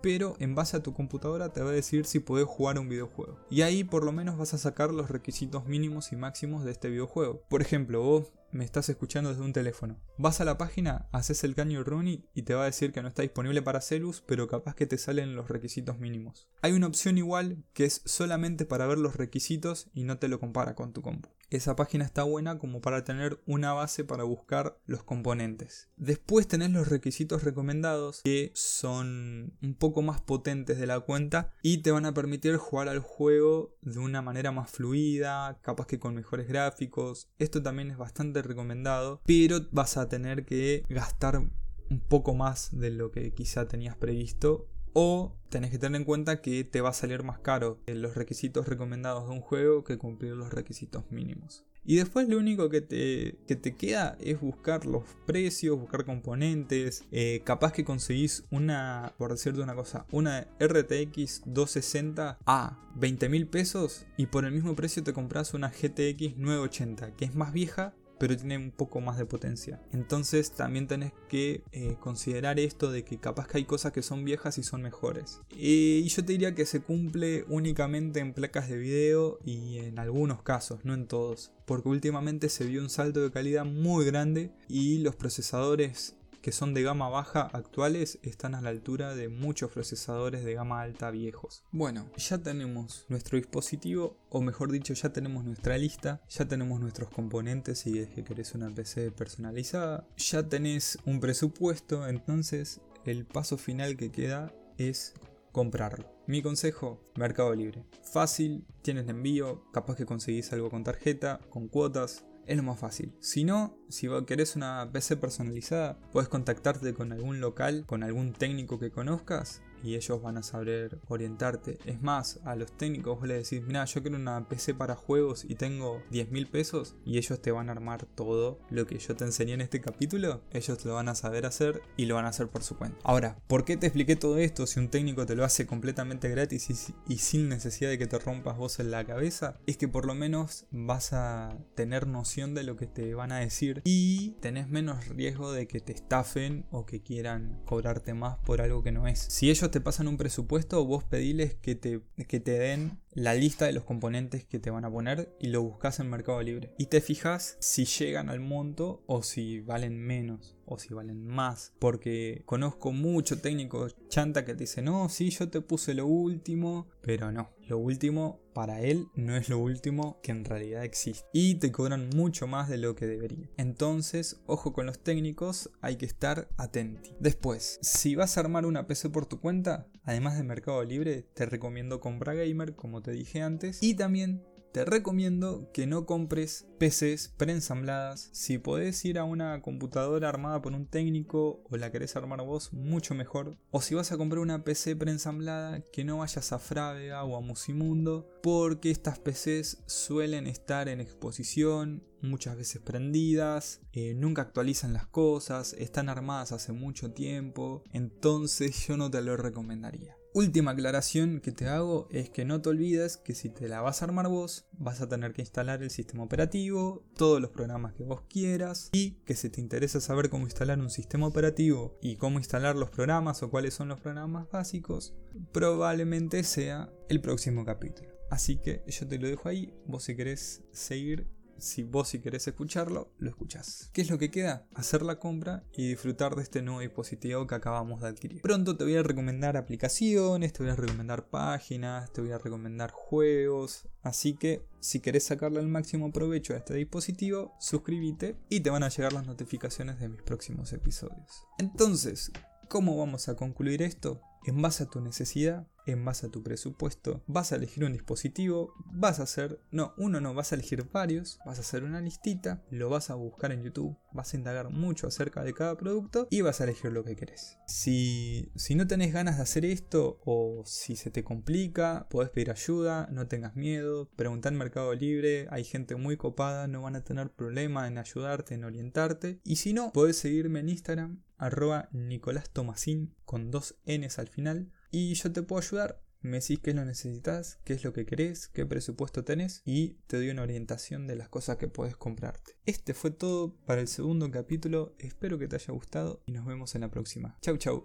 pero 0.00 0.36
en 0.38 0.54
base 0.54 0.76
a 0.76 0.82
tu 0.82 0.92
computadora 0.92 1.52
te 1.52 1.62
va 1.62 1.70
a 1.70 1.74
decir 1.74 2.04
si 2.04 2.20
puedes 2.20 2.46
jugar 2.46 2.78
un 2.78 2.88
videojuego. 2.88 3.38
Y 3.50 3.62
ahí 3.62 3.84
por 3.84 4.04
lo 4.04 4.12
menos 4.12 4.38
vas 4.38 4.54
a 4.54 4.58
sacar 4.58 4.92
los 4.92 5.10
requisitos 5.10 5.66
mínimos 5.66 6.12
y 6.12 6.16
máximos 6.16 6.64
de 6.64 6.70
este 6.70 6.88
videojuego. 6.88 7.42
Por 7.48 7.62
ejemplo, 7.62 8.02
vos 8.02 8.32
me 8.52 8.64
estás 8.64 8.88
escuchando 8.88 9.30
desde 9.30 9.42
un 9.42 9.52
teléfono. 9.52 9.98
Vas 10.18 10.40
a 10.40 10.44
la 10.44 10.58
página, 10.58 11.08
haces 11.10 11.42
el 11.42 11.54
caño 11.54 11.82
running 11.82 12.26
y 12.34 12.42
te 12.42 12.54
va 12.54 12.62
a 12.62 12.66
decir 12.66 12.92
que 12.92 13.02
no 13.02 13.08
está 13.08 13.22
disponible 13.22 13.62
para 13.62 13.80
Celus, 13.80 14.22
pero 14.26 14.46
capaz 14.46 14.74
que 14.74 14.86
te 14.86 14.98
salen 14.98 15.34
los 15.34 15.48
requisitos 15.48 15.98
mínimos. 15.98 16.48
Hay 16.60 16.72
una 16.72 16.86
opción 16.86 17.18
igual 17.18 17.64
que 17.72 17.84
es 17.84 18.02
solamente 18.04 18.66
para 18.66 18.86
ver 18.86 18.98
los 18.98 19.16
requisitos 19.16 19.88
y 19.94 20.04
no 20.04 20.18
te 20.18 20.28
lo 20.28 20.38
compara 20.38 20.74
con 20.74 20.92
tu 20.92 21.02
compu. 21.02 21.30
Esa 21.52 21.76
página 21.76 22.06
está 22.06 22.22
buena 22.22 22.58
como 22.58 22.80
para 22.80 23.04
tener 23.04 23.38
una 23.46 23.74
base 23.74 24.04
para 24.04 24.24
buscar 24.24 24.78
los 24.86 25.02
componentes. 25.02 25.90
Después 25.98 26.48
tenés 26.48 26.70
los 26.70 26.88
requisitos 26.88 27.44
recomendados 27.44 28.22
que 28.24 28.52
son 28.54 29.52
un 29.62 29.74
poco 29.74 30.00
más 30.00 30.22
potentes 30.22 30.78
de 30.78 30.86
la 30.86 31.00
cuenta 31.00 31.52
y 31.60 31.82
te 31.82 31.90
van 31.90 32.06
a 32.06 32.14
permitir 32.14 32.56
jugar 32.56 32.88
al 32.88 33.00
juego 33.00 33.76
de 33.82 33.98
una 33.98 34.22
manera 34.22 34.50
más 34.50 34.70
fluida, 34.70 35.58
capaz 35.60 35.86
que 35.86 35.98
con 35.98 36.14
mejores 36.14 36.48
gráficos. 36.48 37.28
Esto 37.38 37.62
también 37.62 37.90
es 37.90 37.98
bastante 37.98 38.40
recomendado, 38.40 39.20
pero 39.26 39.60
vas 39.72 39.98
a 39.98 40.08
tener 40.08 40.46
que 40.46 40.86
gastar 40.88 41.36
un 41.36 42.00
poco 42.08 42.34
más 42.34 42.70
de 42.72 42.88
lo 42.88 43.10
que 43.12 43.34
quizá 43.34 43.68
tenías 43.68 43.96
previsto 43.96 44.71
o 44.92 45.36
tenés 45.48 45.70
que 45.70 45.78
tener 45.78 46.00
en 46.00 46.04
cuenta 46.04 46.40
que 46.40 46.64
te 46.64 46.80
va 46.80 46.90
a 46.90 46.94
salir 46.94 47.22
más 47.22 47.38
caro 47.38 47.78
los 47.86 48.14
requisitos 48.14 48.66
recomendados 48.66 49.28
de 49.28 49.34
un 49.34 49.40
juego 49.40 49.84
que 49.84 49.98
cumplir 49.98 50.32
los 50.32 50.52
requisitos 50.52 51.04
mínimos. 51.10 51.64
Y 51.84 51.96
después 51.96 52.28
lo 52.28 52.38
único 52.38 52.68
que 52.68 52.80
te, 52.80 53.38
que 53.46 53.56
te 53.56 53.74
queda 53.74 54.16
es 54.20 54.40
buscar 54.40 54.86
los 54.86 55.02
precios, 55.26 55.78
buscar 55.78 56.04
componentes. 56.04 57.04
Eh, 57.10 57.42
capaz 57.44 57.72
que 57.72 57.84
conseguís 57.84 58.44
una, 58.50 59.12
por 59.18 59.32
decirte 59.32 59.60
una 59.60 59.74
cosa, 59.74 60.06
una 60.12 60.46
RTX 60.60 61.42
260 61.44 62.38
a 62.46 62.78
20 62.94 63.28
mil 63.28 63.48
pesos 63.48 64.06
y 64.16 64.26
por 64.26 64.44
el 64.44 64.52
mismo 64.52 64.76
precio 64.76 65.02
te 65.02 65.12
compras 65.12 65.54
una 65.54 65.70
GTX 65.70 66.36
980 66.36 67.16
que 67.16 67.24
es 67.24 67.34
más 67.34 67.52
vieja 67.52 67.94
pero 68.22 68.36
tiene 68.36 68.56
un 68.56 68.70
poco 68.70 69.00
más 69.00 69.18
de 69.18 69.26
potencia. 69.26 69.80
Entonces 69.92 70.52
también 70.52 70.86
tenés 70.86 71.12
que 71.28 71.64
eh, 71.72 71.96
considerar 71.98 72.60
esto 72.60 72.92
de 72.92 73.02
que 73.02 73.18
capaz 73.18 73.48
que 73.48 73.58
hay 73.58 73.64
cosas 73.64 73.90
que 73.90 74.00
son 74.00 74.24
viejas 74.24 74.58
y 74.58 74.62
son 74.62 74.80
mejores. 74.80 75.40
y 75.50 76.06
yo 76.06 76.24
te 76.24 76.30
diría 76.30 76.54
que 76.54 76.64
se 76.64 76.82
cumple 76.82 77.44
únicamente 77.48 78.20
en 78.20 78.32
placas 78.32 78.68
de 78.68 78.78
video 78.78 79.40
y 79.44 79.78
en 79.78 79.98
algunos 79.98 80.40
casos, 80.40 80.84
no 80.84 80.94
en 80.94 81.08
todos. 81.08 81.50
Porque 81.66 81.88
últimamente 81.88 82.48
se 82.48 82.64
vio 82.64 82.80
un 82.80 82.90
salto 82.90 83.20
de 83.22 83.32
calidad 83.32 83.64
muy 83.64 84.04
grande 84.04 84.52
y 84.68 84.98
los 84.98 85.16
procesadores 85.16 86.14
que 86.42 86.52
son 86.52 86.74
de 86.74 86.82
gama 86.82 87.08
baja 87.08 87.42
actuales 87.52 88.18
están 88.22 88.54
a 88.54 88.60
la 88.60 88.70
altura 88.70 89.14
de 89.14 89.28
muchos 89.28 89.70
procesadores 89.70 90.44
de 90.44 90.54
gama 90.54 90.82
alta 90.82 91.10
viejos. 91.10 91.64
Bueno, 91.70 92.10
ya 92.16 92.38
tenemos 92.38 93.06
nuestro 93.08 93.38
dispositivo, 93.38 94.18
o 94.28 94.40
mejor 94.40 94.72
dicho, 94.72 94.92
ya 94.92 95.12
tenemos 95.12 95.44
nuestra 95.44 95.78
lista, 95.78 96.20
ya 96.28 96.46
tenemos 96.46 96.80
nuestros 96.80 97.10
componentes 97.10 97.78
si 97.78 98.00
es 98.00 98.08
que 98.08 98.24
querés 98.24 98.54
una 98.54 98.70
PC 98.70 99.12
personalizada, 99.12 100.06
ya 100.16 100.48
tenés 100.48 100.98
un 101.06 101.20
presupuesto, 101.20 102.08
entonces 102.08 102.80
el 103.04 103.24
paso 103.24 103.56
final 103.56 103.96
que 103.96 104.10
queda 104.10 104.52
es 104.78 105.14
comprarlo. 105.52 106.10
Mi 106.26 106.42
consejo, 106.42 107.00
Mercado 107.16 107.54
Libre. 107.54 107.84
Fácil, 108.02 108.66
tienes 108.82 109.08
envío, 109.08 109.64
capaz 109.72 109.96
que 109.96 110.06
conseguís 110.06 110.52
algo 110.52 110.70
con 110.70 110.82
tarjeta, 110.82 111.40
con 111.50 111.68
cuotas, 111.68 112.24
es 112.46 112.56
lo 112.56 112.62
más 112.62 112.78
fácil. 112.78 113.12
Si 113.20 113.44
no, 113.44 113.76
si 113.88 114.08
querés 114.26 114.56
una 114.56 114.90
PC 114.92 115.16
personalizada, 115.16 115.98
puedes 116.12 116.28
contactarte 116.28 116.94
con 116.94 117.12
algún 117.12 117.40
local, 117.40 117.84
con 117.86 118.02
algún 118.02 118.32
técnico 118.32 118.78
que 118.78 118.90
conozcas 118.90 119.62
y 119.82 119.96
ellos 119.96 120.22
van 120.22 120.38
a 120.38 120.42
saber 120.42 120.98
orientarte. 121.08 121.78
Es 121.84 122.02
más, 122.02 122.40
a 122.44 122.56
los 122.56 122.72
técnicos 122.72 123.18
vos 123.18 123.28
le 123.28 123.34
decís, 123.34 123.62
mira, 123.62 123.84
yo 123.84 124.02
quiero 124.02 124.16
una 124.16 124.48
PC 124.48 124.74
para 124.74 124.94
juegos 124.94 125.44
y 125.44 125.54
tengo 125.54 126.02
10 126.10 126.30
mil 126.30 126.46
pesos 126.46 126.96
y 127.04 127.18
ellos 127.18 127.40
te 127.40 127.50
van 127.50 127.68
a 127.68 127.72
armar 127.72 128.06
todo 128.06 128.58
lo 128.70 128.86
que 128.86 128.98
yo 128.98 129.16
te 129.16 129.24
enseñé 129.24 129.54
en 129.54 129.60
este 129.60 129.80
capítulo, 129.80 130.42
ellos 130.52 130.84
lo 130.84 130.94
van 130.94 131.08
a 131.08 131.14
saber 131.14 131.46
hacer 131.46 131.82
y 131.96 132.06
lo 132.06 132.14
van 132.14 132.26
a 132.26 132.28
hacer 132.28 132.48
por 132.48 132.62
su 132.62 132.76
cuenta. 132.76 132.98
Ahora, 133.04 133.38
¿por 133.46 133.64
qué 133.64 133.76
te 133.76 133.86
expliqué 133.86 134.16
todo 134.16 134.38
esto 134.38 134.66
si 134.66 134.80
un 134.80 134.88
técnico 134.88 135.26
te 135.26 135.34
lo 135.34 135.44
hace 135.44 135.66
completamente 135.66 136.28
gratis 136.28 136.92
y, 137.08 137.16
sin 137.16 137.48
necesidad 137.48 137.90
de 137.90 137.98
que 137.98 138.06
te 138.06 138.18
rompas 138.18 138.56
vos 138.56 138.78
en 138.80 138.90
la 138.90 139.04
cabeza? 139.04 139.58
Es 139.66 139.76
que 139.76 139.88
por 139.88 140.06
lo 140.06 140.14
menos 140.14 140.66
vas 140.70 141.12
a 141.12 141.56
tener 141.74 142.06
noción 142.06 142.54
de 142.54 142.62
lo 142.62 142.76
que 142.76 142.86
te 142.86 143.14
van 143.14 143.32
a 143.32 143.38
decir 143.38 143.82
y 143.84 144.36
tenés 144.40 144.68
menos 144.68 145.08
riesgo 145.08 145.52
de 145.52 145.66
que 145.66 145.80
te 145.80 145.92
estafen 145.92 146.66
o 146.70 146.86
que 146.86 147.02
quieran 147.02 147.60
cobrarte 147.64 148.14
más 148.14 148.38
por 148.38 148.60
algo 148.60 148.82
que 148.82 148.92
no 148.92 149.06
es. 149.06 149.18
Si 149.18 149.50
ellos 149.50 149.70
te 149.72 149.80
pasan 149.80 150.06
un 150.06 150.16
presupuesto, 150.16 150.84
vos 150.84 151.02
pediles 151.02 151.54
que 151.54 151.74
te, 151.74 152.00
que 152.28 152.38
te 152.38 152.52
den 152.52 153.00
la 153.14 153.34
lista 153.34 153.66
de 153.66 153.72
los 153.72 153.84
componentes 153.84 154.44
que 154.44 154.58
te 154.58 154.70
van 154.70 154.84
a 154.84 154.90
poner 154.90 155.36
y 155.38 155.48
lo 155.48 155.62
buscas 155.62 156.00
en 156.00 156.08
Mercado 156.08 156.42
Libre. 156.42 156.72
Y 156.78 156.86
te 156.86 157.00
fijas 157.00 157.56
si 157.60 157.84
llegan 157.84 158.30
al 158.30 158.40
monto 158.40 159.02
o 159.06 159.22
si 159.22 159.60
valen 159.60 159.98
menos 159.98 160.56
o 160.64 160.78
si 160.78 160.94
valen 160.94 161.26
más. 161.26 161.72
Porque 161.78 162.42
conozco 162.46 162.92
mucho 162.92 163.40
técnico 163.40 163.88
chanta 164.08 164.44
que 164.44 164.54
te 164.54 164.60
dice, 164.60 164.82
no, 164.82 165.08
sí, 165.08 165.30
yo 165.30 165.48
te 165.48 165.60
puse 165.60 165.94
lo 165.94 166.06
último, 166.06 166.88
pero 167.02 167.32
no, 167.32 167.50
lo 167.66 167.78
último 167.78 168.40
para 168.54 168.80
él 168.80 169.08
no 169.14 169.36
es 169.36 169.48
lo 169.48 169.58
último 169.58 170.20
que 170.22 170.32
en 170.32 170.44
realidad 170.44 170.84
existe. 170.84 171.26
Y 171.32 171.56
te 171.56 171.72
cobran 171.72 172.10
mucho 172.14 172.46
más 172.46 172.68
de 172.68 172.78
lo 172.78 172.94
que 172.94 173.06
debería. 173.06 173.48
Entonces, 173.56 174.42
ojo 174.46 174.72
con 174.72 174.86
los 174.86 175.02
técnicos, 175.02 175.70
hay 175.80 175.96
que 175.96 176.06
estar 176.06 176.48
atento. 176.56 177.10
Después, 177.20 177.78
si 177.82 178.14
vas 178.14 178.36
a 178.36 178.40
armar 178.40 178.66
una 178.66 178.86
PC 178.86 179.10
por 179.10 179.26
tu 179.26 179.40
cuenta, 179.40 179.88
además 180.04 180.36
de 180.36 180.44
Mercado 180.44 180.84
Libre, 180.84 181.22
te 181.34 181.46
recomiendo 181.46 182.00
Compra 182.00 182.34
Gamer, 182.34 182.76
como 182.76 183.01
te 183.02 183.12
dije 183.12 183.42
antes. 183.42 183.82
Y 183.82 183.94
también 183.94 184.42
te 184.72 184.86
recomiendo 184.86 185.70
que 185.72 185.86
no 185.86 186.06
compres 186.06 186.66
PCs 186.78 187.34
preensambladas. 187.36 188.30
Si 188.32 188.56
podés 188.56 189.04
ir 189.04 189.18
a 189.18 189.24
una 189.24 189.60
computadora 189.60 190.30
armada 190.30 190.62
por 190.62 190.72
un 190.72 190.86
técnico 190.86 191.62
o 191.68 191.76
la 191.76 191.92
querés 191.92 192.16
armar 192.16 192.42
vos, 192.42 192.72
mucho 192.72 193.14
mejor. 193.14 193.58
O 193.70 193.82
si 193.82 193.94
vas 193.94 194.12
a 194.12 194.16
comprar 194.16 194.40
una 194.40 194.64
PC 194.64 194.96
preensamblada, 194.96 195.82
que 195.92 196.04
no 196.04 196.18
vayas 196.18 196.52
a 196.52 196.58
Frávega 196.58 197.22
o 197.22 197.36
a 197.36 197.42
Musimundo, 197.42 198.26
porque 198.42 198.90
estas 198.90 199.18
PCs 199.18 199.82
suelen 199.86 200.46
estar 200.46 200.88
en 200.88 201.02
exposición, 201.02 202.02
muchas 202.22 202.56
veces 202.56 202.80
prendidas, 202.80 203.82
eh, 203.92 204.14
nunca 204.14 204.40
actualizan 204.40 204.94
las 204.94 205.06
cosas, 205.06 205.74
están 205.74 206.08
armadas 206.08 206.52
hace 206.52 206.72
mucho 206.72 207.12
tiempo, 207.12 207.84
entonces 207.92 208.86
yo 208.86 208.96
no 208.96 209.10
te 209.10 209.20
lo 209.20 209.36
recomendaría. 209.36 210.16
Última 210.34 210.70
aclaración 210.70 211.40
que 211.40 211.52
te 211.52 211.68
hago 211.68 212.08
es 212.10 212.30
que 212.30 212.46
no 212.46 212.62
te 212.62 212.70
olvides 212.70 213.18
que 213.18 213.34
si 213.34 213.50
te 213.50 213.68
la 213.68 213.82
vas 213.82 214.00
a 214.00 214.06
armar 214.06 214.28
vos, 214.28 214.64
vas 214.72 215.02
a 215.02 215.08
tener 215.08 215.34
que 215.34 215.42
instalar 215.42 215.82
el 215.82 215.90
sistema 215.90 216.22
operativo, 216.22 217.04
todos 217.18 217.38
los 217.38 217.50
programas 217.50 217.92
que 217.92 218.02
vos 218.02 218.22
quieras 218.30 218.88
y 218.92 219.16
que 219.26 219.34
si 219.34 219.50
te 219.50 219.60
interesa 219.60 220.00
saber 220.00 220.30
cómo 220.30 220.46
instalar 220.46 220.78
un 220.78 220.88
sistema 220.88 221.26
operativo 221.26 221.98
y 222.00 222.16
cómo 222.16 222.38
instalar 222.38 222.76
los 222.76 222.88
programas 222.88 223.42
o 223.42 223.50
cuáles 223.50 223.74
son 223.74 223.88
los 223.88 224.00
programas 224.00 224.50
básicos, 224.50 225.12
probablemente 225.52 226.44
sea 226.44 226.90
el 227.10 227.20
próximo 227.20 227.66
capítulo. 227.66 228.08
Así 228.30 228.56
que 228.56 228.82
yo 228.86 229.06
te 229.06 229.18
lo 229.18 229.28
dejo 229.28 229.50
ahí, 229.50 229.74
vos 229.86 230.04
si 230.04 230.16
querés 230.16 230.62
seguir 230.72 231.26
si 231.62 231.84
vos 231.84 232.08
si 232.08 232.18
querés 232.18 232.46
escucharlo, 232.48 233.12
lo 233.18 233.30
escuchás. 233.30 233.88
¿Qué 233.92 234.02
es 234.02 234.10
lo 234.10 234.18
que 234.18 234.30
queda? 234.30 234.66
Hacer 234.74 235.02
la 235.02 235.18
compra 235.18 235.62
y 235.72 235.88
disfrutar 235.88 236.34
de 236.34 236.42
este 236.42 236.60
nuevo 236.60 236.80
dispositivo 236.80 237.46
que 237.46 237.54
acabamos 237.54 238.02
de 238.02 238.08
adquirir. 238.08 238.42
Pronto 238.42 238.76
te 238.76 238.84
voy 238.84 238.96
a 238.96 239.02
recomendar 239.02 239.56
aplicaciones, 239.56 240.52
te 240.52 240.62
voy 240.62 240.72
a 240.72 240.76
recomendar 240.76 241.28
páginas, 241.28 242.12
te 242.12 242.20
voy 242.20 242.32
a 242.32 242.38
recomendar 242.38 242.90
juegos. 242.90 243.88
Así 244.02 244.34
que 244.34 244.66
si 244.80 244.98
querés 245.00 245.24
sacarle 245.24 245.60
el 245.60 245.68
máximo 245.68 246.12
provecho 246.12 246.54
a 246.54 246.56
este 246.56 246.74
dispositivo, 246.74 247.54
suscríbete 247.60 248.36
y 248.48 248.60
te 248.60 248.70
van 248.70 248.82
a 248.82 248.88
llegar 248.88 249.12
las 249.12 249.26
notificaciones 249.26 250.00
de 250.00 250.08
mis 250.08 250.22
próximos 250.22 250.72
episodios. 250.72 251.46
Entonces, 251.58 252.32
¿cómo 252.68 252.96
vamos 252.96 253.28
a 253.28 253.36
concluir 253.36 253.82
esto? 253.82 254.20
En 254.44 254.60
base 254.60 254.82
a 254.82 254.86
tu 254.86 255.00
necesidad, 255.00 255.68
en 255.86 256.04
base 256.04 256.26
a 256.26 256.30
tu 256.30 256.42
presupuesto, 256.42 257.22
vas 257.26 257.52
a 257.52 257.56
elegir 257.56 257.84
un 257.84 257.92
dispositivo, 257.92 258.74
vas 258.92 259.20
a 259.20 259.24
hacer, 259.24 259.60
no, 259.70 259.94
uno 259.96 260.20
no, 260.20 260.34
vas 260.34 260.52
a 260.52 260.54
elegir 260.54 260.88
varios, 260.90 261.38
vas 261.44 261.58
a 261.58 261.62
hacer 261.62 261.84
una 261.84 262.00
listita, 262.00 262.62
lo 262.70 262.88
vas 262.88 263.10
a 263.10 263.14
buscar 263.14 263.52
en 263.52 263.62
YouTube, 263.62 263.96
vas 264.12 264.32
a 264.32 264.36
indagar 264.36 264.70
mucho 264.70 265.06
acerca 265.06 265.42
de 265.42 265.54
cada 265.54 265.76
producto 265.76 266.26
y 266.30 266.40
vas 266.40 266.60
a 266.60 266.64
elegir 266.64 266.92
lo 266.92 267.04
que 267.04 267.16
querés. 267.16 267.58
Si, 267.66 268.50
si 268.56 268.74
no 268.74 268.86
tenés 268.86 269.12
ganas 269.12 269.36
de 269.36 269.42
hacer 269.42 269.64
esto 269.64 270.20
o 270.24 270.62
si 270.66 270.96
se 270.96 271.10
te 271.10 271.24
complica, 271.24 272.06
podés 272.10 272.30
pedir 272.30 272.50
ayuda, 272.50 273.08
no 273.10 273.26
tengas 273.26 273.56
miedo, 273.56 274.10
pregunta 274.16 274.48
en 274.48 274.56
Mercado 274.56 274.94
Libre, 274.94 275.46
hay 275.50 275.64
gente 275.64 275.96
muy 275.96 276.16
copada, 276.16 276.68
no 276.68 276.82
van 276.82 276.96
a 276.96 277.04
tener 277.04 277.30
problema 277.30 277.88
en 277.88 277.98
ayudarte, 277.98 278.54
en 278.54 278.64
orientarte. 278.64 279.40
Y 279.44 279.56
si 279.56 279.72
no, 279.72 279.92
podés 279.92 280.16
seguirme 280.16 280.60
en 280.60 280.68
Instagram, 280.68 281.22
arroba 281.38 281.88
Nicolás 281.92 282.50
Tomasín 282.50 283.14
con 283.24 283.50
dos 283.50 283.76
Ns 283.86 284.18
al 284.18 284.28
final 284.28 284.70
y 284.92 285.14
yo 285.14 285.32
te 285.32 285.42
puedo 285.42 285.60
ayudar. 285.60 286.00
Me 286.20 286.38
decís 286.38 286.60
qué 286.60 286.72
lo 286.72 286.84
necesitas, 286.84 287.58
qué 287.64 287.72
es 287.72 287.82
lo 287.82 287.92
que 287.92 288.06
querés, 288.06 288.46
qué 288.46 288.64
presupuesto 288.64 289.24
tenés 289.24 289.60
y 289.64 289.94
te 290.06 290.18
doy 290.18 290.30
una 290.30 290.42
orientación 290.42 291.08
de 291.08 291.16
las 291.16 291.28
cosas 291.28 291.56
que 291.56 291.66
puedes 291.66 291.96
comprarte. 291.96 292.52
Este 292.64 292.94
fue 292.94 293.10
todo 293.10 293.56
para 293.66 293.80
el 293.80 293.88
segundo 293.88 294.30
capítulo, 294.30 294.94
espero 295.00 295.36
que 295.36 295.48
te 295.48 295.56
haya 295.56 295.72
gustado 295.72 296.22
y 296.24 296.30
nos 296.30 296.46
vemos 296.46 296.76
en 296.76 296.82
la 296.82 296.90
próxima. 296.90 297.36
Chau 297.40 297.56
chau. 297.56 297.80